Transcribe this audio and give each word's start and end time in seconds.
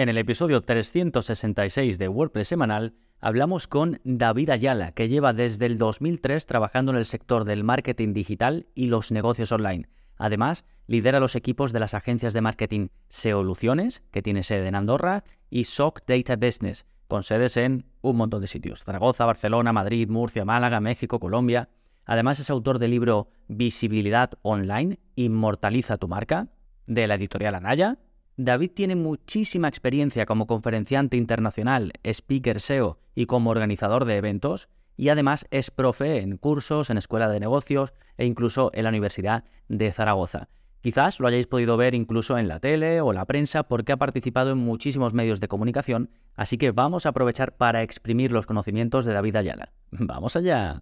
En 0.00 0.08
el 0.08 0.16
episodio 0.16 0.62
366 0.62 1.98
de 1.98 2.08
WordPress 2.08 2.48
semanal 2.48 2.94
hablamos 3.20 3.68
con 3.68 4.00
David 4.02 4.48
Ayala, 4.48 4.92
que 4.92 5.10
lleva 5.10 5.34
desde 5.34 5.66
el 5.66 5.76
2003 5.76 6.46
trabajando 6.46 6.90
en 6.92 6.96
el 6.96 7.04
sector 7.04 7.44
del 7.44 7.64
marketing 7.64 8.14
digital 8.14 8.66
y 8.74 8.86
los 8.86 9.12
negocios 9.12 9.52
online. 9.52 9.90
Además, 10.16 10.64
lidera 10.86 11.20
los 11.20 11.36
equipos 11.36 11.74
de 11.74 11.80
las 11.80 11.92
agencias 11.92 12.32
de 12.32 12.40
marketing 12.40 12.88
Seoluciones, 13.08 14.02
que 14.10 14.22
tiene 14.22 14.42
sede 14.42 14.68
en 14.68 14.74
Andorra, 14.74 15.22
y 15.50 15.64
SOC 15.64 16.00
Data 16.06 16.36
Business, 16.36 16.86
con 17.06 17.22
sedes 17.22 17.58
en 17.58 17.84
un 18.00 18.16
montón 18.16 18.40
de 18.40 18.46
sitios. 18.46 18.82
Zaragoza, 18.82 19.26
Barcelona, 19.26 19.74
Madrid, 19.74 20.08
Murcia, 20.08 20.46
Málaga, 20.46 20.80
México, 20.80 21.20
Colombia. 21.20 21.68
Además 22.06 22.38
es 22.40 22.48
autor 22.48 22.78
del 22.78 22.92
libro 22.92 23.28
Visibilidad 23.48 24.30
Online, 24.40 24.98
Inmortaliza 25.16 25.98
tu 25.98 26.08
marca, 26.08 26.48
de 26.86 27.06
la 27.06 27.16
editorial 27.16 27.54
Anaya, 27.54 27.98
David 28.42 28.70
tiene 28.74 28.96
muchísima 28.96 29.68
experiencia 29.68 30.24
como 30.24 30.46
conferenciante 30.46 31.18
internacional, 31.18 31.92
speaker 32.02 32.62
SEO 32.62 32.98
y 33.14 33.26
como 33.26 33.50
organizador 33.50 34.06
de 34.06 34.16
eventos, 34.16 34.70
y 34.96 35.10
además 35.10 35.46
es 35.50 35.70
profe 35.70 36.22
en 36.22 36.38
cursos, 36.38 36.88
en 36.88 36.96
escuela 36.96 37.28
de 37.28 37.38
negocios 37.38 37.92
e 38.16 38.24
incluso 38.24 38.70
en 38.72 38.84
la 38.84 38.88
Universidad 38.88 39.44
de 39.68 39.92
Zaragoza. 39.92 40.48
Quizás 40.80 41.20
lo 41.20 41.28
hayáis 41.28 41.48
podido 41.48 41.76
ver 41.76 41.94
incluso 41.94 42.38
en 42.38 42.48
la 42.48 42.60
tele 42.60 43.02
o 43.02 43.12
la 43.12 43.26
prensa 43.26 43.64
porque 43.64 43.92
ha 43.92 43.98
participado 43.98 44.52
en 44.52 44.58
muchísimos 44.58 45.12
medios 45.12 45.38
de 45.40 45.48
comunicación, 45.48 46.08
así 46.34 46.56
que 46.56 46.70
vamos 46.70 47.04
a 47.04 47.10
aprovechar 47.10 47.58
para 47.58 47.82
exprimir 47.82 48.32
los 48.32 48.46
conocimientos 48.46 49.04
de 49.04 49.12
David 49.12 49.36
Ayala. 49.36 49.74
¡Vamos 49.90 50.34
allá! 50.36 50.80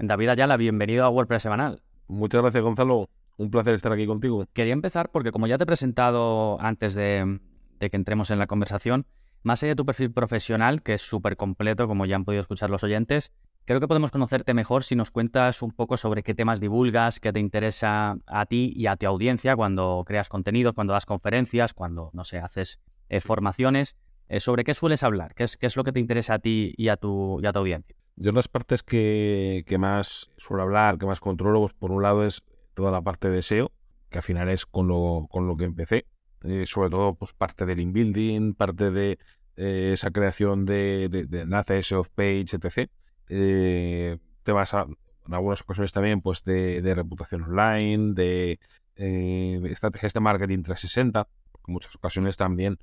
David 0.00 0.28
Ayala, 0.28 0.56
bienvenido 0.56 1.04
a 1.04 1.10
WordPress 1.10 1.42
Semanal. 1.42 1.82
Muchas 2.06 2.40
gracias, 2.40 2.62
Gonzalo. 2.62 3.10
Un 3.36 3.50
placer 3.50 3.74
estar 3.74 3.92
aquí 3.92 4.06
contigo. 4.06 4.44
Quería 4.52 4.72
empezar 4.72 5.10
porque, 5.10 5.32
como 5.32 5.48
ya 5.48 5.58
te 5.58 5.64
he 5.64 5.66
presentado 5.66 6.56
antes 6.60 6.94
de, 6.94 7.40
que 7.80 7.96
entremos 7.96 8.30
en 8.30 8.38
la 8.38 8.46
conversación, 8.46 9.06
más 9.42 9.60
allá 9.60 9.72
de 9.72 9.76
tu 9.76 9.84
perfil 9.84 10.12
profesional, 10.12 10.82
que 10.82 10.94
es 10.94 11.02
súper 11.02 11.36
completo, 11.36 11.88
como 11.88 12.06
ya 12.06 12.14
han 12.14 12.24
podido 12.24 12.40
escuchar 12.40 12.70
los 12.70 12.84
oyentes, 12.84 13.32
creo 13.64 13.80
que 13.80 13.88
podemos 13.88 14.12
conocerte 14.12 14.54
mejor 14.54 14.84
si 14.84 14.94
nos 14.94 15.10
cuentas 15.10 15.62
un 15.62 15.72
poco 15.72 15.96
sobre 15.96 16.22
qué 16.22 16.32
temas 16.32 16.60
divulgas, 16.60 17.18
qué 17.18 17.32
te 17.32 17.40
interesa 17.40 18.18
a 18.26 18.46
ti 18.46 18.72
y 18.76 18.86
a 18.86 18.94
tu 18.94 19.06
audiencia 19.08 19.56
cuando 19.56 20.04
creas 20.06 20.28
contenido, 20.28 20.74
cuando 20.74 20.92
das 20.92 21.06
conferencias, 21.06 21.74
cuando, 21.74 22.10
no 22.12 22.22
sé, 22.22 22.38
haces 22.38 22.78
eh, 23.08 23.20
formaciones. 23.20 23.96
Eh, 24.28 24.38
¿Sobre 24.38 24.62
qué 24.62 24.74
sueles 24.74 25.02
hablar? 25.02 25.34
¿Qué 25.34 25.42
es, 25.42 25.56
¿Qué 25.56 25.66
es 25.66 25.76
lo 25.76 25.82
que 25.82 25.90
te 25.90 25.98
interesa 25.98 26.34
a 26.34 26.38
ti 26.38 26.72
y 26.76 26.86
a 26.86 26.96
tu, 26.96 27.40
y 27.42 27.46
a 27.46 27.52
tu 27.52 27.58
audiencia? 27.58 27.96
Yo 28.20 28.32
las 28.32 28.48
partes 28.48 28.82
que, 28.82 29.64
más 29.78 30.28
suelo 30.38 30.64
hablar, 30.64 30.98
que 30.98 31.06
más 31.06 31.20
controlo, 31.20 31.60
pues 31.60 31.72
por 31.72 31.92
un 31.92 32.02
lado 32.02 32.26
es 32.26 32.42
toda 32.74 32.90
la 32.90 33.00
parte 33.00 33.30
de 33.30 33.42
SEO, 33.42 33.70
que 34.10 34.18
al 34.18 34.24
final 34.24 34.48
es 34.48 34.66
con 34.66 34.88
lo, 34.88 35.28
con 35.30 35.46
lo 35.46 35.56
que 35.56 35.64
empecé. 35.64 36.04
Eh, 36.42 36.64
sobre 36.66 36.90
todo, 36.90 37.14
pues 37.14 37.32
parte 37.32 37.64
del 37.64 37.78
inbuilding, 37.78 38.54
parte 38.54 38.90
de 38.90 39.20
eh, 39.56 39.90
esa 39.92 40.10
creación 40.10 40.66
de, 40.66 41.08
de, 41.08 41.40
enlaces, 41.40 41.92
off 41.92 42.08
page, 42.12 42.56
etc. 42.56 42.90
Eh, 43.28 44.18
temas, 44.42 44.72
en 44.72 45.34
algunas 45.34 45.60
ocasiones 45.60 45.92
también, 45.92 46.20
pues 46.20 46.42
de, 46.42 46.92
reputación 46.96 47.44
online, 47.44 48.14
de 48.14 48.58
estrategias 48.96 50.12
de 50.12 50.18
marketing 50.18 50.64
360. 50.64 51.28
En 51.68 51.72
muchas 51.72 51.94
ocasiones 51.94 52.36
también, 52.36 52.80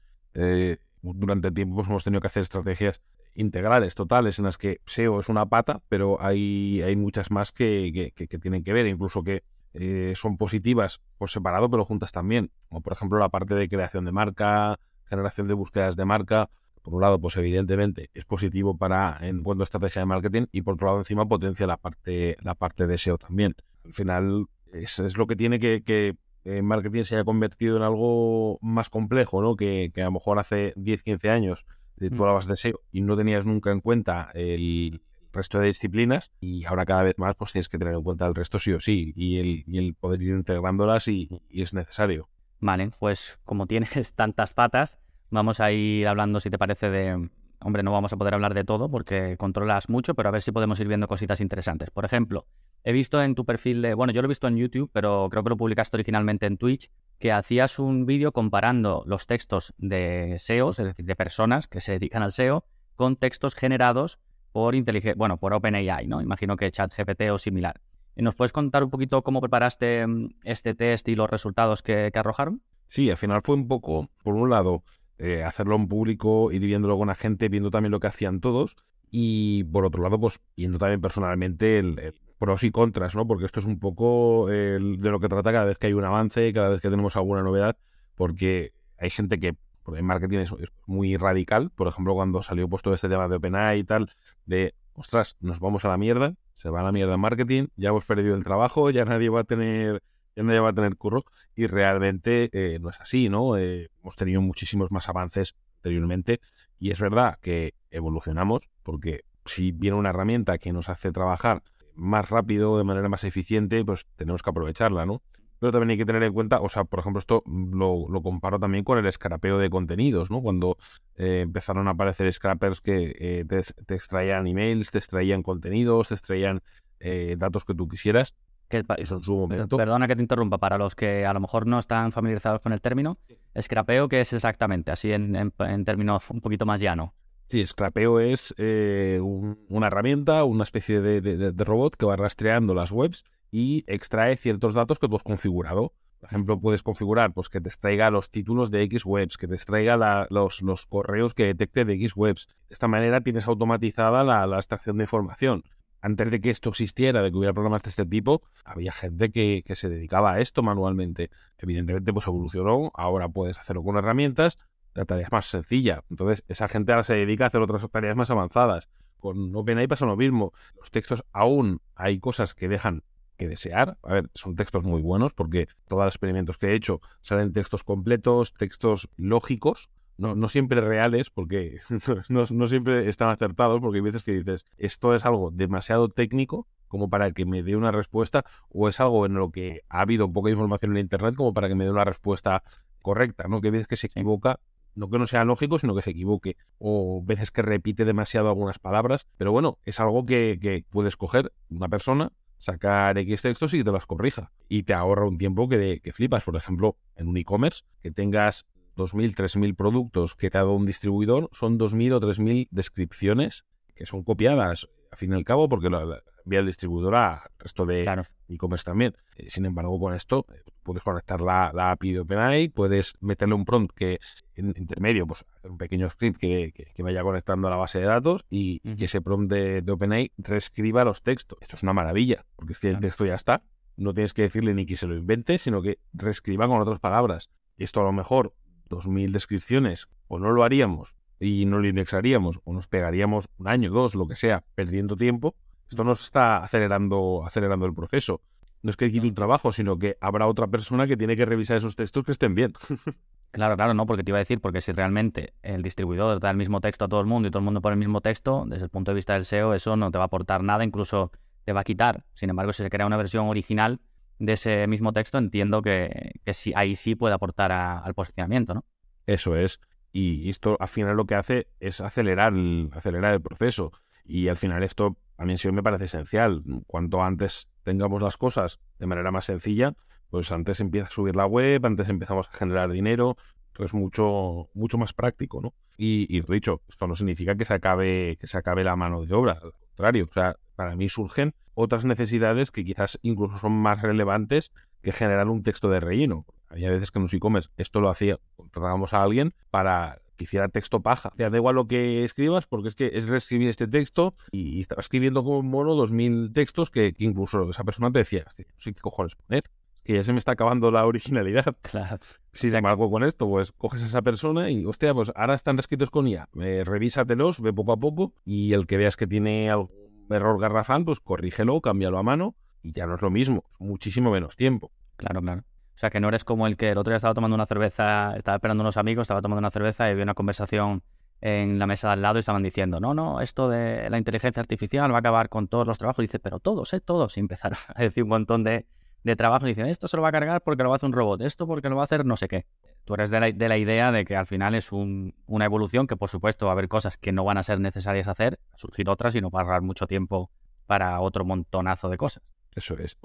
durante 1.02 1.50
el 1.50 1.54
tiempo, 1.54 1.76
pues 1.76 1.90
hemos 1.90 2.06
tenido 2.06 2.22
que 2.22 2.28
hacer 2.28 2.44
estrategias 2.44 3.02
integrales, 3.36 3.96
totales, 3.96 4.40
en 4.40 4.46
las 4.46 4.58
que 4.58 4.82
SEO 4.86 5.20
es 5.20 5.30
una 5.30 5.46
pata, 5.46 5.82
pero 5.90 6.18
hay, 6.22 6.82
hay 6.82 6.96
muchas 6.96 7.30
más 7.32 7.52
que, 7.52 8.14
que, 8.16 8.40
tienen 8.40 8.64
que 8.64 8.74
ver, 8.74 8.88
incluso 8.88 9.24
que 9.24 9.44
eh, 9.74 10.14
son 10.16 10.38
positivas 10.38 11.02
por 11.18 11.30
separado, 11.30 11.70
pero 11.70 11.84
juntas 11.84 12.12
también. 12.12 12.52
Como 12.70 12.82
por 12.82 12.94
ejemplo 12.94 13.20
la 13.20 13.30
parte 13.30 13.54
de 13.56 13.68
creación 13.68 14.06
de 14.06 14.14
marca, 14.14 14.80
generación 15.06 15.48
de 15.48 15.54
búsquedas 15.54 15.96
de 15.96 16.06
marca. 16.06 16.50
Por 16.82 16.94
un 16.94 17.02
lado, 17.02 17.20
pues 17.20 17.36
evidentemente 17.36 18.10
es 18.14 18.26
positivo 18.26 18.78
para 18.78 19.18
en 19.22 19.44
cuanto 19.44 19.64
a 19.64 19.66
estrategia 19.66 20.02
de 20.02 20.06
marketing 20.06 20.46
y 20.52 20.62
por 20.62 20.76
otro 20.76 20.88
lado 20.88 21.00
encima 21.00 21.28
potencia 21.28 21.66
la 21.66 21.78
parte, 21.78 22.38
la 22.42 22.56
parte 22.56 22.88
de 22.88 22.98
SEO 22.98 23.18
también. 23.18 23.56
Al 23.84 23.94
final 23.94 24.46
es, 24.72 25.00
es 25.00 25.18
lo 25.18 25.26
que 25.26 25.36
tiene 25.36 25.60
que, 25.60 25.84
que 25.84 26.16
marketing 26.62 27.04
se 27.04 27.16
haya 27.16 27.24
convertido 27.24 27.76
en 27.78 27.82
algo 27.82 28.60
más 28.62 28.90
complejo, 28.90 29.42
¿no? 29.42 29.56
Que, 29.56 29.92
que 29.92 30.04
a 30.04 30.06
lo 30.06 30.12
mejor 30.12 30.38
hace 30.38 30.74
10, 30.76 31.02
15 31.02 31.30
años 31.32 31.66
de, 31.98 32.10
tú 32.10 32.16
mm. 32.16 32.22
hablabas 32.22 32.48
de 32.48 32.56
SEO 32.56 32.82
y 32.92 33.02
no 33.02 33.16
tenías 33.18 33.46
nunca 33.46 33.72
en 33.72 33.82
cuenta 33.82 34.32
el 34.34 35.02
resto 35.36 35.60
de 35.60 35.68
disciplinas 35.68 36.32
y 36.40 36.66
ahora 36.66 36.86
cada 36.86 37.04
vez 37.04 37.18
más 37.18 37.36
pues 37.36 37.52
tienes 37.52 37.70
que 37.70 37.78
tener 37.78 37.94
en 37.94 38.04
cuenta 38.04 38.26
el 38.26 38.34
resto 38.34 38.58
sí 38.58 38.72
o 38.72 38.80
sí 38.80 39.14
y 39.16 39.38
el, 39.38 39.64
y 39.68 39.78
el 39.78 39.94
poder 39.94 40.22
ir 40.22 40.30
integrándolas 40.36 41.08
y, 41.08 41.30
y, 41.50 41.62
es 41.62 41.74
necesario. 41.74 42.30
Vale, 42.60 42.90
pues 43.00 43.38
como 43.44 43.68
tienes 43.68 44.14
tantas 44.14 44.54
patas, 44.54 44.98
vamos 45.30 45.60
a 45.60 45.72
ir 45.72 46.08
hablando, 46.08 46.40
si 46.40 46.50
te 46.50 46.58
parece, 46.58 46.90
de... 46.90 47.30
Hombre, 47.60 47.82
no 47.82 47.92
vamos 47.92 48.14
a 48.14 48.18
poder 48.18 48.34
hablar 48.36 48.54
de 48.54 48.64
todo 48.64 48.90
porque 48.92 49.38
controlas 49.38 49.90
mucho, 49.90 50.14
pero 50.14 50.30
a 50.30 50.32
ver 50.32 50.42
si 50.42 50.52
podemos 50.52 50.80
ir 50.80 50.88
viendo 50.88 51.08
cositas 51.08 51.42
interesantes. 51.42 51.90
Por 51.90 52.06
ejemplo, 52.06 52.46
he 52.86 52.94
visto 52.94 53.22
en 53.22 53.34
tu 53.34 53.46
perfil 53.46 53.82
de... 53.82 53.96
Bueno, 53.96 54.14
yo 54.14 54.22
lo 54.22 54.28
he 54.28 54.30
visto 54.30 54.48
en 54.48 54.58
YouTube, 54.58 54.92
pero 54.94 55.28
creo 55.32 55.44
que 55.44 55.50
lo 55.50 55.58
publicaste 55.58 55.98
originalmente 55.98 56.46
en 56.46 56.58
Twitch, 56.58 56.92
que 57.18 57.32
hacías 57.32 57.80
un 57.80 58.06
vídeo 58.06 58.32
comparando 58.32 59.04
los 59.08 59.26
textos 59.26 59.74
de 59.80 60.36
SEO, 60.38 60.70
es 60.70 60.78
decir, 60.78 61.06
de 61.06 61.16
personas 61.16 61.68
que 61.68 61.82
se 61.82 61.94
dedican 61.94 62.22
al 62.22 62.32
SEO, 62.32 62.64
con 62.96 63.16
textos 63.16 63.56
generados 63.56 64.20
por 64.52 64.76
bueno, 65.18 65.38
por 65.38 65.54
OpenAI, 65.54 66.08
¿no? 66.08 66.22
Imagino 66.22 66.56
que 66.56 66.70
ChatGPT 66.70 67.24
o 67.32 67.38
similar. 67.40 67.82
¿Nos 68.16 68.36
puedes 68.36 68.54
contar 68.54 68.84
un 68.84 68.92
poquito 68.92 69.24
cómo 69.24 69.42
preparaste 69.42 70.06
mm, 70.06 70.30
este 70.44 70.76
test 70.76 71.10
y 71.10 71.16
los 71.16 71.30
resultados 71.30 71.82
que, 71.82 72.12
arrojaron? 72.14 72.62
Sí, 72.88 73.10
al 73.10 73.18
final 73.18 73.42
fue 73.44 73.56
un 73.56 73.68
poco, 73.68 74.10
por 74.24 74.36
un 74.36 74.52
lado, 74.52 74.84
eh, 75.18 75.44
hacerlo 75.44 75.76
en 75.76 75.88
público, 75.88 76.52
ir 76.52 76.62
viéndolo 76.62 76.98
con 76.98 77.08
la 77.08 77.16
gente, 77.16 77.50
viendo 77.50 77.72
también 77.72 77.92
lo 77.92 78.00
que 78.00 78.08
hacían 78.08 78.42
todos, 78.42 78.78
y 79.10 79.64
por 79.66 79.86
otro 79.86 80.04
lado, 80.04 80.20
pues 80.20 80.40
viendo 80.56 80.78
también 80.78 81.02
personalmente 81.02 81.80
el, 81.80 82.14
pros 82.38 82.64
y 82.64 82.72
contras, 82.72 83.16
¿no? 83.16 83.28
Porque 83.28 83.46
esto 83.46 83.60
es 83.60 83.66
un 83.66 83.80
poco 83.80 84.48
de 84.48 84.80
lo 84.80 85.20
que 85.20 85.30
trata 85.30 85.52
cada 85.52 85.66
vez 85.66 85.78
que 85.78 85.88
hay 85.88 85.94
un 85.94 86.06
avance, 86.06 86.52
cada 86.54 86.70
vez 86.70 86.82
que 86.82 86.90
tenemos 86.90 87.16
alguna 87.16 87.44
novedad, 87.44 87.78
porque 88.16 88.74
hay 88.98 89.10
gente 89.10 89.40
que 89.40 89.56
en 89.94 90.06
marketing 90.06 90.40
es, 90.40 90.54
muy 90.88 91.16
radical, 91.18 91.70
por 91.70 91.88
ejemplo, 91.88 92.14
cuando 92.16 92.42
salió 92.42 92.68
puesto 92.68 92.94
este 92.94 93.10
tema 93.10 93.28
de 93.28 93.36
OpenAI 93.36 93.80
y 93.80 93.84
tal, 93.84 94.10
de, 94.46 94.74
ostras, 94.94 95.38
nos 95.40 95.60
vamos 95.60 95.86
a 95.86 95.90
la 95.90 95.98
mierda, 95.98 96.36
se 96.58 96.70
va 96.70 96.80
a 96.80 96.84
la 96.84 96.92
mierda 96.92 97.14
en 97.16 97.20
marketing, 97.20 97.68
ya 97.76 97.90
hemos 97.90 98.06
perdido 98.06 98.36
el 98.36 98.44
trabajo, 98.44 98.90
ya 98.90 99.06
nadie 99.06 99.30
va 99.30 99.42
a 99.42 99.44
tener 99.44 100.02
ya 100.36 100.44
nadie 100.44 100.60
va 100.60 100.70
a 100.70 100.74
tener 100.74 100.98
curro 100.98 101.24
y 101.56 101.68
realmente 101.68 102.50
eh, 102.52 102.78
no 102.80 102.90
es 102.90 103.00
así, 103.00 103.30
¿no? 103.30 103.58
Eh, 103.58 103.90
hemos 104.02 104.18
tenido 104.18 104.42
muchísimos 104.42 104.92
más 104.92 105.08
avances 105.08 105.56
anteriormente 105.78 106.42
y 106.78 106.92
es 106.92 107.00
verdad 107.00 107.38
que 107.42 107.74
evolucionamos 107.90 108.70
porque 108.84 109.24
si 109.46 109.72
viene 109.72 109.96
una 109.96 110.10
herramienta 110.10 110.58
que 110.58 110.74
nos 110.74 110.90
hace 110.90 111.14
trabajar 111.14 111.64
más 111.96 112.30
rápido, 112.30 112.78
de 112.78 112.84
manera 112.84 113.10
más 113.10 113.24
eficiente, 113.24 113.84
pues 113.84 114.06
tenemos 114.16 114.42
que 114.42 114.50
aprovecharla, 114.50 115.06
¿no? 115.06 115.22
Pero 115.60 115.72
también 115.72 115.92
hay 115.92 115.98
que 115.98 116.06
tener 116.06 116.24
en 116.24 116.34
cuenta, 116.34 116.60
o 116.60 116.70
sea, 116.70 116.84
por 116.84 117.00
ejemplo, 117.00 117.20
esto 117.20 117.44
lo, 117.46 118.22
comparo 118.22 118.60
también 118.60 118.84
con 118.84 119.04
el 119.04 119.12
scrapeo 119.12 119.58
de 119.58 119.70
contenidos, 119.70 120.30
¿no? 120.30 120.42
Cuando 120.42 120.78
eh, 121.16 121.42
empezaron 121.42 121.88
a 121.88 121.92
aparecer 121.92 122.32
scrappers 122.32 122.82
que 122.82 123.16
eh, 123.18 123.46
te, 123.46 123.96
extraían 123.96 124.48
emails, 124.48 124.92
te 124.92 124.98
extraían 124.98 125.44
contenidos, 125.44 126.10
te 126.10 126.14
extraían 126.16 126.62
eh, 127.00 127.36
datos 127.38 127.64
que 127.64 127.74
tú 127.74 127.88
quisieras. 127.88 128.36
Que 128.68 128.84
eso 128.98 129.16
en 129.16 129.24
su 129.24 129.38
momento. 129.38 129.78
Perdona 129.78 130.08
que 130.08 130.16
te 130.16 130.22
interrumpa, 130.22 130.58
para 130.58 130.78
los 130.78 130.96
que 130.96 131.26
a 131.26 131.34
lo 131.34 131.40
mejor 131.40 131.68
no 131.68 131.80
están 131.80 132.12
familiarizados 132.12 132.62
con 132.62 132.74
el 132.74 132.82
término, 132.82 133.18
scrapeo, 133.60 134.10
¿qué 134.10 134.22
es 134.22 134.34
exactamente? 134.34 134.92
Así 134.92 135.14
en, 135.14 135.36
en 135.36 135.86
términos 135.86 136.30
un 136.32 136.42
poquito 136.42 136.66
más 136.66 136.82
llano. 136.82 137.14
Sí, 137.48 137.66
Scrapeo 137.66 138.20
es 138.20 138.56
eh, 138.58 139.20
una 139.22 139.88
herramienta, 139.88 140.44
una 140.46 140.64
especie 140.64 141.00
de, 141.00 141.54
robot 141.64 141.96
que 141.96 142.06
va 142.06 142.16
rastreando 142.16 142.74
las 142.74 142.92
webs 142.92 143.24
y 143.52 143.84
extrae 143.88 144.36
ciertos 144.36 144.74
datos 144.74 144.98
que 144.98 145.08
tú 145.08 145.16
has 145.16 145.24
configurado. 145.24 145.94
Por 146.20 146.30
ejemplo, 146.30 146.60
puedes 146.60 146.82
configurar 146.82 147.34
pues, 147.34 147.50
que 147.50 147.62
te 147.62 147.70
extraiga 147.70 148.10
los 148.10 148.32
títulos 148.32 148.72
de 148.72 148.82
X 148.84 149.06
webs, 149.06 149.38
que 149.38 149.48
te 149.48 149.54
extraiga 149.54 150.28
los, 150.32 150.86
correos 150.88 151.36
que 151.36 151.46
detecte 151.46 151.86
de 151.86 151.94
X 151.94 152.14
webs. 152.16 152.48
De 152.68 152.74
esta 152.74 152.88
manera 152.88 153.22
tienes 153.22 153.48
automatizada 153.48 154.24
la, 154.24 154.56
extracción 154.56 154.98
de 154.98 155.04
información. 155.04 155.64
Antes 156.02 156.32
de 156.32 156.42
que 156.42 156.50
esto 156.50 156.70
existiera, 156.70 157.22
de 157.22 157.32
que 157.32 157.38
hubiera 157.38 157.54
programas 157.54 157.84
de 157.84 157.90
este 157.90 158.06
tipo, 158.06 158.42
había 158.64 158.92
gente 158.92 159.32
que, 159.32 159.64
que 159.66 159.76
se 159.76 159.90
dedicaba 159.90 160.34
a 160.34 160.40
esto 160.40 160.64
manualmente. 160.64 161.30
Evidentemente, 161.60 162.12
pues 162.12 162.26
evolucionó. 162.26 162.92
Ahora 162.96 163.30
puedes 163.30 163.60
hacerlo 163.60 163.84
con 163.84 163.98
herramientas, 163.98 164.58
la 164.96 165.06
tarea 165.06 165.26
es 165.26 165.32
más 165.32 165.46
sencilla. 165.46 166.04
Entonces, 166.10 166.44
esa 166.48 166.68
gente 166.68 166.92
ahora 166.92 167.04
se 167.04 167.14
dedica 167.14 167.44
a 167.44 167.48
hacer 167.48 167.62
otras 167.62 167.88
tareas 167.92 168.16
más 168.16 168.32
avanzadas. 168.32 168.90
Con 169.20 169.56
OpenAI 169.56 169.88
pasa 169.88 170.06
lo 170.06 170.16
mismo. 170.16 170.54
Los 170.78 170.90
textos 170.90 171.24
aún 171.32 171.82
hay 171.96 172.20
cosas 172.20 172.54
que 172.54 172.68
dejan 172.68 173.04
que 173.38 173.48
desear. 173.48 173.98
A 174.04 174.14
ver, 174.14 174.30
son 174.34 174.56
textos 174.56 174.86
muy 174.86 175.02
buenos 175.02 175.34
porque 175.34 175.68
todos 175.88 176.06
los 176.06 176.14
experimentos 176.14 176.58
que 176.58 176.68
he 176.68 176.76
hecho 176.76 177.02
salen 177.22 177.52
textos 177.52 177.84
completos, 177.84 178.54
textos 178.54 179.10
lógicos. 179.18 179.90
no, 180.18 180.34
no 180.34 180.48
siempre 180.48 180.80
reales, 180.80 181.30
porque 181.30 181.82
no, 182.30 182.46
no 182.50 182.68
siempre 182.68 183.10
están 183.10 183.30
acertados, 183.30 183.82
porque 183.82 183.98
hay 183.98 184.04
veces 184.04 184.24
que 184.24 184.32
dices, 184.32 184.66
esto 184.78 185.14
es 185.14 185.26
algo 185.26 185.52
demasiado 185.52 186.08
técnico 186.08 186.68
como 186.88 187.10
para 187.10 187.32
que 187.32 187.46
me 187.46 187.64
dé 187.64 187.76
una 187.76 187.92
respuesta, 187.92 188.46
o 188.70 188.88
es 188.88 189.02
algo 189.02 189.26
en 189.26 189.34
lo 189.34 189.52
que 189.52 189.82
ha 189.90 190.02
habido 190.02 190.32
poca 190.32 190.50
información 190.50 190.92
en 190.92 191.02
Internet 191.02 191.36
como 191.36 191.54
para 191.54 191.68
que 191.68 191.76
me 191.76 191.84
dé 191.84 191.92
una 191.92 192.06
respuesta 192.06 192.64
correcta, 193.02 193.50
¿no? 193.50 193.60
Que 193.60 193.72
veces 193.72 193.88
que 193.88 193.98
se 193.98 194.08
equivoca, 194.08 194.60
no 194.96 195.10
que 195.10 195.20
no 195.20 195.26
sea 195.26 195.46
lógico, 195.46 195.80
sino 195.80 195.96
que 195.96 196.02
se 196.02 196.12
equivoque, 196.12 196.58
o 196.80 197.22
veces 197.24 197.52
que 197.52 197.62
repite 197.62 198.06
demasiado 198.06 198.50
algunas 198.50 198.80
palabras, 198.80 199.28
pero 199.38 199.52
bueno, 199.52 199.78
es 199.84 200.00
algo 200.00 200.26
que, 200.26 200.58
que 200.62 200.86
puedes 200.90 201.18
coger 201.18 201.54
una 201.70 201.90
persona, 201.90 202.32
sacar 202.58 203.18
X 203.18 203.42
textos 203.42 203.74
y 203.74 203.84
te 203.84 203.92
las 203.92 204.06
corrija, 204.06 204.52
y 204.68 204.84
te 204.84 204.94
ahorra 204.94 205.28
un 205.28 205.38
tiempo 205.38 205.70
que, 205.70 206.00
que 206.02 206.14
flipas, 206.14 206.44
por 206.44 206.56
ejemplo, 206.56 206.98
en 207.16 207.28
un 207.28 207.38
e-commerce, 207.38 207.84
que 208.02 208.12
tengas 208.12 208.66
2.000, 208.96 209.36
3.000 209.36 209.76
productos 209.76 210.36
que 210.36 210.50
cada 210.50 210.70
un 210.70 210.86
distribuidor, 210.86 211.50
son 211.52 211.78
2.000 211.78 212.14
o 212.14 212.20
3.000 212.20 212.68
descripciones 212.72 213.66
que 213.94 214.06
son 214.06 214.24
copiadas, 214.24 214.90
al 215.16 215.18
fin 215.18 215.32
y 215.32 215.36
al 215.36 215.46
cabo, 215.46 215.70
porque 215.70 215.90
la, 215.90 216.22
vía 216.44 216.60
el 216.60 216.66
distribuidor 216.66 217.16
al 217.16 217.40
resto 217.58 217.86
de 217.86 218.04
e-commerce 218.50 218.84
también. 218.84 219.16
Eh, 219.38 219.50
sin 219.50 219.66
embargo, 219.66 219.98
con 219.98 220.14
esto 220.14 220.46
eh, 220.54 220.62
puedes 220.84 221.04
conectar 221.04 221.40
la, 221.40 221.70
API 221.92 222.14
de 222.14 222.20
OpenAI, 222.20 222.68
puedes 222.68 223.14
meterle 223.22 223.56
un 223.56 223.64
prompt 223.64 223.96
que 223.96 224.20
en 224.56 224.74
intermedio, 224.76 225.26
pues 225.26 225.46
hacer 225.58 225.72
un 225.72 225.78
pequeño 225.78 226.10
script 226.10 226.38
que, 226.38 226.94
vaya 227.00 227.24
conectando 227.24 227.68
a 227.68 227.72
la 227.72 227.78
base 227.78 228.00
de 228.00 228.06
datos 228.06 228.46
y, 228.50 228.80
que 228.96 229.06
ese 229.06 229.22
prompt 229.22 229.52
de, 229.52 229.84
OpenAI 229.90 230.32
reescriba 230.38 231.06
los 231.06 231.24
textos. 231.24 231.58
Esto 231.62 231.78
es 231.78 231.84
una 231.84 231.94
maravilla, 231.94 232.46
porque 232.58 232.74
es 232.74 232.80
que 232.80 232.90
el 232.90 233.00
texto 233.00 233.26
ya 233.26 233.36
está. 233.36 233.64
No 233.96 234.14
tienes 234.14 234.34
que 234.34 234.42
decirle 234.42 234.74
ni 234.74 234.86
que 234.86 234.98
se 234.98 235.08
lo 235.08 235.16
invente, 235.16 235.58
sino 235.58 235.82
que 235.82 236.00
reescriba 236.12 236.68
con 236.68 236.82
otras 236.82 237.00
palabras. 237.00 237.50
Esto 237.78 238.02
a 238.02 238.04
lo 238.04 238.12
mejor, 238.12 238.54
2.000 238.90 239.32
descripciones, 239.32 240.10
o 240.28 240.40
no 240.40 240.52
lo 240.52 240.66
haríamos 240.66 241.16
y 241.40 241.66
no 241.66 241.80
lo 241.80 241.88
indexaríamos, 241.88 242.60
o 242.64 242.74
nos 242.74 242.88
pegaríamos 242.88 243.50
un 243.58 243.68
año, 243.68 243.92
dos, 243.92 244.16
lo 244.16 244.28
que 244.28 244.36
sea, 244.36 244.64
perdiendo 244.76 245.16
tiempo, 245.16 245.56
esto 245.90 246.04
nos 246.04 246.22
está 246.22 246.58
acelerando, 246.58 247.44
acelerando 247.46 247.86
el 247.86 247.94
proceso. 247.94 248.42
No 248.82 248.92
es 248.92 248.98
que 248.98 249.12
quite 249.12 249.28
un 249.28 249.36
trabajo, 249.36 249.72
sino 249.72 249.98
que 249.98 250.18
habrá 250.22 250.48
otra 250.48 250.68
persona 250.68 251.08
que 251.08 251.18
tiene 251.18 251.36
que 251.36 251.46
revisar 251.46 251.78
esos 251.78 251.96
textos 251.96 252.24
que 252.24 252.32
estén 252.32 252.56
bien. 252.56 252.74
Claro, 253.52 253.78
claro, 253.78 253.94
no, 253.94 254.06
porque 254.06 254.22
te 254.22 254.32
iba 254.32 254.38
a 254.38 254.40
decir, 254.40 254.60
porque 254.60 254.82
si 254.82 254.92
realmente 254.92 255.54
el 255.64 255.82
distribuidor 255.82 256.42
da 256.42 256.52
el 256.52 256.58
mismo 256.58 256.82
texto 256.82 257.06
a 257.06 257.08
todo 257.08 257.22
el 257.22 257.26
mundo 257.26 257.48
y 257.48 257.52
todo 257.52 257.60
el 257.60 257.64
mundo 257.64 257.82
pone 257.82 257.94
el 257.94 258.00
mismo 258.00 258.20
texto, 258.20 258.66
desde 258.68 258.84
el 258.84 258.90
punto 258.90 259.12
de 259.12 259.16
vista 259.16 259.32
del 259.32 259.46
SEO, 259.46 259.74
eso 259.74 259.96
no 259.96 260.12
te 260.12 260.18
va 260.18 260.26
a 260.26 260.28
aportar 260.28 260.62
nada, 260.62 260.84
incluso 260.84 261.32
te 261.64 261.72
va 261.72 261.80
a 261.80 261.84
quitar. 261.86 262.26
Sin 262.34 262.50
embargo, 262.50 262.74
si 262.74 262.84
se 262.84 262.90
crea 262.90 263.06
una 263.06 263.16
versión 263.16 263.48
original 263.48 264.02
de 264.40 264.52
ese 264.52 264.88
mismo 264.88 265.14
texto, 265.14 265.38
entiendo 265.38 265.82
que, 265.82 266.34
que 266.44 266.54
sí, 266.54 266.74
ahí 266.76 266.96
sí 266.96 267.16
puede 267.16 267.34
aportar 267.34 267.72
al 267.72 268.14
posicionamiento, 268.14 268.74
¿no? 268.74 268.84
Eso 269.26 269.56
es. 269.56 269.80
Y 270.18 270.50
esto 270.50 270.78
al 270.80 270.88
final 270.88 271.18
lo 271.18 271.26
que 271.26 271.36
hace 271.36 271.68
es 271.82 272.00
acelerar 272.00 272.54
acelerar 272.94 273.34
el 273.34 273.42
proceso. 273.42 273.92
Y 274.24 274.48
al 274.48 274.56
final 274.56 274.82
esto 274.82 275.18
a 275.38 275.44
mí 275.44 275.58
sí 275.58 275.70
me 275.74 275.84
parece 275.84 276.06
esencial. 276.06 276.64
Cuanto 276.88 277.22
antes 277.22 277.68
tengamos 277.84 278.22
las 278.22 278.38
cosas 278.38 278.80
de 278.98 279.08
manera 279.08 279.32
más 279.32 279.44
sencilla, 279.44 279.94
pues 280.30 280.54
antes 280.54 280.80
empieza 280.80 281.10
a 281.10 281.12
subir 281.12 281.36
la 281.36 281.46
web, 281.46 281.86
antes 281.86 282.08
empezamos 282.08 282.48
a 282.48 282.54
generar 282.54 282.92
dinero, 282.92 283.36
es 283.78 283.94
mucho, 283.94 284.70
mucho 284.74 284.98
más 284.98 285.12
práctico, 285.12 285.60
¿no? 285.62 285.74
Y, 285.98 286.34
y 286.34 286.40
dicho, 286.50 286.82
esto 286.88 287.08
no 287.08 287.14
significa 287.14 287.58
que 287.58 287.66
se 287.66 287.74
acabe, 287.74 288.38
que 288.38 288.48
se 288.48 288.58
acabe 288.58 288.86
la 288.86 288.96
mano 288.96 289.26
de 289.26 289.34
obra, 289.34 289.60
al 289.62 289.74
contrario, 289.74 290.28
o 290.30 290.34
sea, 290.34 290.56
para 290.78 290.96
mí 290.96 291.10
surgen 291.10 291.54
otras 291.74 292.06
necesidades 292.06 292.72
que 292.72 292.86
quizás 292.86 293.20
incluso 293.22 293.58
son 293.58 293.74
más 293.74 294.02
relevantes 294.02 294.72
que 295.06 295.12
generar 295.12 295.48
un 295.48 295.62
texto 295.62 295.88
de 295.88 296.00
relleno. 296.00 296.46
Había 296.68 296.90
veces 296.90 297.12
que 297.12 297.20
en 297.20 297.24
los 297.24 297.34
e-commerce 297.34 297.70
esto 297.78 298.02
lo 298.02 298.10
hacía, 298.10 298.40
contratábamos 298.58 299.14
a 299.14 299.22
alguien 299.22 299.54
para 299.70 300.20
que 300.36 300.46
hiciera 300.46 300.68
texto 300.68 301.00
paja. 301.02 301.32
Te 301.38 301.48
da 301.48 301.56
igual 301.56 301.76
lo 301.76 301.88
que 301.88 302.26
escribas 302.26 302.66
porque 302.66 302.90
es 302.90 302.96
que 302.96 303.12
es 303.14 303.30
reescribir 303.30 303.70
este 303.70 303.88
texto 303.88 304.34
y, 304.52 304.82
estaba 304.82 305.00
escribiendo 305.00 305.44
como 305.44 305.62
mono 305.62 305.94
dos 305.94 306.12
mil 306.12 306.52
textos 306.52 306.90
que, 306.90 307.14
incluso 307.20 307.70
esa 307.70 307.84
persona 307.84 308.12
te 308.12 308.20
decía, 308.20 308.46
sí, 308.78 308.94
¿qué 308.94 309.00
cojones 309.00 309.36
poner? 309.36 309.64
Que 310.04 310.16
ya 310.16 310.24
se 310.24 310.34
me 310.34 310.40
está 310.40 310.54
acabando 310.54 310.90
la 310.92 311.06
originalidad. 311.06 311.78
Claro. 311.82 312.20
Si 312.52 312.72
se 312.72 312.78
algo 312.78 313.12
con 313.12 313.24
esto, 313.24 313.48
pues 313.48 313.72
coges 313.72 314.02
a 314.02 314.06
esa 314.06 314.22
persona 314.24 314.72
y, 314.72 314.86
hostia, 314.86 315.14
pues 315.14 315.32
ahora 315.36 315.54
están 315.54 315.78
reescritos 315.78 316.10
con 316.10 316.28
IA. 316.28 316.50
Eh, 316.62 316.84
revísatelos, 316.84 317.62
ve 317.62 317.72
poco 317.74 317.94
a 317.94 317.98
poco 317.98 318.34
y 318.44 318.74
el 318.74 318.88
que 318.88 318.98
veas 318.98 319.18
que 319.18 319.28
tiene 319.28 319.70
algún 319.70 319.92
error 320.32 320.60
garrafal, 320.60 321.06
pues 321.06 321.20
corrígelo, 321.20 321.80
cámbialo 321.80 322.18
a 322.18 322.24
mano 322.24 322.56
y 322.86 322.92
ya 322.94 323.08
no 323.08 323.16
es 323.16 323.22
lo 323.22 323.32
mismo, 323.32 323.64
es 323.68 323.80
muchísimo 323.80 324.30
menos 324.32 324.56
tiempo. 324.56 324.92
Claro, 325.18 325.42
claro. 325.42 325.62
O 325.62 325.98
sea, 325.98 326.10
que 326.10 326.20
no 326.20 326.28
eres 326.28 326.44
como 326.44 326.68
el 326.68 326.78
que 326.78 326.92
el 326.92 326.98
otro 326.98 327.12
día 327.12 327.18
estaba 327.18 327.34
tomando 327.34 327.56
una 327.56 327.66
cerveza, 327.66 328.36
estaba 328.36 328.56
esperando 328.58 328.82
unos 328.82 328.98
amigos, 328.98 329.24
estaba 329.24 329.42
tomando 329.42 329.60
una 329.60 329.72
cerveza 329.72 330.08
y 330.08 330.12
había 330.12 330.24
una 330.24 330.34
conversación 330.34 331.04
en 331.42 331.80
la 331.80 331.88
mesa 331.88 332.10
de 332.10 332.14
al 332.14 332.22
lado 332.22 332.38
y 332.38 332.40
estaban 332.40 332.62
diciendo, 332.64 333.00
no, 333.00 333.14
no, 333.14 333.42
esto 333.42 333.70
de 333.70 334.10
la 334.10 334.18
inteligencia 334.18 334.60
artificial 334.60 335.12
va 335.12 335.18
a 335.18 335.20
acabar 335.20 335.50
con 335.50 335.68
todos 335.68 335.88
los 335.88 335.98
trabajos. 335.98 336.24
Y 336.24 336.28
dice, 336.28 336.40
pero 336.40 336.60
todos, 336.60 336.94
¿eh? 336.94 337.00
Todos. 337.00 337.38
Y 337.38 337.40
empezaron 337.40 337.78
a 337.96 338.02
decir 338.02 338.24
un 338.24 338.30
montón 338.30 338.64
de, 338.64 338.86
de 339.24 339.36
trabajo. 339.36 339.66
Y 339.66 339.70
dicen, 339.70 339.88
esto 339.88 340.08
se 340.08 340.18
lo 340.18 340.24
va 340.24 340.30
a 340.30 340.32
cargar 340.32 340.62
porque 340.62 340.84
lo 340.84 340.90
va 340.90 340.96
a 340.96 340.98
hacer 340.98 341.08
un 341.08 341.14
robot, 341.14 341.42
esto 341.42 341.66
porque 341.66 341.90
lo 341.90 341.96
va 341.96 342.04
a 342.04 342.06
hacer 342.06 342.26
no 342.26 342.36
sé 342.36 342.48
qué. 342.48 342.66
Tú 343.06 343.14
eres 343.16 343.30
de 343.30 343.40
la, 343.40 343.52
de 343.52 343.70
la 343.70 343.78
idea 343.78 344.12
de 344.12 344.26
que 344.26 344.36
al 344.36 344.48
final 344.48 344.76
es 344.76 344.92
un, 344.92 345.34
una 345.48 345.66
evolución, 345.66 346.08
que 346.08 346.18
por 346.18 346.30
supuesto 346.30 346.66
va 346.66 346.72
a 346.72 346.74
haber 346.74 346.88
cosas 346.88 347.18
que 347.18 347.32
no 347.32 347.44
van 347.44 347.58
a 347.58 347.64
ser 347.64 347.80
necesarias 347.80 348.28
hacer, 348.28 348.60
surgir 348.76 349.10
otras 349.10 349.34
y 349.36 349.42
no 349.42 349.50
va 349.50 349.60
a 349.60 349.64
ahorrar 349.64 349.82
mucho 349.82 350.08
tiempo 350.08 350.52
para 350.88 351.20
otro 351.22 351.46
montonazo 351.46 352.10
de 352.10 352.18
cosas. 352.18 352.44
Eso 352.76 352.98
es. 352.98 353.18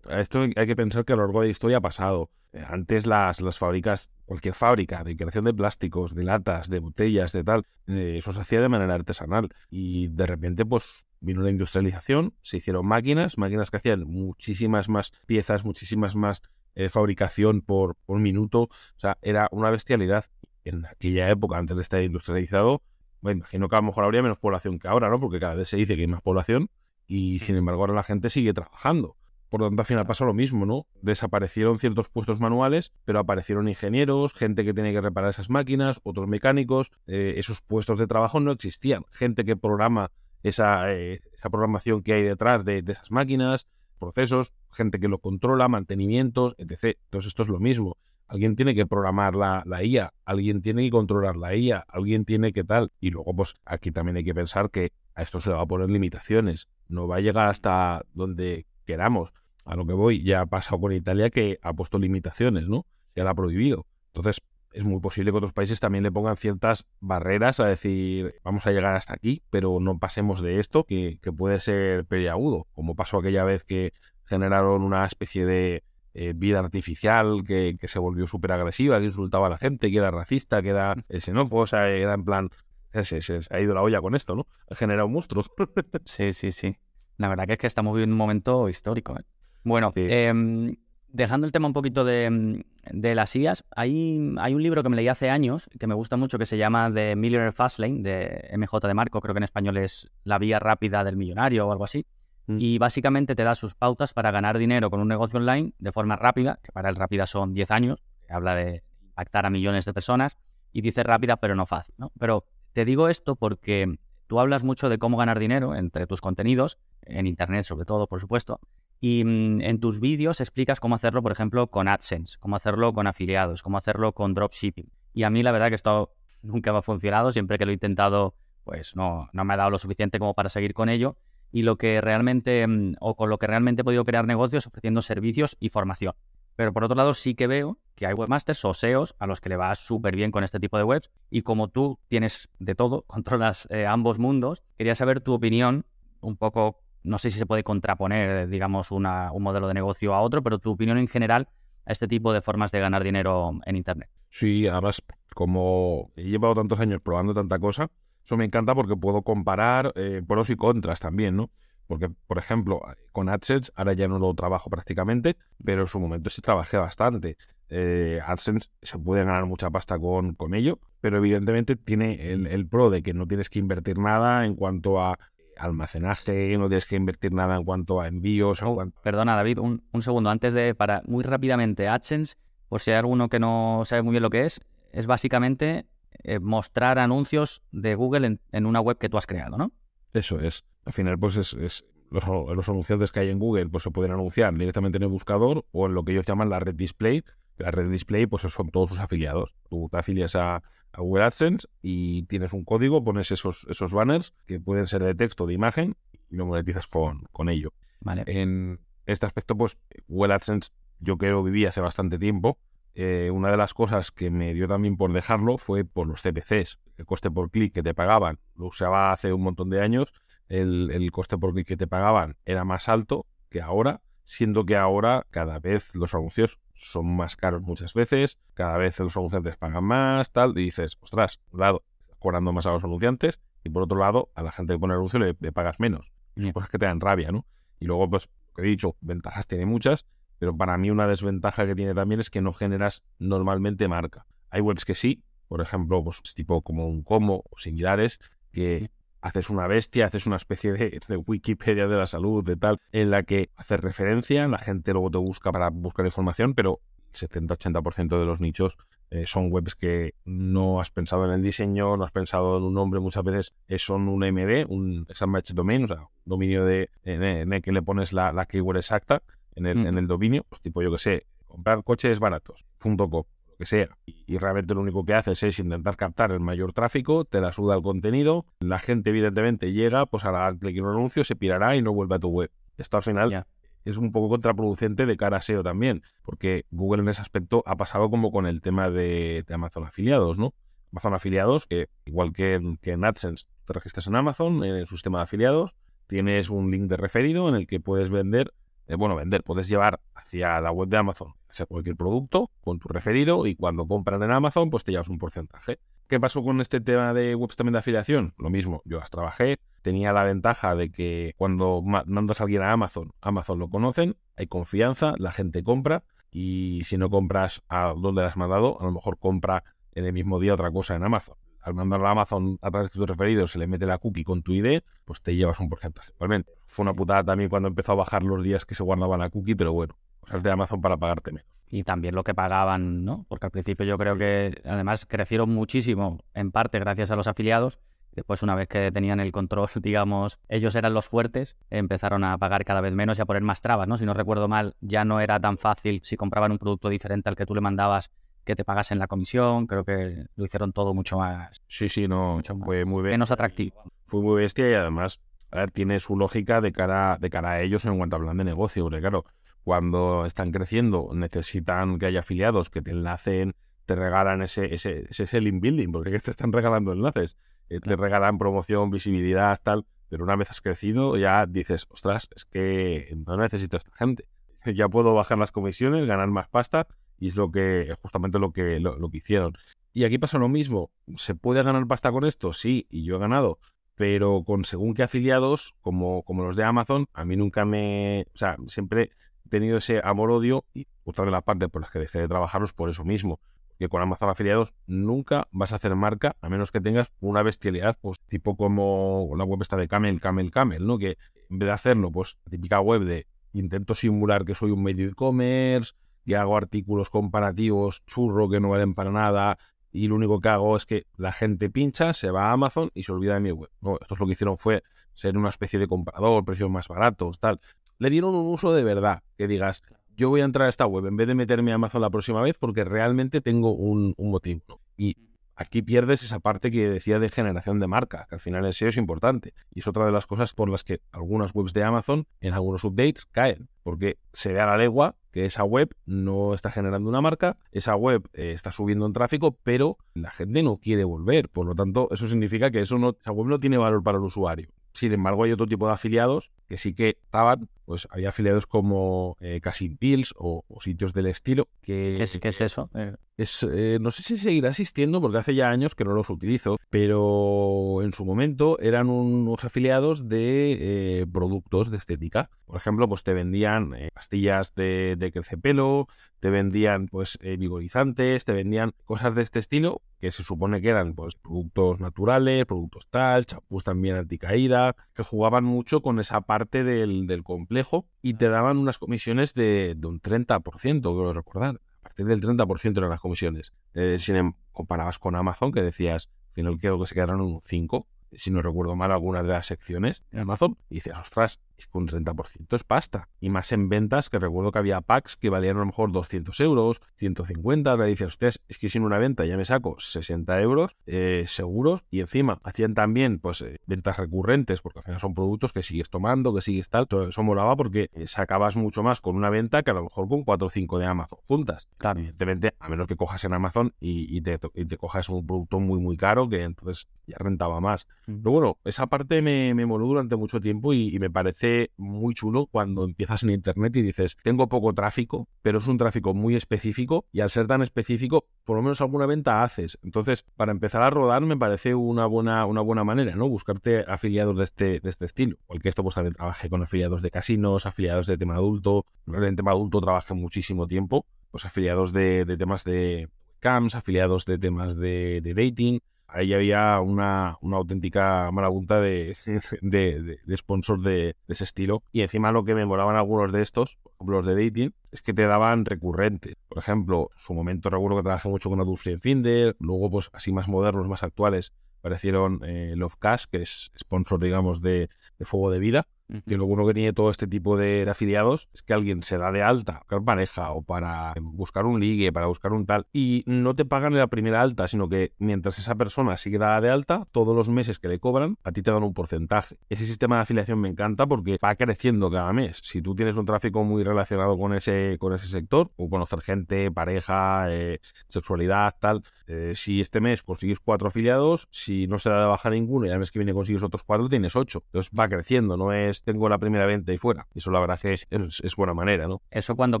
Esto 0.10 0.42
hay 0.42 0.66
que 0.66 0.76
pensar 0.76 1.04
que 1.04 1.14
a 1.14 1.16
lo 1.16 1.22
largo 1.22 1.40
de 1.40 1.48
la 1.48 1.50
historia 1.50 1.78
ha 1.78 1.80
pasado. 1.80 2.30
Eh, 2.52 2.62
antes 2.66 3.06
las, 3.06 3.40
las 3.40 3.58
fábricas, 3.58 4.10
cualquier 4.26 4.54
fábrica 4.54 5.02
de 5.02 5.16
creación 5.16 5.46
de 5.46 5.54
plásticos, 5.54 6.14
de 6.14 6.24
latas, 6.24 6.68
de 6.68 6.78
botellas, 6.78 7.32
de 7.32 7.42
tal, 7.42 7.66
eh, 7.86 8.16
eso 8.18 8.32
se 8.32 8.40
hacía 8.40 8.60
de 8.60 8.68
manera 8.68 8.94
artesanal. 8.94 9.48
Y 9.70 10.08
de 10.08 10.26
repente, 10.26 10.66
pues 10.66 11.06
vino 11.20 11.40
la 11.40 11.50
industrialización, 11.50 12.34
se 12.42 12.58
hicieron 12.58 12.86
máquinas, 12.86 13.38
máquinas 13.38 13.70
que 13.70 13.78
hacían 13.78 14.04
muchísimas 14.04 14.90
más 14.90 15.12
piezas, 15.26 15.64
muchísimas 15.64 16.14
más 16.14 16.42
eh, 16.74 16.90
fabricación 16.90 17.62
por, 17.62 17.96
por 18.04 18.18
minuto. 18.18 18.62
O 18.62 18.98
sea, 18.98 19.16
era 19.22 19.48
una 19.52 19.70
bestialidad. 19.70 20.26
En 20.64 20.84
aquella 20.84 21.30
época, 21.30 21.56
antes 21.56 21.78
de 21.78 21.82
estar 21.82 22.02
industrializado, 22.02 22.82
me 23.22 23.32
imagino 23.32 23.68
que 23.68 23.76
a 23.76 23.78
lo 23.78 23.84
mejor 23.84 24.04
habría 24.04 24.22
menos 24.22 24.38
población 24.38 24.78
que 24.78 24.86
ahora, 24.86 25.08
¿no? 25.08 25.18
Porque 25.18 25.40
cada 25.40 25.54
vez 25.54 25.68
se 25.68 25.78
dice 25.78 25.96
que 25.96 26.02
hay 26.02 26.06
más 26.06 26.20
población 26.20 26.68
y 27.08 27.40
sin 27.40 27.56
embargo 27.56 27.80
ahora 27.80 27.94
la 27.94 28.04
gente 28.04 28.30
sigue 28.30 28.52
trabajando. 28.52 29.16
Por 29.48 29.60
lo 29.60 29.68
tanto, 29.68 29.80
al 29.80 29.86
final 29.86 30.06
pasa 30.06 30.26
lo 30.26 30.34
mismo, 30.34 30.66
¿no? 30.66 30.86
Desaparecieron 31.00 31.78
ciertos 31.78 32.10
puestos 32.10 32.38
manuales, 32.38 32.92
pero 33.06 33.18
aparecieron 33.18 33.66
ingenieros, 33.66 34.34
gente 34.34 34.62
que 34.62 34.74
tiene 34.74 34.92
que 34.92 35.00
reparar 35.00 35.30
esas 35.30 35.48
máquinas, 35.48 36.00
otros 36.04 36.28
mecánicos. 36.28 36.90
Eh, 37.06 37.34
esos 37.38 37.62
puestos 37.62 37.98
de 37.98 38.06
trabajo 38.06 38.40
no 38.40 38.52
existían. 38.52 39.04
Gente 39.10 39.46
que 39.46 39.56
programa 39.56 40.10
esa, 40.42 40.92
eh, 40.92 41.22
esa 41.32 41.48
programación 41.48 42.02
que 42.02 42.12
hay 42.12 42.22
detrás 42.24 42.66
de, 42.66 42.82
de, 42.82 42.92
esas 42.92 43.10
máquinas, 43.10 43.66
procesos, 43.98 44.52
gente 44.70 45.00
que 45.00 45.08
lo 45.08 45.18
controla, 45.18 45.66
mantenimientos, 45.68 46.54
etc. 46.58 46.98
Entonces, 47.04 47.28
esto 47.28 47.42
es 47.42 47.48
lo 47.48 47.58
mismo. 47.58 47.96
Alguien 48.26 48.54
tiene 48.54 48.74
que 48.74 48.86
programar 48.86 49.34
la, 49.34 49.62
la 49.64 49.82
IA, 49.82 50.12
alguien 50.26 50.60
tiene 50.60 50.82
que 50.82 50.90
controlar 50.90 51.38
la 51.38 51.56
IA, 51.56 51.86
alguien 51.88 52.26
tiene 52.26 52.52
que 52.52 52.64
tal. 52.64 52.92
Y 53.00 53.10
luego, 53.10 53.34
pues 53.34 53.54
aquí 53.64 53.90
también 53.90 54.18
hay 54.18 54.24
que 54.24 54.34
pensar 54.34 54.70
que 54.70 54.92
a 55.18 55.22
esto 55.22 55.40
se 55.40 55.50
le 55.50 55.56
va 55.56 55.62
a 55.62 55.66
poner 55.66 55.90
limitaciones. 55.90 56.68
No 56.86 57.08
va 57.08 57.16
a 57.16 57.20
llegar 57.20 57.50
hasta 57.50 58.04
donde 58.14 58.66
queramos. 58.86 59.32
A 59.64 59.74
lo 59.74 59.84
que 59.84 59.92
voy, 59.92 60.22
ya 60.22 60.42
ha 60.42 60.46
pasado 60.46 60.80
con 60.80 60.92
Italia 60.92 61.28
que 61.28 61.58
ha 61.60 61.72
puesto 61.72 61.98
limitaciones, 61.98 62.68
¿no? 62.68 62.86
Ya 63.16 63.24
la 63.24 63.30
ha 63.30 63.34
prohibido. 63.34 63.84
Entonces, 64.14 64.40
es 64.72 64.84
muy 64.84 65.00
posible 65.00 65.32
que 65.32 65.38
otros 65.38 65.52
países 65.52 65.80
también 65.80 66.04
le 66.04 66.12
pongan 66.12 66.36
ciertas 66.36 66.86
barreras 67.00 67.58
a 67.58 67.66
decir, 67.66 68.36
vamos 68.44 68.64
a 68.68 68.70
llegar 68.70 68.94
hasta 68.94 69.12
aquí, 69.12 69.42
pero 69.50 69.80
no 69.80 69.98
pasemos 69.98 70.40
de 70.40 70.60
esto, 70.60 70.84
que, 70.84 71.18
puede 71.36 71.58
ser 71.58 72.04
periagudo, 72.04 72.68
como 72.72 72.94
pasó 72.94 73.18
aquella 73.18 73.42
vez 73.42 73.64
que 73.64 73.92
generaron 74.24 74.82
una 74.82 75.04
especie 75.04 75.44
de 75.46 75.82
eh, 76.14 76.32
vida 76.36 76.60
artificial 76.60 77.42
que, 77.44 77.76
se 77.82 77.98
volvió 77.98 78.28
súper 78.28 78.52
agresiva, 78.52 79.00
que 79.00 79.06
insultaba 79.06 79.48
a 79.48 79.50
la 79.50 79.58
gente, 79.58 79.90
que 79.90 79.98
era 79.98 80.12
racista, 80.12 80.62
que 80.62 80.68
era 80.68 80.94
ese, 81.08 81.32
¿no? 81.32 81.48
Pues 81.48 81.72
era 81.72 82.14
en 82.14 82.24
plan, 82.24 82.50
se, 82.92 83.22
se, 83.22 83.40
ha 83.50 83.60
ido 83.60 83.74
la 83.74 83.82
olla 83.82 84.00
con 84.00 84.14
esto, 84.14 84.34
¿no? 84.34 84.46
Ha 84.70 84.74
generado 84.74 85.08
monstruos. 85.08 85.50
sí, 86.04 86.32
sí, 86.32 86.52
sí. 86.52 86.76
La 87.16 87.28
verdad 87.28 87.46
que 87.46 87.54
es 87.54 87.58
que 87.58 87.66
estamos 87.66 87.92
viviendo 87.94 88.14
un 88.14 88.18
momento 88.18 88.68
histórico. 88.68 89.16
¿eh? 89.18 89.24
Bueno, 89.64 89.92
em, 89.96 90.76
dejando 91.08 91.46
el 91.46 91.52
tema 91.52 91.66
un 91.66 91.72
poquito 91.72 92.04
de, 92.04 92.64
de 92.90 93.14
las 93.14 93.34
IAS, 93.34 93.64
hay, 93.74 94.34
hay, 94.38 94.54
un 94.54 94.62
libro 94.62 94.82
que 94.82 94.88
me 94.88 94.96
leí 94.96 95.08
hace 95.08 95.28
años 95.28 95.68
que 95.78 95.86
me 95.86 95.94
gusta 95.94 96.16
mucho 96.16 96.38
que 96.38 96.46
se 96.46 96.56
llama 96.56 96.90
The 96.92 97.16
Millionaire 97.16 97.52
Fastlane, 97.52 98.02
de 98.02 98.50
MJ 98.56 98.86
de 98.86 98.94
Marco, 98.94 99.20
creo 99.20 99.34
que 99.34 99.38
en 99.38 99.44
español 99.44 99.76
es 99.78 100.10
La 100.22 100.38
vía 100.38 100.58
rápida 100.58 101.02
del 101.04 101.16
millonario 101.16 101.66
o 101.66 101.72
algo 101.72 101.84
así. 101.84 102.06
Mm. 102.46 102.58
Y 102.60 102.78
básicamente 102.78 103.34
te 103.34 103.42
da 103.42 103.54
sus 103.54 103.74
pautas 103.74 104.14
para 104.14 104.30
ganar 104.30 104.56
dinero 104.56 104.90
con 104.90 105.00
un 105.00 105.08
negocio 105.08 105.38
online 105.38 105.72
de 105.78 105.92
forma 105.92 106.16
rápida, 106.16 106.60
que 106.62 106.72
para 106.72 106.88
él 106.88 106.96
rápida 106.96 107.26
son 107.26 107.52
10 107.52 107.70
años, 107.72 108.02
que 108.26 108.32
habla 108.32 108.54
de 108.54 108.84
impactar 109.02 109.44
a 109.44 109.50
millones 109.50 109.84
de 109.84 109.92
personas, 109.92 110.38
y 110.72 110.82
dice 110.82 111.02
rápida 111.02 111.36
pero 111.36 111.56
no 111.56 111.66
fácil, 111.66 111.94
¿no? 111.98 112.12
Pero 112.18 112.44
te 112.78 112.84
digo 112.84 113.08
esto 113.08 113.34
porque 113.34 113.98
tú 114.28 114.38
hablas 114.38 114.62
mucho 114.62 114.88
de 114.88 114.98
cómo 114.98 115.16
ganar 115.16 115.40
dinero 115.40 115.74
entre 115.74 116.06
tus 116.06 116.20
contenidos, 116.20 116.78
en 117.02 117.26
Internet 117.26 117.64
sobre 117.64 117.86
todo, 117.86 118.06
por 118.06 118.20
supuesto, 118.20 118.60
y 119.00 119.24
mm, 119.24 119.62
en 119.62 119.80
tus 119.80 119.98
vídeos 119.98 120.40
explicas 120.40 120.78
cómo 120.78 120.94
hacerlo, 120.94 121.20
por 121.20 121.32
ejemplo, 121.32 121.66
con 121.66 121.88
AdSense, 121.88 122.36
cómo 122.38 122.54
hacerlo 122.54 122.92
con 122.92 123.08
afiliados, 123.08 123.64
cómo 123.64 123.78
hacerlo 123.78 124.12
con 124.12 124.32
dropshipping. 124.32 124.92
Y 125.12 125.24
a 125.24 125.30
mí 125.30 125.42
la 125.42 125.50
verdad 125.50 125.70
que 125.70 125.74
esto 125.74 126.14
nunca 126.42 126.70
me 126.70 126.78
ha 126.78 126.82
funcionado, 126.82 127.32
siempre 127.32 127.58
que 127.58 127.64
lo 127.64 127.72
he 127.72 127.74
intentado, 127.74 128.36
pues 128.62 128.94
no, 128.94 129.28
no 129.32 129.44
me 129.44 129.54
ha 129.54 129.56
dado 129.56 129.70
lo 129.70 129.80
suficiente 129.80 130.20
como 130.20 130.34
para 130.34 130.48
seguir 130.48 130.72
con 130.72 130.88
ello. 130.88 131.16
Y 131.50 131.62
lo 131.62 131.78
que 131.78 132.00
realmente, 132.00 132.64
mm, 132.64 132.94
o 133.00 133.16
con 133.16 133.28
lo 133.28 133.38
que 133.38 133.48
realmente 133.48 133.80
he 133.80 133.84
podido 133.84 134.04
crear 134.04 134.24
negocios 134.24 134.68
ofreciendo 134.68 135.02
servicios 135.02 135.56
y 135.58 135.70
formación. 135.70 136.14
Pero 136.58 136.72
por 136.72 136.82
otro 136.82 136.96
lado, 136.96 137.14
sí 137.14 137.36
que 137.36 137.46
veo 137.46 137.78
que 137.94 138.04
hay 138.04 138.14
webmasters 138.14 138.64
o 138.64 138.74
SEOs 138.74 139.14
a 139.20 139.28
los 139.28 139.40
que 139.40 139.48
le 139.48 139.56
va 139.56 139.72
súper 139.76 140.16
bien 140.16 140.32
con 140.32 140.42
este 140.42 140.58
tipo 140.58 140.76
de 140.76 140.82
webs. 140.82 141.08
Y 141.30 141.42
como 141.42 141.68
tú 141.68 142.00
tienes 142.08 142.48
de 142.58 142.74
todo, 142.74 143.02
controlas 143.06 143.68
eh, 143.70 143.86
ambos 143.86 144.18
mundos, 144.18 144.64
quería 144.76 144.96
saber 144.96 145.20
tu 145.20 145.34
opinión, 145.34 145.86
un 146.20 146.36
poco, 146.36 146.80
no 147.04 147.18
sé 147.18 147.30
si 147.30 147.38
se 147.38 147.46
puede 147.46 147.62
contraponer, 147.62 148.48
digamos, 148.48 148.90
un 148.90 149.04
modelo 149.38 149.68
de 149.68 149.74
negocio 149.74 150.14
a 150.14 150.20
otro, 150.20 150.42
pero 150.42 150.58
tu 150.58 150.72
opinión 150.72 150.98
en 150.98 151.06
general 151.06 151.48
a 151.86 151.92
este 151.92 152.08
tipo 152.08 152.32
de 152.32 152.40
formas 152.40 152.72
de 152.72 152.80
ganar 152.80 153.04
dinero 153.04 153.52
en 153.64 153.76
Internet. 153.76 154.10
Sí, 154.28 154.66
además, 154.66 155.00
como 155.34 156.10
he 156.16 156.24
llevado 156.24 156.56
tantos 156.56 156.80
años 156.80 157.00
probando 157.00 157.34
tanta 157.34 157.60
cosa, 157.60 157.88
eso 158.24 158.36
me 158.36 158.44
encanta 158.44 158.74
porque 158.74 158.96
puedo 158.96 159.22
comparar 159.22 159.92
eh, 159.94 160.22
pros 160.26 160.50
y 160.50 160.56
contras 160.56 160.98
también, 160.98 161.36
¿no? 161.36 161.50
Porque, 161.88 162.10
por 162.26 162.38
ejemplo, 162.38 162.80
con 163.12 163.28
AdSense, 163.28 163.72
ahora 163.74 163.94
ya 163.94 164.06
no 164.06 164.18
lo 164.18 164.32
trabajo 164.34 164.70
prácticamente, 164.70 165.36
pero 165.64 165.80
en 165.80 165.86
su 165.88 165.98
momento 165.98 166.30
sí 166.30 166.40
trabajé 166.40 166.76
bastante. 166.76 167.36
Eh, 167.70 168.20
AdSense 168.24 168.68
se 168.82 168.98
puede 168.98 169.24
ganar 169.24 169.46
mucha 169.46 169.70
pasta 169.70 169.98
con, 169.98 170.34
con 170.34 170.54
ello, 170.54 170.78
pero 171.00 171.16
evidentemente 171.16 171.76
tiene 171.76 172.30
el, 172.30 172.68
pro 172.68 172.90
de 172.90 173.02
que 173.02 173.14
no 173.14 173.26
tienes 173.26 173.48
que 173.48 173.58
invertir 173.58 173.98
nada 173.98 174.44
en 174.44 174.54
cuanto 174.54 175.00
a 175.00 175.18
almacenaje, 175.56 176.56
no 176.58 176.68
tienes 176.68 176.86
que 176.86 176.96
invertir 176.96 177.32
nada 177.32 177.56
en 177.56 177.64
cuanto 177.64 178.00
a 178.00 178.06
envíos. 178.06 178.60
Perdona, 179.02 179.34
David, 179.34 179.58
un, 179.58 179.82
segundo. 180.00 180.30
Antes 180.30 180.52
de, 180.52 180.74
para 180.74 181.02
muy 181.06 181.24
rápidamente, 181.24 181.88
AdSense, 181.88 182.36
por 182.68 182.80
si 182.80 182.90
hay 182.90 182.98
alguno 182.98 183.30
que 183.30 183.40
no 183.40 183.82
sabe 183.84 184.02
muy 184.02 184.12
bien 184.12 184.22
lo 184.22 184.30
que 184.30 184.44
es, 184.44 184.60
es 184.92 185.06
básicamente 185.06 185.86
eh, 186.22 186.38
mostrar 186.38 186.98
anuncios 186.98 187.62
de 187.72 187.94
Google 187.94 188.38
en, 188.52 188.66
una 188.66 188.80
web 188.80 188.98
que 188.98 189.08
tú 189.08 189.18
has 189.18 189.26
creado, 189.26 189.56
¿no? 189.56 189.72
Eso 190.12 190.40
es. 190.40 190.64
Al 190.88 190.94
final, 190.94 191.18
pues 191.18 191.36
es, 191.36 191.84
los, 192.10 192.24
los, 192.26 192.68
anunciantes 192.70 193.12
que 193.12 193.20
hay 193.20 193.28
en 193.28 193.38
Google 193.38 193.68
pues 193.68 193.82
se 193.82 193.90
pueden 193.90 194.10
anunciar 194.10 194.54
directamente 194.54 194.96
en 194.96 195.02
el 195.02 195.10
buscador 195.10 195.66
o 195.70 195.84
en 195.84 195.92
lo 195.92 196.02
que 196.02 196.12
ellos 196.12 196.24
llaman 196.24 196.48
la 196.48 196.60
red 196.60 196.74
display. 196.74 197.22
La 197.58 197.70
red 197.70 197.90
display 197.90 198.24
pues 198.24 198.40
son 198.44 198.70
todos 198.70 198.88
sus 198.88 198.98
afiliados. 198.98 199.54
Tú 199.68 199.90
te 199.90 199.98
afilias 199.98 200.34
a, 200.34 200.62
Google 200.96 201.24
AdSense 201.24 201.68
y 201.82 202.22
tienes 202.22 202.54
un 202.54 202.64
código, 202.64 203.04
pones 203.04 203.30
esos, 203.30 203.66
esos 203.68 203.92
banners 203.92 204.32
que 204.46 204.58
pueden 204.58 204.86
ser 204.86 205.04
de 205.04 205.14
texto, 205.14 205.46
de 205.46 205.52
imagen 205.52 205.94
y 206.30 206.36
lo 206.36 206.46
monetizas 206.46 206.86
con, 206.86 207.24
con 207.30 207.50
ello. 207.50 207.74
Vale. 208.00 208.24
En 208.26 208.80
este 209.04 209.26
aspecto, 209.26 209.54
pues 209.54 209.76
Google 210.08 210.32
AdSense 210.32 210.70
yo 211.00 211.18
creo 211.18 211.42
viví 211.42 211.66
hace 211.66 211.82
bastante 211.82 212.18
tiempo. 212.18 212.58
Eh, 212.94 213.30
una 213.30 213.50
de 213.50 213.58
las 213.58 213.74
cosas 213.74 214.10
que 214.10 214.30
me 214.30 214.54
dio 214.54 214.66
también 214.66 214.96
por 214.96 215.12
dejarlo 215.12 215.58
fue 215.58 215.84
por 215.84 216.06
los 216.06 216.22
CPCs. 216.22 216.78
El 216.96 217.04
coste 217.04 217.30
por 217.30 217.50
clic 217.50 217.74
que 217.74 217.82
te 217.82 217.92
pagaban, 217.92 218.38
lo 218.56 218.68
usaba 218.68 219.12
hace 219.12 219.34
un 219.34 219.42
montón 219.42 219.68
de 219.68 219.82
años, 219.82 220.14
el, 220.48 220.90
el 220.92 221.10
coste 221.10 221.38
por 221.38 221.52
clic 221.52 221.66
que 221.66 221.76
te 221.76 221.86
pagaban 221.86 222.36
era 222.44 222.64
más 222.64 222.88
alto 222.88 223.26
que 223.48 223.60
ahora, 223.60 224.02
siendo 224.24 224.64
que 224.66 224.76
ahora 224.76 225.26
cada 225.30 225.58
vez 225.58 225.94
los 225.94 226.14
anuncios 226.14 226.58
son 226.74 227.16
más 227.16 227.34
caros 227.36 227.62
muchas 227.62 227.94
veces, 227.94 228.38
cada 228.54 228.76
vez 228.76 228.98
los 229.00 229.16
anunciantes 229.16 229.56
pagan 229.56 229.84
más, 229.84 230.30
tal, 230.30 230.50
y 230.58 230.64
dices, 230.64 230.98
ostras, 231.00 231.38
por 231.38 231.54
un 231.54 231.60
lado, 231.60 231.84
cobrando 232.18 232.52
más 232.52 232.66
a 232.66 232.72
los 232.72 232.84
anunciantes, 232.84 233.40
y 233.64 233.70
por 233.70 233.82
otro 233.82 233.98
lado, 233.98 234.30
a 234.34 234.42
la 234.42 234.52
gente 234.52 234.74
que 234.74 234.78
pone 234.78 234.94
el 234.94 234.98
anuncio 234.98 235.18
le, 235.18 235.34
pagas 235.34 235.80
menos. 235.80 236.12
Y 236.36 236.42
son 236.42 236.52
cosas 236.52 236.70
que 236.70 236.78
te 236.78 236.86
dan 236.86 237.00
rabia, 237.00 237.32
¿no? 237.32 237.46
Y 237.80 237.86
luego, 237.86 238.08
pues, 238.08 238.28
lo 238.48 238.54
que 238.54 238.62
he 238.62 238.66
dicho, 238.66 238.96
ventajas 239.00 239.46
tiene 239.46 239.66
muchas, 239.66 240.06
pero 240.38 240.56
para 240.56 240.78
mí 240.78 240.90
una 240.90 241.06
desventaja 241.06 241.66
que 241.66 241.74
tiene 241.74 241.94
también 241.94 242.20
es 242.20 242.30
que 242.30 242.40
no 242.40 242.52
generas 242.52 243.02
normalmente 243.18 243.88
marca. 243.88 244.26
Hay 244.50 244.60
webs 244.60 244.84
que 244.84 244.94
sí, 244.94 245.24
por 245.48 245.60
ejemplo, 245.60 246.04
pues 246.04 246.20
tipo 246.34 246.62
como 246.62 246.86
un 246.86 247.02
Como 247.02 247.44
o 247.50 247.58
similares, 247.58 248.20
que 248.52 248.90
haces 249.20 249.50
una 249.50 249.66
bestia, 249.66 250.06
haces 250.06 250.26
una 250.26 250.36
especie 250.36 250.72
de, 250.72 251.16
Wikipedia 251.26 251.88
de 251.88 251.96
la 251.96 252.06
salud, 252.06 252.44
de 252.44 252.56
tal, 252.56 252.80
en 252.92 253.10
la 253.10 253.22
que 253.22 253.50
haces 253.56 253.80
referencia, 253.80 254.46
la 254.48 254.58
gente 254.58 254.92
luego 254.92 255.10
te 255.10 255.18
busca 255.18 255.52
para 255.52 255.70
buscar 255.70 256.06
información, 256.06 256.54
pero 256.54 256.80
el 257.12 257.28
70-80% 257.28 258.18
de 258.18 258.26
los 258.26 258.40
nichos 258.40 258.76
eh, 259.10 259.24
son 259.26 259.48
webs 259.50 259.74
que 259.74 260.14
no 260.24 260.80
has 260.80 260.90
pensado 260.90 261.24
en 261.24 261.30
el 261.30 261.42
diseño, 261.42 261.96
no 261.96 262.04
has 262.04 262.12
pensado 262.12 262.58
en 262.58 262.64
un 262.64 262.74
nombre, 262.74 263.00
muchas 263.00 263.24
veces 263.24 263.54
eh, 263.66 263.78
son 263.78 264.08
un 264.08 264.20
MD, 264.20 264.66
un 264.68 265.06
Exam 265.08 265.30
Match 265.30 265.52
Domain, 265.52 265.84
o 265.84 265.88
sea, 265.88 266.00
un 266.00 266.08
dominio 266.24 266.64
de, 266.64 266.90
en, 267.04 267.52
el 267.52 267.62
que 267.62 267.72
le 267.72 267.82
pones 267.82 268.12
la, 268.12 268.32
la 268.32 268.46
keyword 268.46 268.76
exacta 268.76 269.22
en 269.54 269.66
el, 269.66 269.86
en 269.86 269.98
el 269.98 270.06
dominio, 270.06 270.44
pues 270.48 270.60
tipo, 270.60 270.82
yo 270.82 270.90
que 270.92 270.98
sé, 270.98 271.26
comprar 271.46 271.82
coches 271.82 272.20
baratos, 272.20 272.64
punto 272.78 273.08
com, 273.08 273.24
lo 273.24 273.37
que 273.58 273.66
sea. 273.66 273.88
Y, 274.06 274.38
realmente 274.38 274.72
lo 274.72 274.80
único 274.80 275.04
que 275.04 275.14
haces 275.14 275.42
es 275.42 275.58
intentar 275.58 275.96
captar 275.96 276.30
el 276.30 276.40
mayor 276.40 276.72
tráfico, 276.72 277.24
te 277.24 277.40
la 277.40 277.52
suda 277.52 277.74
el 277.74 277.82
contenido, 277.82 278.46
la 278.60 278.78
gente 278.78 279.10
evidentemente 279.10 279.72
llega, 279.72 280.06
pues 280.06 280.24
a 280.24 280.30
dar 280.30 280.56
clic 280.56 280.76
en 280.76 280.84
un 280.84 280.92
anuncio, 280.92 281.24
se 281.24 281.34
pirará 281.34 281.74
y 281.74 281.82
no 281.82 281.92
vuelve 281.92 282.14
a 282.14 282.18
tu 282.18 282.28
web. 282.28 282.50
Esto 282.76 282.96
al 282.96 283.02
final 283.02 283.46
es 283.84 283.96
un 283.96 284.12
poco 284.12 284.28
contraproducente 284.28 285.06
de 285.06 285.16
cara 285.16 285.38
a 285.38 285.42
SEO 285.42 285.64
también, 285.64 286.02
porque 286.22 286.66
Google 286.70 287.02
en 287.02 287.08
ese 287.08 287.20
aspecto 287.20 287.64
ha 287.66 287.76
pasado 287.76 288.10
como 288.10 288.30
con 288.30 288.46
el 288.46 288.60
tema 288.60 288.90
de, 288.90 289.44
Amazon 289.52 289.84
afiliados, 289.84 290.38
¿no? 290.38 290.54
Amazon 290.92 291.14
afiliados, 291.14 291.66
que 291.66 291.88
igual 292.06 292.32
que, 292.32 292.60
que 292.80 292.92
en 292.92 293.04
AdSense 293.04 293.44
te 293.64 293.72
registras 293.72 294.06
en 294.06 294.14
Amazon, 294.14 294.62
en 294.64 294.86
su 294.86 294.94
sistema 294.94 295.18
de 295.18 295.24
afiliados, 295.24 295.74
tienes 296.06 296.48
un 296.48 296.70
link 296.70 296.84
de 296.84 296.96
referido 296.96 297.48
en 297.48 297.56
el 297.56 297.66
que 297.66 297.80
puedes 297.80 298.08
vender 298.08 298.54
eh, 298.88 298.94
bueno, 298.94 299.14
vender, 299.14 299.44
puedes 299.44 299.68
llevar 299.68 300.00
hacia 300.14 300.60
la 300.62 300.72
web 300.72 300.88
de 300.88 300.96
Amazon, 300.96 301.34
hacia 301.48 301.66
cualquier 301.66 301.96
producto 301.96 302.50
con 302.60 302.78
tu 302.78 302.88
referido 302.88 303.46
y 303.46 303.54
cuando 303.54 303.86
compran 303.86 304.22
en 304.22 304.30
Amazon, 304.30 304.70
pues 304.70 304.84
te 304.84 304.92
llevas 304.92 305.08
un 305.08 305.18
porcentaje. 305.18 305.78
¿Qué 306.06 306.18
pasó 306.18 306.42
con 306.42 306.60
este 306.60 306.80
tema 306.80 307.12
de 307.12 307.34
webs 307.34 307.56
también 307.56 307.72
de 307.74 307.80
afiliación? 307.80 308.34
Lo 308.38 308.50
mismo, 308.50 308.82
yo 308.84 308.98
las 308.98 309.10
trabajé, 309.10 309.58
tenía 309.82 310.12
la 310.12 310.24
ventaja 310.24 310.74
de 310.74 310.90
que 310.90 311.34
cuando 311.36 311.82
mandas 311.82 312.40
a 312.40 312.44
alguien 312.44 312.62
a 312.62 312.72
Amazon, 312.72 313.12
Amazon 313.20 313.58
lo 313.58 313.68
conocen, 313.68 314.16
hay 314.36 314.46
confianza, 314.46 315.14
la 315.18 315.32
gente 315.32 315.62
compra 315.62 316.04
y 316.30 316.82
si 316.84 316.96
no 316.96 317.10
compras 317.10 317.62
a 317.68 317.94
donde 317.94 318.22
las 318.22 318.32
has 318.32 318.36
mandado, 318.36 318.80
a 318.80 318.84
lo 318.84 318.92
mejor 318.92 319.18
compra 319.18 319.64
en 319.92 320.04
el 320.06 320.12
mismo 320.12 320.40
día 320.40 320.54
otra 320.54 320.70
cosa 320.70 320.94
en 320.94 321.04
Amazon 321.04 321.36
al 321.68 321.74
mandarlo 321.74 322.08
a 322.08 322.12
Amazon 322.12 322.58
a 322.62 322.70
través 322.70 322.90
de 322.90 322.98
tu 322.98 323.06
referido 323.06 323.46
se 323.46 323.58
le 323.58 323.66
mete 323.66 323.86
la 323.86 323.98
cookie 323.98 324.24
con 324.24 324.42
tu 324.42 324.52
ID, 324.52 324.80
pues 325.04 325.22
te 325.22 325.36
llevas 325.36 325.60
un 325.60 325.68
porcentaje. 325.68 326.12
Igualmente, 326.14 326.52
fue 326.66 326.82
una 326.82 326.94
putada 326.94 327.22
también 327.24 327.50
cuando 327.50 327.68
empezó 327.68 327.92
a 327.92 327.96
bajar 327.96 328.22
los 328.22 328.42
días 328.42 328.64
que 328.64 328.74
se 328.74 328.82
guardaba 328.82 329.16
la 329.16 329.30
cookie, 329.30 329.54
pero 329.54 329.72
bueno, 329.72 329.98
cosas 330.28 330.42
de 330.42 330.50
Amazon 330.50 330.80
para 330.80 330.96
pagarte 330.96 331.32
menos. 331.32 331.48
Y 331.70 331.82
también 331.84 332.14
lo 332.14 332.24
que 332.24 332.34
pagaban, 332.34 333.04
¿no? 333.04 333.26
Porque 333.28 333.46
al 333.46 333.50
principio 333.50 333.84
yo 333.84 333.98
creo 333.98 334.16
que 334.16 334.62
además 334.64 335.04
crecieron 335.06 335.50
muchísimo, 335.50 336.18
en 336.34 336.50
parte 336.50 336.78
gracias 336.78 337.10
a 337.10 337.16
los 337.16 337.26
afiliados. 337.26 337.78
Después, 338.12 338.42
una 338.42 338.54
vez 338.54 338.68
que 338.68 338.90
tenían 338.90 339.20
el 339.20 339.32
control, 339.32 339.68
digamos, 339.82 340.38
ellos 340.48 340.74
eran 340.74 340.94
los 340.94 341.06
fuertes, 341.06 341.56
empezaron 341.70 342.24
a 342.24 342.36
pagar 342.38 342.64
cada 342.64 342.80
vez 342.80 342.94
menos 342.94 343.18
y 343.18 343.22
a 343.22 343.26
poner 343.26 343.42
más 343.42 343.60
trabas, 343.60 343.86
¿no? 343.86 343.96
Si 343.96 344.06
no 344.06 344.14
recuerdo 344.14 344.48
mal, 344.48 344.74
ya 344.80 345.04
no 345.04 345.20
era 345.20 345.38
tan 345.38 345.58
fácil 345.58 346.00
si 346.02 346.16
compraban 346.16 346.52
un 346.52 346.58
producto 346.58 346.88
diferente 346.88 347.28
al 347.28 347.36
que 347.36 347.46
tú 347.46 347.54
le 347.54 347.60
mandabas 347.60 348.10
que 348.48 348.56
te 348.56 348.64
pagasen 348.64 348.98
la 348.98 349.08
comisión, 349.08 349.66
creo 349.66 349.84
que 349.84 350.24
lo 350.34 350.44
hicieron 350.46 350.72
todo 350.72 350.94
mucho 350.94 351.18
más. 351.18 351.60
Sí, 351.68 351.90
sí, 351.90 352.08
no, 352.08 352.40
fue 352.64 352.86
muy 352.86 353.02
menos 353.02 353.30
atractivo. 353.30 353.82
Fue 354.04 354.22
muy 354.22 354.40
bestia 354.40 354.70
y 354.70 354.72
además, 354.72 355.20
a 355.50 355.58
ver, 355.58 355.70
tiene 355.70 356.00
su 356.00 356.16
lógica 356.16 356.62
de 356.62 356.72
cara, 356.72 357.18
de 357.20 357.28
cara 357.28 357.50
a 357.50 357.60
ellos 357.60 357.84
en 357.84 357.98
cuanto 357.98 358.16
a 358.16 358.20
plan 358.20 358.38
de 358.38 358.44
negocio, 358.44 358.84
porque 358.84 359.00
claro, 359.00 359.26
cuando 359.68 360.24
están 360.24 360.50
creciendo 360.50 361.10
necesitan 361.12 361.98
que 361.98 362.06
haya 362.06 362.20
afiliados 362.20 362.70
que 362.70 362.80
te 362.80 362.90
enlacen, 362.90 363.54
te 363.84 363.96
regalan 363.96 364.40
ese, 364.40 364.72
ese, 364.74 365.04
ese 365.10 365.26
selling 365.26 365.60
building, 365.60 365.92
porque 365.92 366.18
te 366.20 366.30
están 366.30 366.52
regalando 366.52 366.90
enlaces, 366.90 367.36
eh, 367.68 367.78
te 367.78 367.94
regalan 367.94 368.38
promoción, 368.38 368.90
visibilidad, 368.90 369.60
tal, 369.62 369.84
pero 370.08 370.24
una 370.24 370.36
vez 370.36 370.48
has 370.48 370.62
crecido 370.62 371.18
ya 371.18 371.44
dices, 371.44 371.84
ostras, 371.90 372.30
es 372.34 372.46
que 372.46 373.14
no 373.26 373.36
necesito 373.36 373.76
a 373.76 373.78
esta 373.78 373.94
gente. 373.94 374.26
Ya 374.74 374.88
puedo 374.88 375.12
bajar 375.12 375.36
las 375.36 375.52
comisiones, 375.52 376.06
ganar 376.06 376.28
más 376.28 376.48
pasta 376.48 376.86
y 377.18 377.28
es 377.28 377.36
lo 377.36 377.50
que, 377.50 377.94
justamente 378.00 378.38
lo 378.38 378.52
que, 378.52 378.80
lo, 378.80 379.10
que 379.10 379.18
hicieron. 379.18 379.52
Y 379.92 380.04
aquí 380.04 380.16
pasa 380.16 380.38
lo 380.38 380.48
mismo. 380.48 380.90
¿Se 381.16 381.34
puede 381.34 381.62
ganar 381.62 381.86
pasta 381.86 382.10
con 382.10 382.24
esto? 382.24 382.54
Sí, 382.54 382.86
y 382.88 383.04
yo 383.04 383.16
he 383.16 383.18
ganado. 383.18 383.58
Pero 383.96 384.44
con 384.44 384.64
según 384.64 384.94
qué 384.94 385.02
afiliados, 385.02 385.74
como, 385.82 386.22
como 386.22 386.42
los 386.42 386.56
de 386.56 386.64
Amazon, 386.64 387.04
a 387.12 387.26
mí 387.26 387.36
nunca 387.36 387.66
me. 387.66 388.26
O 388.34 388.38
sea, 388.38 388.56
siempre 388.66 389.10
tenido 389.48 389.78
ese 389.78 390.00
amor-odio 390.02 390.64
y 390.74 390.86
otra 391.04 391.24
de 391.24 391.30
las 391.30 391.42
partes 391.42 391.68
por 391.68 391.80
las 391.80 391.90
que 391.90 391.98
dejé 391.98 392.20
de 392.20 392.28
trabajarlos 392.28 392.72
por 392.72 392.88
eso 392.88 393.04
mismo. 393.04 393.40
Que 393.78 393.88
con 393.88 394.02
Amazon 394.02 394.28
afiliados 394.28 394.74
nunca 394.86 395.46
vas 395.52 395.72
a 395.72 395.76
hacer 395.76 395.94
marca 395.94 396.36
a 396.40 396.48
menos 396.48 396.72
que 396.72 396.80
tengas 396.80 397.12
una 397.20 397.42
bestialidad, 397.42 397.96
pues 398.00 398.18
tipo 398.28 398.56
como 398.56 399.30
la 399.36 399.44
web 399.44 399.62
esta 399.62 399.76
de 399.76 399.86
Camel, 399.86 400.20
Camel, 400.20 400.50
Camel, 400.50 400.86
¿no? 400.86 400.98
Que 400.98 401.16
en 401.48 401.58
vez 401.58 401.66
de 401.68 401.72
hacerlo, 401.72 402.10
pues 402.10 402.38
típica 402.50 402.80
web 402.80 403.04
de 403.04 403.26
intento 403.52 403.94
simular 403.94 404.44
que 404.44 404.54
soy 404.54 404.72
un 404.72 404.82
medio 404.82 405.08
e-commerce, 405.08 405.92
que 406.26 406.36
hago 406.36 406.56
artículos 406.56 407.08
comparativos, 407.08 408.04
churro 408.06 408.48
que 408.48 408.60
no 408.60 408.70
valen 408.70 408.94
para 408.94 409.10
nada, 409.10 409.58
y 409.90 410.08
lo 410.08 410.16
único 410.16 410.40
que 410.40 410.48
hago 410.48 410.76
es 410.76 410.86
que 410.86 411.06
la 411.16 411.32
gente 411.32 411.70
pincha, 411.70 412.12
se 412.12 412.30
va 412.30 412.50
a 412.50 412.52
Amazon 412.52 412.90
y 412.94 413.04
se 413.04 413.12
olvida 413.12 413.34
de 413.34 413.40
mi 413.40 413.52
web. 413.52 413.70
No, 413.80 413.96
esto 414.00 414.14
es 414.14 414.20
lo 414.20 414.26
que 414.26 414.32
hicieron 414.32 414.58
fue 414.58 414.82
ser 415.14 415.36
una 415.36 415.48
especie 415.48 415.78
de 415.78 415.88
comprador, 415.88 416.44
precios 416.44 416.70
más 416.70 416.88
baratos, 416.88 417.38
tal. 417.38 417.60
Le 418.00 418.10
dieron 418.10 418.34
un 418.36 418.46
uso 418.46 418.72
de 418.72 418.84
verdad, 418.84 419.24
que 419.36 419.48
digas, 419.48 419.82
yo 420.16 420.28
voy 420.28 420.40
a 420.40 420.44
entrar 420.44 420.66
a 420.66 420.68
esta 420.68 420.86
web 420.86 421.06
en 421.06 421.16
vez 421.16 421.26
de 421.26 421.34
meterme 421.34 421.72
a 421.72 421.74
Amazon 421.74 422.00
la 422.00 422.10
próxima 422.10 422.40
vez 422.42 422.56
porque 422.56 422.84
realmente 422.84 423.40
tengo 423.40 423.72
un, 423.72 424.14
motivo. 424.18 424.80
Y 424.96 425.16
aquí 425.56 425.82
pierdes 425.82 426.22
esa 426.22 426.38
parte 426.38 426.70
que 426.70 426.88
decía 426.88 427.18
de 427.18 427.28
generación 427.28 427.80
de 427.80 427.88
marca, 427.88 428.26
que 428.28 428.36
al 428.36 428.40
final 428.40 428.64
el 428.64 428.72
SEO 428.72 428.90
es 428.90 428.96
importante. 428.98 429.52
Y 429.74 429.80
es 429.80 429.88
otra 429.88 430.06
de 430.06 430.12
las 430.12 430.26
cosas 430.26 430.54
por 430.54 430.70
las 430.70 430.84
que 430.84 431.00
algunas 431.10 431.52
webs 431.52 431.72
de 431.72 431.82
Amazon 431.82 432.28
en 432.40 432.54
algunos 432.54 432.84
updates 432.84 433.26
caen, 433.26 433.68
porque 433.82 434.18
se 434.32 434.52
ve 434.52 434.60
a 434.60 434.66
la 434.66 434.76
legua 434.76 435.16
que 435.32 435.46
esa 435.46 435.64
web 435.64 435.92
no 436.06 436.54
está 436.54 436.70
generando 436.70 437.08
una 437.08 437.20
marca, 437.20 437.58
esa 437.72 437.96
web 437.96 438.28
eh, 438.32 438.52
está 438.52 438.70
subiendo 438.70 439.06
en 439.06 439.12
tráfico, 439.12 439.58
pero 439.64 439.98
la 440.14 440.30
gente 440.30 440.62
no 440.62 440.76
quiere 440.76 441.02
volver. 441.02 441.48
Por 441.48 441.66
lo 441.66 441.74
tanto, 441.74 442.06
eso 442.12 442.28
significa 442.28 442.70
que 442.70 442.80
eso 442.80 442.96
no, 442.96 443.16
esa 443.20 443.32
web 443.32 443.48
no 443.48 443.58
tiene 443.58 443.76
valor 443.76 444.04
para 444.04 444.18
el 444.18 444.24
usuario. 444.24 444.68
Sin 444.92 445.12
embargo, 445.12 445.44
hay 445.44 445.52
otro 445.52 445.66
tipo 445.66 445.86
de 445.86 445.94
afiliados 445.94 446.50
que 446.68 446.76
sí 446.76 446.94
que 446.94 447.18
estaban, 447.22 447.68
pues 447.88 448.06
había 448.10 448.28
afiliados 448.28 448.66
como 448.66 449.38
eh, 449.40 449.62
Casin 449.62 449.96
Pills 449.96 450.34
o, 450.36 450.62
sitios 450.78 451.14
del 451.14 451.24
estilo. 451.24 451.68
Que, 451.80 452.12
¿Qué, 452.18 452.22
es, 452.24 452.38
es 452.40 452.60
eso? 452.60 452.90
Eh. 452.94 453.14
Es, 453.38 453.62
eh, 453.62 453.96
no 453.98 454.10
sé 454.10 454.22
si 454.22 454.36
seguirá 454.36 454.68
existiendo 454.68 455.22
porque 455.22 455.38
hace 455.38 455.54
ya 455.54 455.70
años 455.70 455.94
que 455.94 456.04
no 456.04 456.12
los 456.12 456.28
utilizo, 456.28 456.76
pero 456.90 458.02
en 458.02 458.12
su 458.12 458.26
momento 458.26 458.78
eran 458.80 459.08
unos 459.08 459.64
afiliados 459.64 460.28
de 460.28 461.26
productos 461.32 461.90
de 461.90 461.96
estética. 461.96 462.50
Por 462.66 462.76
ejemplo, 462.76 463.08
pues 463.08 463.22
te 463.22 463.32
vendían 463.32 463.94
pastillas 464.12 464.74
de, 464.74 465.16
de 465.16 465.32
crecepelo, 465.32 466.08
te 466.40 466.50
vendían 466.50 467.06
pues 467.06 467.38
vigorizantes, 467.40 468.44
te 468.44 468.52
vendían 468.52 468.92
cosas 469.06 469.34
de 469.34 469.42
este 469.42 469.60
estilo 469.60 470.02
que 470.20 470.32
se 470.32 470.42
supone 470.42 470.80
que 470.80 470.88
eran 470.88 471.14
pues 471.14 471.36
productos 471.36 472.00
naturales, 472.00 472.66
productos 472.66 473.06
tal, 473.08 473.46
champús 473.46 473.84
también 473.84 474.16
anticaída, 474.16 474.96
que 475.14 475.22
jugaban 475.22 475.64
mucho 475.64 476.02
con 476.02 476.18
esa 476.18 476.40
parte 476.40 476.82
del, 476.82 477.42
complejo 477.44 477.77
y 478.22 478.34
te 478.34 478.48
daban 478.48 478.78
unas 478.78 478.98
comisiones 478.98 479.54
de, 479.54 479.96
un 480.02 480.20
30%, 480.20 481.00
quiero 481.02 481.32
recordar. 481.32 481.80
A 482.00 482.02
partir 482.02 482.26
del 482.26 482.40
30% 482.40 482.96
eran 482.96 483.10
las 483.10 483.20
comisiones. 483.20 483.72
Eh, 483.94 484.18
si 484.18 484.32
comparabas 484.72 485.18
con 485.18 485.34
Amazon, 485.34 485.72
que 485.72 485.82
decías, 485.82 486.30
al 486.48 486.54
final 486.54 486.78
quiero 486.78 486.98
que 486.98 487.06
se 487.06 487.14
quedaron 487.14 487.40
un 487.40 487.60
5%, 487.60 488.06
si 488.32 488.50
no 488.50 488.62
recuerdo 488.62 488.94
mal, 488.94 489.12
algunas 489.12 489.42
de 489.46 489.52
las 489.52 489.66
secciones 489.66 490.24
en 490.30 490.40
Amazon, 490.40 490.76
y 490.90 490.96
dices, 490.96 491.14
ostras, 491.18 491.60
es 491.78 491.86
que 491.86 491.98
un 491.98 492.06
30% 492.06 492.74
es 492.74 492.84
pasta. 492.84 493.28
Y 493.40 493.50
más 493.50 493.72
en 493.72 493.88
ventas, 493.88 494.30
que 494.30 494.38
recuerdo 494.38 494.72
que 494.72 494.78
había 494.78 495.00
packs 495.00 495.36
que 495.36 495.50
valían 495.50 495.76
a 495.76 495.80
lo 495.80 495.86
mejor 495.86 496.12
200 496.12 496.58
euros, 496.60 497.00
150, 497.16 497.96
que 497.96 498.04
dices, 498.04 498.28
ustedes, 498.28 498.60
es 498.68 498.78
que 498.78 498.88
sin 498.88 499.02
una 499.02 499.18
venta 499.18 499.44
ya 499.44 499.56
me 499.56 499.64
saco 499.64 499.96
60 499.98 500.60
euros 500.60 500.96
eh, 501.06 501.44
seguros, 501.46 502.04
y 502.10 502.20
encima 502.20 502.60
hacían 502.64 502.94
también 502.94 503.38
pues 503.38 503.62
eh, 503.62 503.78
ventas 503.86 504.16
recurrentes, 504.16 504.80
porque 504.80 505.00
al 505.00 505.04
final 505.04 505.20
son 505.20 505.34
productos 505.34 505.72
que 505.72 505.82
sigues 505.82 506.10
tomando, 506.10 506.54
que 506.54 506.62
sigues 506.62 506.88
tal, 506.88 507.06
eso 507.28 507.42
molaba 507.42 507.76
porque 507.76 508.10
eh, 508.12 508.26
sacabas 508.26 508.76
mucho 508.76 509.02
más 509.02 509.20
con 509.20 509.36
una 509.36 509.50
venta 509.50 509.82
que 509.82 509.90
a 509.90 509.94
lo 509.94 510.04
mejor 510.04 510.28
con 510.28 510.44
4 510.44 510.66
o 510.66 510.70
5 510.70 510.98
de 510.98 511.06
Amazon 511.06 511.38
juntas. 511.46 511.88
Claro. 511.98 512.18
Evidentemente, 512.18 512.74
a 512.78 512.88
menos 512.88 513.06
que 513.06 513.16
cojas 513.16 513.44
en 513.44 513.52
Amazon 513.52 513.94
y, 514.00 514.40
te, 514.40 514.58
y 514.74 514.84
te 514.84 514.96
cojas 514.96 515.28
un 515.28 515.46
producto 515.46 515.80
muy, 515.80 516.00
muy 516.00 516.16
caro, 516.16 516.48
que 516.48 516.62
entonces 516.62 517.08
ya 517.26 517.36
rentaba 517.38 517.80
más. 517.80 518.06
Pero 518.26 518.50
bueno, 518.50 518.78
esa 518.84 519.06
parte 519.06 519.42
me, 519.42 519.74
me 519.74 519.86
moló 519.86 520.06
durante 520.06 520.36
mucho 520.36 520.60
tiempo 520.60 520.92
y, 520.92 521.18
me 521.18 521.30
parece 521.30 521.67
muy 521.96 522.34
chulo 522.34 522.66
cuando 522.66 523.04
empiezas 523.04 523.42
en 523.42 523.50
Internet 523.50 523.96
y 523.96 524.02
dices, 524.02 524.36
tengo 524.42 524.68
poco 524.68 524.92
tráfico, 524.92 525.48
pero 525.62 525.78
es 525.78 525.86
un 525.88 525.98
tráfico 525.98 526.34
muy 526.34 526.54
específico 526.54 527.26
y 527.32 527.40
al 527.40 527.50
ser 527.50 527.66
tan 527.66 527.82
específico, 527.82 528.46
por 528.64 528.76
lo 528.76 528.82
menos 528.82 529.00
alguna 529.00 529.26
venta 529.26 529.62
haces. 529.62 529.98
Entonces, 530.02 530.44
para 530.56 530.72
empezar 530.72 531.02
a 531.02 531.10
rodar 531.10 531.42
me 531.42 531.56
parece 531.56 531.94
una 531.94 532.26
buena, 532.26 532.66
una 532.66 532.80
buena 532.80 533.04
manera, 533.04 533.34
¿no? 533.36 533.48
Buscarte 533.48 534.04
afiliados 534.06 534.56
de 534.56 534.64
este, 534.64 535.00
de 535.00 535.08
este 535.08 535.24
estilo. 535.24 535.56
Porque 535.66 535.88
esto 535.88 536.02
pues 536.02 536.14
también 536.14 536.34
trabajé 536.34 536.68
con 536.68 536.82
afiliados 536.82 537.22
de 537.22 537.30
casinos, 537.30 537.86
afiliados 537.86 538.26
de 538.26 538.38
tema 538.38 538.54
adulto. 538.54 539.06
En 539.26 539.56
tema 539.56 539.72
adulto 539.72 540.00
trabajé 540.00 540.34
muchísimo 540.34 540.86
tiempo. 540.86 541.26
Pues 541.50 541.64
afiliados 541.64 542.12
de, 542.12 542.44
temas 542.58 542.84
de 542.84 543.28
cams, 543.60 543.94
afiliados 543.94 544.44
de 544.44 544.58
temas 544.58 544.96
de, 544.96 545.40
de 545.42 545.54
dating 545.54 546.00
ahí 546.28 546.52
había 546.52 547.00
una, 547.00 547.58
auténtica 547.62 548.50
marabunta 548.52 549.00
de, 549.00 549.36
de, 549.82 550.38
de, 550.44 550.56
sponsors 550.56 551.02
de, 551.02 551.34
ese 551.48 551.64
estilo. 551.64 552.02
Y 552.12 552.20
encima 552.20 552.52
lo 552.52 552.64
que 552.64 552.74
me 552.74 552.86
molaban 552.86 553.16
algunos 553.16 553.50
de 553.52 553.62
estos, 553.62 553.98
los 554.24 554.46
de 554.46 554.54
dating, 554.54 554.94
es 555.10 555.22
que 555.22 555.34
te 555.34 555.46
daban 555.46 555.84
recurrentes. 555.84 556.54
Por 556.68 556.78
ejemplo, 556.78 557.30
en 557.34 557.40
su 557.40 557.54
momento 557.54 557.90
recuerdo 557.90 558.18
que 558.18 558.22
trabajé 558.22 558.48
mucho 558.48 558.68
con 558.68 558.80
Adolf 558.80 559.06
Finder, 559.20 559.76
luego 559.80 560.10
pues 560.10 560.30
así 560.32 560.52
más 560.52 560.68
modernos, 560.68 561.08
más 561.08 561.22
actuales, 561.22 561.72
aparecieron 562.00 562.60
eh, 562.64 562.94
Love 562.94 563.16
Cash, 563.18 563.44
que 563.50 563.62
es 563.62 563.90
sponsor, 563.98 564.38
digamos, 564.38 564.80
de, 564.80 565.08
de 565.38 565.44
Fuego 565.44 565.70
de 565.70 565.80
Vida 565.80 566.06
que 566.46 566.56
lo 566.56 566.66
bueno 566.66 566.86
que 566.86 566.94
tiene 566.94 567.12
todo 567.12 567.30
este 567.30 567.46
tipo 567.46 567.76
de, 567.76 568.06
afiliados 568.08 568.68
es 568.74 568.82
que 568.82 568.92
alguien 568.92 569.22
se 569.22 569.38
da 569.38 569.50
de 569.52 569.62
alta 569.62 570.02
para 570.08 570.22
pareja 570.22 570.72
o 570.72 570.82
para 570.82 571.34
buscar 571.40 571.86
un 571.86 572.00
ligue, 572.00 572.32
para 572.32 572.46
buscar 572.46 572.72
un 572.72 572.86
tal, 572.86 573.06
y 573.12 573.44
no 573.46 573.74
te 573.74 573.84
pagan 573.84 574.12
en 574.12 574.18
la 574.18 574.26
primera 574.26 574.62
alta, 574.62 574.88
sino 574.88 575.08
que 575.08 575.32
mientras 575.38 575.78
esa 575.78 575.94
persona 575.94 576.36
sigue 576.36 576.58
dada 576.58 576.80
de 576.80 576.90
alta, 576.90 577.26
todos 577.32 577.56
los 577.56 577.68
meses 577.68 577.98
que 577.98 578.08
le 578.08 578.18
cobran, 578.18 578.56
a 578.64 578.72
ti 578.72 578.82
te 578.82 578.90
dan 578.90 579.02
un 579.02 579.14
porcentaje. 579.14 579.78
Ese 579.88 580.06
sistema 580.06 580.36
de 580.36 580.42
afiliación 580.42 580.80
me 580.80 580.88
encanta 580.88 581.26
porque 581.26 581.58
va 581.62 581.74
creciendo 581.74 582.30
cada 582.30 582.52
mes. 582.52 582.80
Si 582.82 583.02
tú 583.02 583.14
tienes 583.14 583.36
un 583.36 583.46
tráfico 583.46 583.84
muy 583.84 584.04
relacionado 584.04 584.58
con 584.58 584.74
ese, 584.74 585.16
con 585.18 585.32
ese 585.32 585.46
sector, 585.46 585.90
o 585.96 586.08
conocer 586.08 586.40
gente, 586.40 586.90
pareja, 586.90 587.66
eh, 587.70 588.00
sexualidad, 588.28 588.94
tal, 588.98 589.22
eh, 589.46 589.72
si 589.74 590.00
este 590.00 590.20
mes 590.20 590.42
consigues 590.42 590.78
cuatro 590.80 591.08
afiliados, 591.08 591.68
si 591.70 592.06
no 592.06 592.18
se 592.18 592.30
da 592.30 592.42
de 592.42 592.46
baja 592.46 592.70
ninguno 592.70 593.06
y 593.06 593.10
el 593.10 593.18
mes 593.18 593.30
que 593.30 593.38
viene 593.38 593.54
consigues 593.54 593.82
otros 593.82 594.02
cuatro, 594.02 594.28
tienes 594.28 594.56
ocho. 594.56 594.82
Entonces 594.86 595.10
va 595.18 595.28
creciendo, 595.28 595.76
no 595.76 595.92
es 595.92 596.17
tengo 596.22 596.48
la 596.48 596.58
primera 596.58 596.86
venta 596.86 597.12
y 597.12 597.18
fuera. 597.18 597.46
Eso 597.54 597.70
la 597.70 597.80
verdad 597.80 597.98
que 598.00 598.12
es, 598.12 598.26
es, 598.30 598.76
buena 598.76 598.94
manera, 598.94 599.26
¿no? 599.26 599.42
Eso 599.50 599.76
cuando 599.76 600.00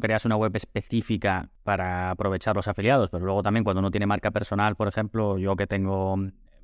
creas 0.00 0.24
una 0.24 0.36
web 0.36 0.54
específica 0.54 1.48
para 1.64 2.10
aprovechar 2.10 2.56
los 2.56 2.68
afiliados, 2.68 3.10
pero 3.10 3.24
luego 3.24 3.42
también 3.42 3.64
cuando 3.64 3.80
uno 3.80 3.90
tiene 3.90 4.06
marca 4.06 4.30
personal, 4.30 4.76
por 4.76 4.88
ejemplo, 4.88 5.38
yo 5.38 5.56
que 5.56 5.66
tengo 5.66 6.16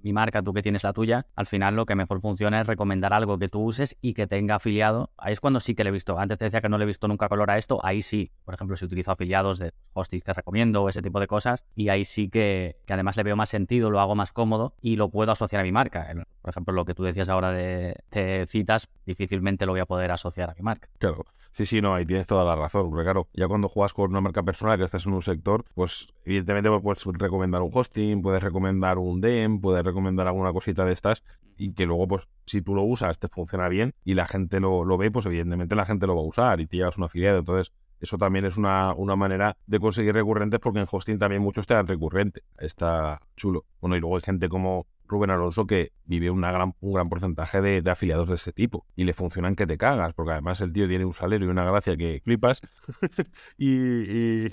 mi 0.05 0.13
marca, 0.13 0.43
tú 0.43 0.53
que 0.53 0.63
tienes 0.63 0.85
la 0.85 0.93
tuya, 0.93 1.27
al 1.35 1.47
final 1.47 1.75
lo 1.77 1.87
que 1.87 1.95
mejor 1.95 2.21
funciona 2.21 2.61
es 2.61 2.67
recomendar 2.67 3.15
algo 3.15 3.39
que 3.39 3.49
tú 3.49 3.63
uses 3.63 3.97
y 4.03 4.13
que 4.13 4.27
tenga 4.27 4.57
afiliado. 4.57 5.11
Ahí 5.17 5.33
es 5.33 5.41
cuando 5.41 5.61
sí 5.61 5.75
que 5.75 5.83
le 5.83 5.89
he 5.89 5.93
visto. 5.93 6.19
Antes 6.19 6.39
te 6.39 6.45
decía 6.45 6.61
que 6.61 6.69
no 6.69 6.77
le 6.77 6.85
he 6.85 6.87
visto 6.87 7.09
nunca 7.09 7.29
color 7.29 7.51
a 7.51 7.57
esto, 7.57 7.81
ahí 7.83 8.03
sí. 8.03 8.31
Por 8.45 8.55
ejemplo, 8.55 8.77
si 8.77 8.85
utilizo 8.85 9.13
afiliados 9.13 9.59
de 9.59 9.73
hostings 9.95 10.23
que 10.23 10.33
recomiendo 10.35 10.83
o 10.83 10.91
ese 10.91 11.01
tipo 11.01 11.21
de 11.21 11.27
cosas, 11.27 11.65
y 11.75 11.89
ahí 11.89 12.05
sí 12.05 12.29
que, 12.29 12.77
que 12.87 12.93
además 12.93 13.17
le 13.17 13.23
veo 13.23 13.35
más 13.35 13.49
sentido, 13.49 13.91
lo 13.91 13.99
hago 13.99 14.15
más 14.15 14.31
cómodo 14.33 14.75
y 14.83 14.97
lo 14.97 15.09
puedo 15.09 15.33
asociar 15.33 15.61
a 15.61 15.65
mi 15.65 15.73
marca. 15.73 16.07
Por 16.45 16.51
ejemplo, 16.51 16.75
lo 16.75 16.85
que 16.85 16.93
tú 16.93 17.05
decías 17.05 17.31
ahora 17.31 17.53
de, 17.53 17.97
de 18.11 18.45
citas, 18.47 18.91
difícilmente 19.07 19.65
lo 19.65 19.73
voy 19.73 19.81
a 19.81 19.87
poder 19.87 20.11
asociar 20.11 20.51
a 20.51 20.55
mi 20.55 20.61
marca. 20.61 20.91
Claro. 20.99 21.25
Sí, 21.53 21.65
sí, 21.65 21.81
no, 21.81 21.95
ahí 21.95 22.05
tienes 22.05 22.27
toda 22.27 22.45
la 22.45 22.55
razón. 22.55 22.91
Porque 22.91 23.05
claro, 23.05 23.29
ya 23.33 23.49
cuando 23.49 23.67
juegas 23.67 23.95
con 23.95 24.11
una 24.11 24.21
marca 24.21 24.43
personal 24.43 24.77
que 24.77 24.85
estás 24.85 25.07
en 25.07 25.15
un 25.15 25.23
sector, 25.23 25.65
pues 25.73 26.09
evidentemente 26.27 26.69
puedes 26.83 27.03
recomendar 27.05 27.63
un 27.63 27.71
hosting, 27.73 28.21
puedes 28.21 28.43
recomendar 28.43 28.99
un 28.99 29.23
DEM, 29.23 29.63
puedes 29.63 29.83
recomendar 29.83 30.27
alguna 30.27 30.53
cosita 30.53 30.85
de 30.85 30.93
estas 30.93 31.23
y 31.57 31.73
que 31.73 31.87
luego, 31.87 32.09
pues, 32.09 32.29
si 32.45 32.61
tú 32.61 32.75
lo 32.75 32.83
usas, 32.83 33.19
te 33.19 33.29
funciona 33.29 33.71
bien 33.71 33.95
y 34.05 34.13
la 34.13 34.27
gente 34.27 34.61
lo, 34.61 34.85
lo 34.85 34.99
ve, 34.99 35.11
pues 35.11 35.25
evidentemente 35.25 35.75
la 35.75 35.87
gente 35.87 36.07
lo 36.07 36.15
va 36.15 36.21
a 36.21 36.27
usar 36.27 36.61
y 36.61 36.67
te 36.67 36.77
llevas 36.77 36.99
un 36.99 37.05
afiliado. 37.05 37.39
Entonces, 37.39 37.73
eso 38.01 38.19
también 38.19 38.45
es 38.45 38.59
una, 38.59 38.93
una, 38.93 39.17
manera 39.17 39.57
de 39.67 39.81
conseguir 39.81 40.13
recurrentes 40.13 40.61
porque 40.61 40.81
en 40.81 40.87
hosting 40.91 41.19
también 41.19 41.41
muchos 41.41 41.67
te 41.67 41.73
dan 41.73 41.87
recurrente. 41.87 42.43
Está 42.59 43.21
chulo. 43.35 43.65
Bueno, 43.81 43.97
y 43.97 44.01
luego 44.01 44.17
hay 44.17 44.23
gente 44.23 44.49
como 44.49 44.87
Rubén 45.07 45.31
Alonso 45.31 45.67
que 45.67 45.93
vive 46.05 46.31
una 46.31 46.51
gran, 46.53 46.75
un 46.81 46.95
gran 46.95 47.09
porcentaje 47.09 47.61
de, 47.61 47.91
afiliados 47.91 48.29
de 48.29 48.35
este 48.37 48.53
tipo 48.53 48.87
y 48.97 49.05
le 49.05 49.13
funcionan 49.13 49.57
que 49.57 49.67
te 49.67 49.79
cagas, 49.79 50.15
porque 50.15 50.33
además 50.33 50.61
el 50.61 50.73
tío 50.73 50.89
tiene 50.89 51.05
un 51.05 51.13
salario 51.13 51.47
y 51.47 51.51
una 51.51 51.65
gracia 51.65 51.97
que 51.97 52.21
flipas 52.25 52.61
y, 53.59 54.47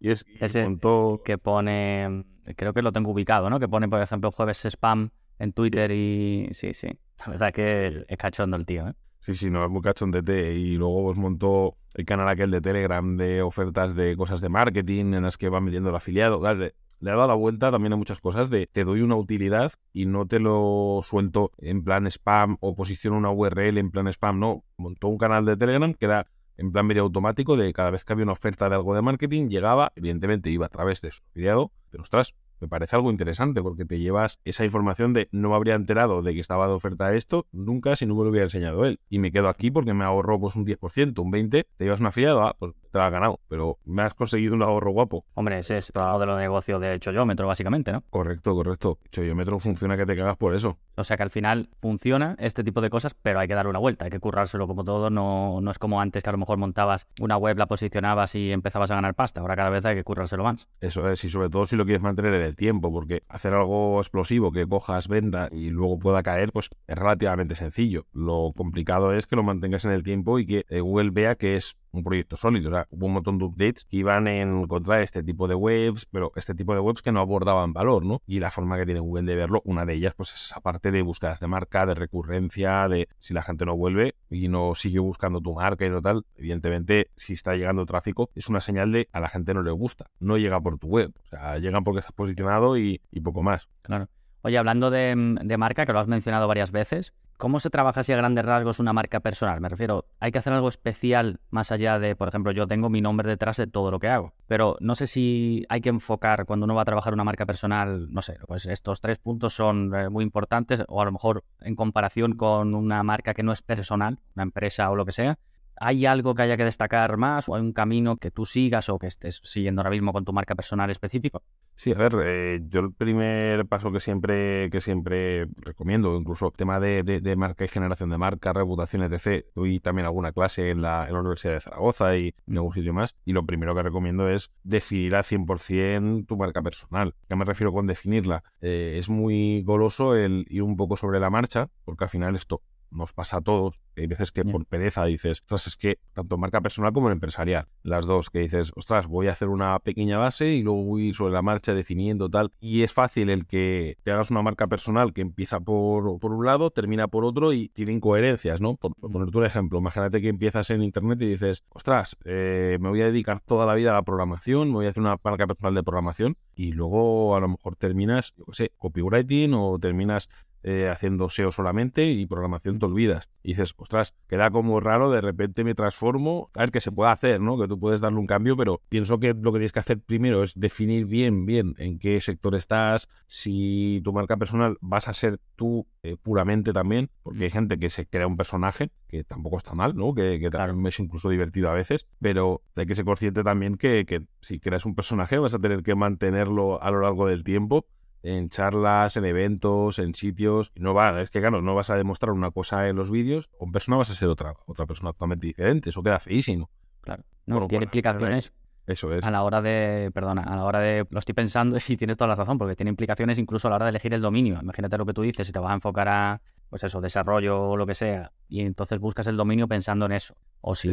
es 0.00 0.26
Ese 0.40 0.78
que 1.24 1.38
pone, 1.38 2.24
creo 2.56 2.72
que 2.72 2.82
lo 2.82 2.92
tengo 2.92 3.10
ubicado, 3.10 3.50
¿no? 3.50 3.58
Que 3.58 3.68
pone, 3.68 3.88
por 3.88 4.00
ejemplo, 4.00 4.30
jueves 4.30 4.64
spam 4.66 5.10
en 5.38 5.52
Twitter 5.52 5.90
y 5.90 6.48
sí, 6.52 6.74
sí, 6.74 6.88
la 7.18 7.32
verdad 7.32 7.52
que 7.52 8.04
es 8.06 8.18
cachondo 8.18 8.56
el 8.56 8.66
tío, 8.66 8.88
¿eh? 8.88 8.92
Sí, 9.26 9.34
sí, 9.34 9.50
no, 9.50 9.64
es 9.64 9.70
muy 9.70 9.82
cachondete. 9.82 10.54
Y 10.54 10.76
luego 10.76 11.06
pues 11.06 11.18
montó 11.18 11.76
el 11.94 12.04
canal 12.04 12.28
aquel 12.28 12.52
de 12.52 12.60
Telegram 12.60 13.16
de 13.16 13.42
ofertas 13.42 13.96
de 13.96 14.16
cosas 14.16 14.40
de 14.40 14.48
marketing 14.48 15.14
en 15.14 15.22
las 15.24 15.36
que 15.36 15.48
va 15.48 15.60
metiendo 15.60 15.90
el 15.90 15.96
afiliado. 15.96 16.38
Claro, 16.38 16.68
le 17.00 17.10
ha 17.10 17.14
dado 17.14 17.28
la 17.28 17.34
vuelta 17.34 17.70
también 17.70 17.92
a 17.92 17.96
muchas 17.96 18.20
cosas 18.20 18.50
de 18.50 18.66
te 18.66 18.84
doy 18.84 19.00
una 19.02 19.16
utilidad 19.16 19.72
y 19.92 20.06
no 20.06 20.26
te 20.26 20.40
lo 20.40 21.00
suelto 21.02 21.52
en 21.58 21.84
plan 21.84 22.06
spam 22.06 22.56
o 22.60 22.74
posiciono 22.74 23.16
una 23.16 23.30
URL 23.30 23.78
en 23.78 23.90
plan 23.90 24.08
spam, 24.08 24.38
no, 24.38 24.64
montó 24.76 25.08
un 25.08 25.18
canal 25.18 25.44
de 25.44 25.56
Telegram 25.56 25.92
que 25.94 26.04
era 26.06 26.26
en 26.56 26.72
plan 26.72 26.86
medio 26.86 27.02
automático 27.02 27.56
de 27.56 27.72
cada 27.72 27.90
vez 27.90 28.04
que 28.04 28.12
había 28.12 28.24
una 28.24 28.32
oferta 28.32 28.68
de 28.68 28.76
algo 28.76 28.94
de 28.94 29.02
marketing, 29.02 29.48
llegaba, 29.48 29.92
evidentemente 29.94 30.50
iba 30.50 30.66
a 30.66 30.70
través 30.70 31.00
de 31.02 31.12
su 31.12 31.22
afiliado, 31.30 31.70
pero 31.90 32.02
ostras, 32.02 32.34
me 32.60 32.68
parece 32.68 32.96
algo 32.96 33.10
interesante 33.10 33.62
porque 33.62 33.84
te 33.84 33.98
llevas 33.98 34.38
esa 34.44 34.64
información 34.64 35.12
de 35.12 35.28
no 35.30 35.50
me 35.50 35.56
habría 35.56 35.74
enterado 35.74 36.22
de 36.22 36.32
que 36.32 36.40
estaba 36.40 36.66
de 36.66 36.72
oferta 36.72 37.14
esto 37.14 37.46
nunca 37.52 37.96
si 37.96 38.06
no 38.06 38.14
me 38.14 38.24
lo 38.24 38.30
hubiera 38.30 38.46
enseñado 38.46 38.86
él. 38.86 38.98
Y 39.10 39.18
me 39.18 39.30
quedo 39.30 39.48
aquí 39.48 39.70
porque 39.70 39.92
me 39.92 40.04
ahorro 40.04 40.40
pues 40.40 40.56
un 40.56 40.64
10%, 40.64 41.18
un 41.18 41.32
20%, 41.32 41.66
te 41.76 41.84
llevas 41.84 42.00
un 42.00 42.06
afiliado, 42.06 42.42
ah, 42.42 42.56
pues 42.58 42.72
te 42.96 43.00
la 43.00 43.06
has 43.08 43.12
ganado, 43.12 43.40
pero 43.48 43.78
me 43.84 44.02
has 44.02 44.14
conseguido 44.14 44.54
un 44.54 44.62
ahorro 44.62 44.90
guapo. 44.90 45.26
Hombre, 45.34 45.58
ese 45.58 45.76
es 45.78 45.92
todo 45.92 46.18
de 46.18 46.26
los 46.26 46.38
negocios 46.38 46.80
de 46.80 46.98
Choyómetro, 46.98 47.46
básicamente, 47.46 47.92
¿no? 47.92 48.02
Correcto, 48.08 48.54
correcto. 48.54 48.98
Choyómetro 49.12 49.58
funciona 49.58 49.96
que 49.96 50.06
te 50.06 50.16
cagas 50.16 50.36
por 50.36 50.54
eso. 50.54 50.78
O 50.96 51.04
sea 51.04 51.18
que 51.18 51.22
al 51.22 51.30
final 51.30 51.68
funciona 51.82 52.36
este 52.38 52.64
tipo 52.64 52.80
de 52.80 52.88
cosas, 52.88 53.14
pero 53.20 53.38
hay 53.38 53.48
que 53.48 53.54
dar 53.54 53.66
una 53.66 53.78
vuelta, 53.78 54.06
hay 54.06 54.10
que 54.10 54.18
currárselo 54.18 54.66
como 54.66 54.82
todo, 54.82 55.10
no, 55.10 55.60
no 55.60 55.70
es 55.70 55.78
como 55.78 56.00
antes 56.00 56.22
que 56.22 56.30
a 56.30 56.32
lo 56.32 56.38
mejor 56.38 56.56
montabas 56.56 57.06
una 57.20 57.36
web, 57.36 57.58
la 57.58 57.66
posicionabas 57.66 58.34
y 58.34 58.50
empezabas 58.50 58.90
a 58.90 58.94
ganar 58.94 59.14
pasta, 59.14 59.42
ahora 59.42 59.56
cada 59.56 59.68
vez 59.68 59.84
hay 59.84 59.94
que 59.94 60.04
currárselo 60.04 60.42
más. 60.42 60.68
Eso 60.80 61.10
es, 61.10 61.22
y 61.24 61.28
sobre 61.28 61.50
todo 61.50 61.66
si 61.66 61.76
lo 61.76 61.84
quieres 61.84 62.02
mantener 62.02 62.32
en 62.32 62.42
el 62.42 62.56
tiempo, 62.56 62.90
porque 62.90 63.24
hacer 63.28 63.52
algo 63.52 64.00
explosivo 64.00 64.52
que 64.52 64.66
cojas, 64.66 65.08
venda 65.08 65.48
y 65.52 65.68
luego 65.68 65.98
pueda 65.98 66.22
caer, 66.22 66.50
pues 66.50 66.70
es 66.86 66.96
relativamente 66.96 67.56
sencillo. 67.56 68.06
Lo 68.14 68.52
complicado 68.56 69.12
es 69.12 69.26
que 69.26 69.36
lo 69.36 69.42
mantengas 69.42 69.84
en 69.84 69.90
el 69.90 70.02
tiempo 70.02 70.38
y 70.38 70.46
que 70.46 70.80
Google 70.80 71.10
vea 71.10 71.34
que 71.34 71.56
es 71.56 71.76
un 71.98 72.04
proyecto 72.04 72.36
sólido. 72.36 72.84
hubo 72.90 73.06
un 73.06 73.12
montón 73.12 73.38
de 73.38 73.44
updates 73.44 73.84
que 73.84 73.98
iban 73.98 74.28
en 74.28 74.66
contra 74.66 74.98
de 74.98 75.04
este 75.04 75.22
tipo 75.22 75.48
de 75.48 75.54
webs, 75.54 76.06
pero 76.10 76.32
este 76.36 76.54
tipo 76.54 76.74
de 76.74 76.80
webs 76.80 77.02
que 77.02 77.12
no 77.12 77.20
abordaban 77.20 77.72
valor, 77.72 78.04
¿no? 78.04 78.22
Y 78.26 78.40
la 78.40 78.50
forma 78.50 78.76
que 78.76 78.84
tiene 78.84 79.00
Google 79.00 79.24
de 79.24 79.36
verlo, 79.36 79.62
una 79.64 79.84
de 79.84 79.94
ellas, 79.94 80.14
pues 80.14 80.30
es 80.34 80.46
esa 80.46 80.60
parte 80.60 80.90
de 80.90 81.02
búsquedas 81.02 81.40
de 81.40 81.46
marca, 81.46 81.86
de 81.86 81.94
recurrencia, 81.94 82.88
de 82.88 83.08
si 83.18 83.34
la 83.34 83.42
gente 83.42 83.64
no 83.64 83.76
vuelve 83.76 84.14
y 84.30 84.48
no 84.48 84.74
sigue 84.74 84.98
buscando 84.98 85.40
tu 85.40 85.54
marca 85.54 85.86
y 85.86 85.90
no 85.90 86.02
tal, 86.02 86.24
evidentemente, 86.36 87.10
si 87.16 87.32
está 87.32 87.54
llegando 87.54 87.86
tráfico, 87.86 88.30
es 88.34 88.48
una 88.48 88.60
señal 88.60 88.92
de 88.92 89.08
a 89.12 89.20
la 89.20 89.28
gente 89.28 89.54
no 89.54 89.62
le 89.62 89.70
gusta. 89.70 90.06
No 90.20 90.38
llega 90.38 90.60
por 90.60 90.78
tu 90.78 90.88
web. 90.88 91.12
O 91.24 91.28
sea, 91.28 91.58
llegan 91.58 91.84
porque 91.84 92.00
estás 92.00 92.12
posicionado 92.12 92.76
y, 92.78 93.00
poco 93.22 93.42
más. 93.42 93.68
Claro. 93.82 94.08
Oye, 94.46 94.58
hablando 94.58 94.92
de, 94.92 95.12
de 95.42 95.56
marca, 95.56 95.84
que 95.84 95.92
lo 95.92 95.98
has 95.98 96.06
mencionado 96.06 96.46
varias 96.46 96.70
veces, 96.70 97.12
¿Cómo 97.36 97.60
se 97.60 97.68
trabaja 97.68 98.02
si 98.02 98.14
a 98.14 98.16
grandes 98.16 98.46
rasgos 98.46 98.78
una 98.78 98.94
marca 98.94 99.20
personal? 99.20 99.60
Me 99.60 99.68
refiero, 99.68 100.06
hay 100.20 100.32
que 100.32 100.38
hacer 100.38 100.54
algo 100.54 100.68
especial 100.68 101.38
más 101.50 101.70
allá 101.70 101.98
de, 101.98 102.16
por 102.16 102.28
ejemplo, 102.28 102.50
yo 102.50 102.66
tengo 102.66 102.88
mi 102.88 103.02
nombre 103.02 103.28
detrás 103.28 103.58
de 103.58 103.66
todo 103.66 103.90
lo 103.90 103.98
que 103.98 104.08
hago. 104.08 104.32
Pero 104.46 104.78
no 104.80 104.94
sé 104.94 105.06
si 105.06 105.66
hay 105.68 105.82
que 105.82 105.90
enfocar 105.90 106.46
cuando 106.46 106.64
uno 106.64 106.74
va 106.74 106.80
a 106.80 106.86
trabajar 106.86 107.12
una 107.12 107.24
marca 107.24 107.44
personal, 107.44 108.10
no 108.10 108.22
sé, 108.22 108.38
pues 108.46 108.64
estos 108.64 109.02
tres 109.02 109.18
puntos 109.18 109.52
son 109.52 109.94
eh, 109.94 110.08
muy 110.08 110.24
importantes 110.24 110.82
o 110.88 111.02
a 111.02 111.04
lo 111.04 111.12
mejor 111.12 111.44
en 111.60 111.74
comparación 111.74 112.36
con 112.36 112.74
una 112.74 113.02
marca 113.02 113.34
que 113.34 113.42
no 113.42 113.52
es 113.52 113.60
personal, 113.60 114.18
una 114.34 114.44
empresa 114.44 114.88
o 114.88 114.96
lo 114.96 115.04
que 115.04 115.12
sea. 115.12 115.38
¿Hay 115.78 116.06
algo 116.06 116.34
que 116.34 116.42
haya 116.42 116.56
que 116.56 116.64
destacar 116.64 117.16
más 117.16 117.48
o 117.48 117.54
hay 117.54 117.62
un 117.62 117.72
camino 117.72 118.16
que 118.16 118.30
tú 118.30 118.44
sigas 118.44 118.88
o 118.88 118.98
que 118.98 119.06
estés 119.06 119.40
siguiendo 119.44 119.80
ahora 119.80 119.90
mismo 119.90 120.12
con 120.12 120.24
tu 120.24 120.32
marca 120.32 120.54
personal 120.54 120.90
específico? 120.90 121.42
Sí, 121.74 121.92
a 121.92 121.94
ver, 121.94 122.16
eh, 122.24 122.60
yo 122.70 122.80
el 122.80 122.92
primer 122.94 123.66
paso 123.66 123.92
que 123.92 124.00
siempre, 124.00 124.70
que 124.70 124.80
siempre 124.80 125.46
recomiendo, 125.58 126.16
incluso 126.16 126.50
tema 126.50 126.80
de, 126.80 127.34
marca 127.36 127.66
y 127.66 127.68
generación 127.68 128.08
de 128.08 128.16
marca, 128.16 128.54
reputación, 128.54 129.02
etc. 129.02 129.44
Doy 129.54 129.80
también 129.80 130.06
alguna 130.06 130.32
clase 130.32 130.70
en 130.70 130.80
la, 130.80 131.06
en 131.06 131.12
la 131.12 131.20
Universidad 131.20 131.52
de 131.52 131.60
Zaragoza 131.60 132.16
y 132.16 132.34
en 132.46 132.56
algún 132.56 132.72
sitio 132.72 132.94
más. 132.94 133.14
Y 133.26 133.34
lo 133.34 133.44
primero 133.44 133.74
que 133.74 133.82
recomiendo 133.82 134.26
es 134.30 134.50
definir 134.64 135.14
al 135.16 135.24
100% 135.24 136.26
tu 136.26 136.36
marca 136.38 136.62
personal. 136.62 137.14
¿Qué 137.28 137.36
me 137.36 137.44
refiero 137.44 137.72
con 137.74 137.86
definirla? 137.86 138.42
Eh, 138.62 138.96
es 138.98 139.10
muy 139.10 139.62
goloso 139.62 140.16
el 140.16 140.46
ir 140.48 140.62
un 140.62 140.78
poco 140.78 140.96
sobre 140.96 141.20
la 141.20 141.28
marcha, 141.28 141.68
porque 141.84 142.04
al 142.04 142.10
final 142.10 142.36
esto 142.36 142.62
nos 142.90 143.12
pasa 143.12 143.38
a 143.38 143.40
todos. 143.40 143.80
Hay 143.96 144.06
veces 144.06 144.30
que 144.30 144.44
por 144.44 144.66
pereza 144.66 145.04
dices, 145.04 145.40
ostras, 145.40 145.68
es 145.68 145.76
que 145.76 145.98
tanto 146.12 146.36
marca 146.36 146.60
personal 146.60 146.92
como 146.92 147.10
empresarial, 147.10 147.66
las 147.82 148.04
dos, 148.04 148.28
que 148.28 148.40
dices, 148.40 148.72
ostras, 148.76 149.06
voy 149.06 149.28
a 149.28 149.32
hacer 149.32 149.48
una 149.48 149.78
pequeña 149.78 150.18
base 150.18 150.48
y 150.48 150.62
luego 150.62 150.82
voy 150.82 151.14
sobre 151.14 151.32
la 151.32 151.42
marcha 151.42 151.72
definiendo 151.72 152.28
tal. 152.28 152.50
Y 152.60 152.82
es 152.82 152.92
fácil 152.92 153.30
el 153.30 153.46
que 153.46 153.96
te 154.02 154.12
hagas 154.12 154.30
una 154.30 154.42
marca 154.42 154.66
personal 154.66 155.12
que 155.12 155.22
empieza 155.22 155.60
por, 155.60 156.18
por 156.18 156.32
un 156.32 156.44
lado, 156.44 156.70
termina 156.70 157.08
por 157.08 157.24
otro 157.24 157.52
y 157.52 157.68
tiene 157.68 157.92
incoherencias, 157.92 158.60
¿no? 158.60 158.76
Por, 158.76 158.94
por 158.94 159.10
ponerte 159.10 159.38
un 159.38 159.44
ejemplo, 159.44 159.78
imagínate 159.78 160.20
que 160.20 160.28
empiezas 160.28 160.68
en 160.70 160.82
internet 160.82 161.20
y 161.22 161.28
dices, 161.28 161.64
ostras, 161.70 162.16
eh, 162.24 162.76
me 162.80 162.90
voy 162.90 163.00
a 163.00 163.06
dedicar 163.06 163.40
toda 163.40 163.64
la 163.64 163.74
vida 163.74 163.90
a 163.90 163.94
la 163.94 164.02
programación, 164.02 164.68
me 164.68 164.74
voy 164.74 164.86
a 164.86 164.90
hacer 164.90 165.02
una 165.02 165.16
marca 165.22 165.46
personal 165.46 165.74
de 165.74 165.82
programación 165.82 166.36
y 166.54 166.72
luego 166.72 167.36
a 167.36 167.40
lo 167.40 167.48
mejor 167.48 167.76
terminas, 167.76 168.34
yo 168.36 168.44
qué 168.46 168.54
sé, 168.54 168.72
copywriting 168.76 169.54
o 169.54 169.78
terminas 169.78 170.28
eh, 170.68 170.88
haciendo 170.88 171.28
SEO 171.28 171.52
solamente 171.52 172.10
y 172.10 172.26
programación 172.26 172.80
te 172.80 172.86
olvidas. 172.86 173.30
Y 173.44 173.50
dices, 173.50 173.72
ostras, 173.76 174.16
queda 174.26 174.50
como 174.50 174.80
raro, 174.80 175.12
de 175.12 175.20
repente 175.20 175.62
me 175.62 175.76
transformo. 175.76 176.50
A 176.54 176.62
ver, 176.62 176.72
que 176.72 176.80
se 176.80 176.90
puede 176.90 177.12
hacer, 177.12 177.40
¿no? 177.40 177.56
Que 177.56 177.68
tú 177.68 177.78
puedes 177.78 178.00
darle 178.00 178.18
un 178.18 178.26
cambio, 178.26 178.56
pero 178.56 178.80
pienso 178.88 179.20
que 179.20 179.28
lo 179.32 179.52
que 179.52 179.60
tienes 179.60 179.70
que 179.70 179.78
hacer 179.78 180.00
primero 180.00 180.42
es 180.42 180.58
definir 180.58 181.06
bien, 181.06 181.46
bien 181.46 181.76
en 181.78 182.00
qué 182.00 182.20
sector 182.20 182.56
estás, 182.56 183.08
si 183.28 184.00
tu 184.02 184.12
marca 184.12 184.36
personal 184.36 184.76
vas 184.80 185.06
a 185.06 185.14
ser 185.14 185.38
tú 185.54 185.86
eh, 186.02 186.16
puramente 186.20 186.72
también, 186.72 187.10
porque 187.22 187.44
hay 187.44 187.50
gente 187.50 187.78
que 187.78 187.88
se 187.88 188.06
crea 188.08 188.26
un 188.26 188.36
personaje, 188.36 188.90
que 189.06 189.22
tampoco 189.22 189.58
está 189.58 189.74
mal, 189.74 189.94
¿no? 189.94 190.14
Que, 190.14 190.40
que 190.40 190.50
es 190.88 190.98
incluso 190.98 191.28
divertido 191.30 191.70
a 191.70 191.74
veces, 191.74 192.08
pero 192.20 192.62
hay 192.74 192.86
que 192.86 192.96
ser 192.96 193.04
consciente 193.04 193.44
también 193.44 193.76
que, 193.76 194.04
que 194.04 194.24
si 194.40 194.58
creas 194.58 194.84
un 194.84 194.96
personaje 194.96 195.38
vas 195.38 195.54
a 195.54 195.60
tener 195.60 195.84
que 195.84 195.94
mantenerlo 195.94 196.82
a 196.82 196.90
lo 196.90 197.02
largo 197.02 197.28
del 197.28 197.44
tiempo 197.44 197.86
en 198.26 198.48
charlas, 198.48 199.16
en 199.16 199.24
eventos, 199.24 199.98
en 199.98 200.14
sitios. 200.14 200.72
No 200.74 200.94
va, 200.94 201.20
es 201.20 201.30
que 201.30 201.40
claro, 201.40 201.62
no 201.62 201.74
vas 201.74 201.90
a 201.90 201.96
demostrar 201.96 202.32
una 202.32 202.50
cosa 202.50 202.88
en 202.88 202.96
los 202.96 203.10
vídeos, 203.10 203.48
o 203.58 203.66
en 203.66 203.72
persona 203.72 203.96
vas 203.96 204.10
a 204.10 204.14
ser 204.14 204.28
otra, 204.28 204.54
otra 204.66 204.86
persona 204.86 205.12
totalmente 205.12 205.46
diferente. 205.46 205.90
Eso 205.90 206.02
queda 206.02 206.18
feísimo. 206.18 206.68
Claro. 207.00 207.24
No, 207.46 207.66
tiene 207.68 207.84
implicaciones. 207.84 208.52
Eso 208.86 209.12
es. 209.12 209.24
A 209.24 209.30
la 209.30 209.42
hora 209.42 209.62
de, 209.62 210.10
perdona, 210.12 210.42
a 210.42 210.56
la 210.56 210.64
hora 210.64 210.80
de, 210.80 211.06
lo 211.10 211.18
estoy 211.18 211.34
pensando 211.34 211.76
y 211.88 211.96
tienes 211.96 212.16
toda 212.16 212.28
la 212.28 212.34
razón, 212.34 212.58
porque 212.58 212.76
tiene 212.76 212.90
implicaciones 212.90 213.38
incluso 213.38 213.68
a 213.68 213.70
la 213.70 213.76
hora 213.76 213.86
de 213.86 213.90
elegir 213.90 214.12
el 214.14 214.20
dominio. 214.20 214.58
Imagínate 214.60 214.98
lo 214.98 215.06
que 215.06 215.12
tú 215.12 215.22
dices, 215.22 215.46
si 215.46 215.52
te 215.52 215.58
vas 215.58 215.70
a 215.70 215.74
enfocar 215.74 216.08
a, 216.08 216.40
pues 216.68 216.82
eso, 216.84 217.00
desarrollo 217.00 217.70
o 217.70 217.76
lo 217.76 217.86
que 217.86 217.94
sea, 217.94 218.32
y 218.48 218.60
entonces 218.60 218.98
buscas 218.98 219.26
el 219.26 219.36
dominio 219.36 219.68
pensando 219.68 220.06
en 220.06 220.12
eso. 220.12 220.36
O 220.60 220.74
si, 220.74 220.88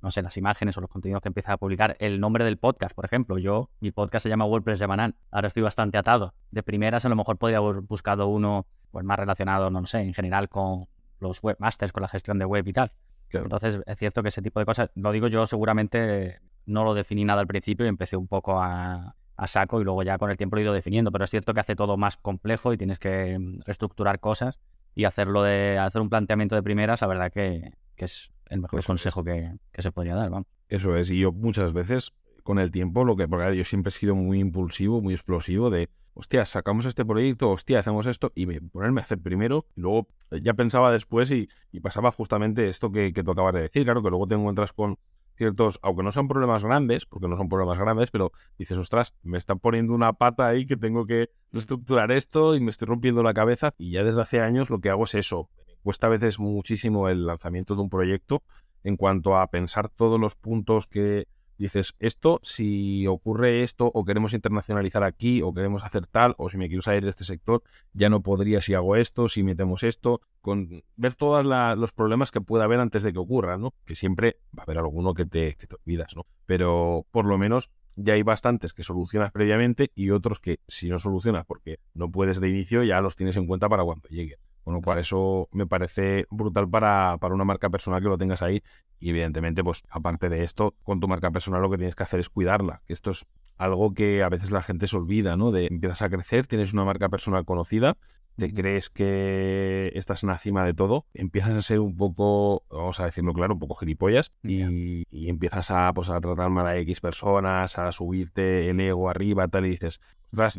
no 0.00 0.10
sé, 0.10 0.22
las 0.22 0.36
imágenes 0.36 0.78
o 0.78 0.80
los 0.80 0.88
contenidos 0.88 1.20
que 1.20 1.28
empiezas 1.28 1.52
a 1.52 1.56
publicar, 1.58 1.96
el 2.00 2.20
nombre 2.20 2.44
del 2.44 2.56
podcast, 2.56 2.94
por 2.94 3.04
ejemplo. 3.04 3.38
Yo, 3.38 3.70
mi 3.80 3.90
podcast 3.90 4.22
se 4.22 4.30
llama 4.30 4.46
WordPress 4.46 4.78
Semanal. 4.78 5.14
Ahora 5.30 5.48
estoy 5.48 5.62
bastante 5.62 5.98
atado. 5.98 6.34
De 6.50 6.62
primeras, 6.62 7.04
a 7.04 7.08
lo 7.10 7.16
mejor 7.16 7.36
podría 7.36 7.58
haber 7.58 7.82
buscado 7.82 8.28
uno 8.28 8.66
pues, 8.90 9.04
más 9.04 9.18
relacionado, 9.18 9.70
no 9.70 9.84
sé, 9.84 10.00
en 10.00 10.14
general 10.14 10.48
con 10.48 10.86
los 11.20 11.42
webmasters, 11.42 11.92
con 11.92 12.00
la 12.02 12.08
gestión 12.08 12.38
de 12.38 12.46
web 12.46 12.66
y 12.66 12.72
tal. 12.72 12.92
Entonces, 13.30 13.80
es 13.84 13.98
cierto 13.98 14.22
que 14.22 14.28
ese 14.28 14.42
tipo 14.42 14.60
de 14.60 14.66
cosas, 14.66 14.90
lo 14.94 15.10
digo 15.12 15.26
yo, 15.28 15.46
seguramente 15.46 16.40
no 16.66 16.84
lo 16.84 16.94
definí 16.94 17.24
nada 17.24 17.40
al 17.40 17.46
principio 17.46 17.84
y 17.84 17.88
empecé 17.88 18.16
un 18.16 18.28
poco 18.28 18.60
a, 18.60 19.16
a 19.36 19.46
saco 19.46 19.80
y 19.80 19.84
luego 19.84 20.02
ya 20.02 20.18
con 20.18 20.30
el 20.30 20.36
tiempo 20.36 20.56
lo 20.56 20.60
he 20.60 20.64
ido 20.64 20.72
definiendo, 20.72 21.10
pero 21.10 21.24
es 21.24 21.30
cierto 21.30 21.52
que 21.52 21.60
hace 21.60 21.76
todo 21.76 21.96
más 21.96 22.16
complejo 22.16 22.72
y 22.72 22.76
tienes 22.76 22.98
que 22.98 23.38
mm, 23.38 23.60
reestructurar 23.66 24.20
cosas 24.20 24.60
y 24.94 25.04
hacerlo 25.04 25.42
de 25.42 25.78
hacer 25.78 26.00
un 26.00 26.08
planteamiento 26.08 26.54
de 26.54 26.62
primeras, 26.62 27.00
la 27.00 27.06
verdad 27.06 27.32
que, 27.32 27.72
es 27.96 28.30
el 28.50 28.60
mejor 28.60 28.84
consejo 28.84 29.24
que, 29.24 29.52
se 29.76 29.92
podría 29.92 30.14
dar. 30.14 30.30
Vamos. 30.30 30.46
Eso 30.68 30.96
es, 30.96 31.10
y 31.10 31.20
yo 31.20 31.32
muchas 31.32 31.72
veces 31.72 32.12
con 32.42 32.58
el 32.58 32.70
tiempo, 32.70 33.04
lo 33.04 33.16
que, 33.16 33.26
porque 33.26 33.56
yo 33.56 33.64
siempre 33.64 33.88
he 33.88 33.92
sido 33.92 34.14
muy 34.14 34.38
impulsivo, 34.38 35.00
muy 35.00 35.14
explosivo 35.14 35.70
de, 35.70 35.88
hostia, 36.12 36.44
sacamos 36.44 36.84
este 36.84 37.04
proyecto, 37.04 37.50
hostia, 37.50 37.78
hacemos 37.78 38.06
esto, 38.06 38.32
y 38.34 38.46
ponerme 38.60 39.00
a 39.00 39.04
hacer 39.04 39.18
primero, 39.18 39.64
y 39.74 39.80
luego 39.80 40.08
ya 40.30 40.52
pensaba 40.52 40.92
después 40.92 41.30
y, 41.30 41.48
pasaba 41.80 42.12
justamente 42.12 42.68
esto 42.68 42.92
que, 42.92 43.12
que 43.12 43.24
tú 43.24 43.30
acabas 43.30 43.54
de 43.54 43.62
decir, 43.62 43.84
claro, 43.84 44.02
que 44.02 44.10
luego 44.10 44.26
te 44.26 44.34
encuentras 44.34 44.72
con 44.72 44.98
ciertos, 45.36 45.78
aunque 45.82 46.02
no 46.02 46.10
sean 46.10 46.28
problemas 46.28 46.64
grandes, 46.64 47.06
porque 47.06 47.28
no 47.28 47.36
son 47.36 47.48
problemas 47.48 47.78
grandes, 47.78 48.10
pero 48.10 48.32
dices, 48.58 48.78
ostras, 48.78 49.14
me 49.22 49.38
están 49.38 49.58
poniendo 49.58 49.94
una 49.94 50.12
pata 50.12 50.46
ahí 50.46 50.66
que 50.66 50.76
tengo 50.76 51.06
que 51.06 51.30
reestructurar 51.54 52.12
esto 52.12 52.54
y 52.54 52.60
me 52.60 52.70
estoy 52.70 52.86
rompiendo 52.86 53.22
la 53.22 53.32
cabeza. 53.32 53.74
Y 53.78 53.92
ya 53.92 54.04
desde 54.04 54.20
hace 54.20 54.40
años 54.40 54.68
lo 54.68 54.80
que 54.80 54.90
hago 54.90 55.04
es 55.04 55.14
eso. 55.14 55.48
Me 55.66 55.74
cuesta 55.82 56.08
a 56.08 56.10
veces 56.10 56.38
muchísimo 56.38 57.08
el 57.08 57.26
lanzamiento 57.26 57.74
de 57.74 57.82
un 57.82 57.88
proyecto 57.88 58.42
en 58.82 58.96
cuanto 58.96 59.38
a 59.38 59.46
pensar 59.46 59.88
todos 59.88 60.20
los 60.20 60.34
puntos 60.34 60.86
que 60.86 61.26
dices, 61.56 61.94
esto, 62.00 62.40
si 62.42 63.06
ocurre 63.06 63.62
esto, 63.62 63.90
o 63.94 64.04
queremos 64.04 64.32
internacionalizar 64.34 65.04
aquí, 65.04 65.40
o 65.40 65.54
queremos 65.54 65.84
hacer 65.84 66.06
tal, 66.06 66.34
o 66.36 66.48
si 66.48 66.58
me 66.58 66.66
quiero 66.66 66.82
salir 66.82 67.04
de 67.04 67.10
este 67.10 67.22
sector, 67.22 67.62
ya 67.92 68.08
no 68.08 68.22
podría 68.22 68.60
si 68.60 68.74
hago 68.74 68.96
esto, 68.96 69.28
si 69.28 69.44
metemos 69.44 69.84
esto, 69.84 70.20
con 70.40 70.82
ver 70.96 71.14
todos 71.14 71.46
los 71.78 71.92
problemas 71.92 72.32
que 72.32 72.40
pueda 72.40 72.64
haber 72.64 72.80
antes 72.80 73.04
de 73.04 73.12
que 73.12 73.20
ocurra, 73.20 73.56
¿no? 73.56 73.72
Que 73.84 73.94
siempre 73.94 74.38
va 74.46 74.62
a 74.62 74.64
haber 74.64 74.78
alguno 74.78 75.14
que 75.14 75.26
te, 75.26 75.54
que 75.54 75.68
te 75.68 75.76
olvidas, 75.76 76.16
¿no? 76.16 76.26
Pero 76.44 77.06
por 77.12 77.24
lo 77.24 77.38
menos 77.38 77.70
ya 77.96 78.14
hay 78.14 78.22
bastantes 78.22 78.72
que 78.72 78.82
solucionas 78.82 79.32
previamente 79.32 79.90
y 79.94 80.10
otros 80.10 80.40
que 80.40 80.60
si 80.68 80.88
no 80.88 80.98
solucionas 80.98 81.44
porque 81.46 81.78
no 81.94 82.10
puedes 82.10 82.40
de 82.40 82.48
inicio, 82.48 82.82
ya 82.82 83.00
los 83.00 83.16
tienes 83.16 83.36
en 83.36 83.46
cuenta 83.46 83.68
para 83.68 83.84
cuando 83.84 84.08
llegue. 84.08 84.38
Con 84.64 84.74
lo 84.74 84.80
cual 84.80 84.98
eso 84.98 85.48
me 85.52 85.66
parece 85.66 86.26
brutal 86.30 86.68
para, 86.68 87.18
para 87.20 87.34
una 87.34 87.44
marca 87.44 87.70
personal 87.70 88.02
que 88.02 88.08
lo 88.08 88.18
tengas 88.18 88.42
ahí. 88.42 88.62
Y 88.98 89.10
evidentemente, 89.10 89.62
pues 89.62 89.82
aparte 89.90 90.28
de 90.28 90.42
esto, 90.42 90.74
con 90.82 91.00
tu 91.00 91.08
marca 91.08 91.30
personal 91.30 91.60
lo 91.60 91.70
que 91.70 91.76
tienes 91.76 91.94
que 91.94 92.02
hacer 92.02 92.20
es 92.20 92.30
cuidarla. 92.30 92.82
Esto 92.88 93.10
es 93.10 93.26
algo 93.56 93.94
que 93.94 94.22
a 94.22 94.28
veces 94.28 94.50
la 94.50 94.62
gente 94.62 94.86
se 94.86 94.96
olvida, 94.96 95.36
¿no? 95.36 95.52
De 95.52 95.66
empiezas 95.66 96.02
a 96.02 96.10
crecer, 96.10 96.46
tienes 96.46 96.72
una 96.72 96.84
marca 96.84 97.08
personal 97.08 97.44
conocida, 97.44 97.96
te 98.36 98.52
crees 98.52 98.90
que 98.90 99.92
estás 99.94 100.22
en 100.22 100.30
la 100.30 100.38
cima 100.38 100.64
de 100.64 100.74
todo, 100.74 101.06
empiezas 101.14 101.52
a 101.52 101.62
ser 101.62 101.80
un 101.80 101.96
poco, 101.96 102.64
vamos 102.68 102.98
a 102.98 103.04
decirlo 103.04 103.32
claro, 103.32 103.54
un 103.54 103.60
poco 103.60 103.76
gilipollas 103.76 104.32
y, 104.42 105.04
empiezas 105.28 105.70
a, 105.70 105.92
pues, 105.92 106.10
a 106.10 106.20
tratar 106.20 106.50
mal 106.50 106.66
a 106.66 106.76
X 106.78 107.00
personas, 107.00 107.78
a 107.78 107.92
subirte 107.92 108.68
el 108.68 108.80
ego 108.80 109.08
arriba, 109.08 109.46
tal, 109.48 109.66
y 109.66 109.70
dices, 109.70 110.00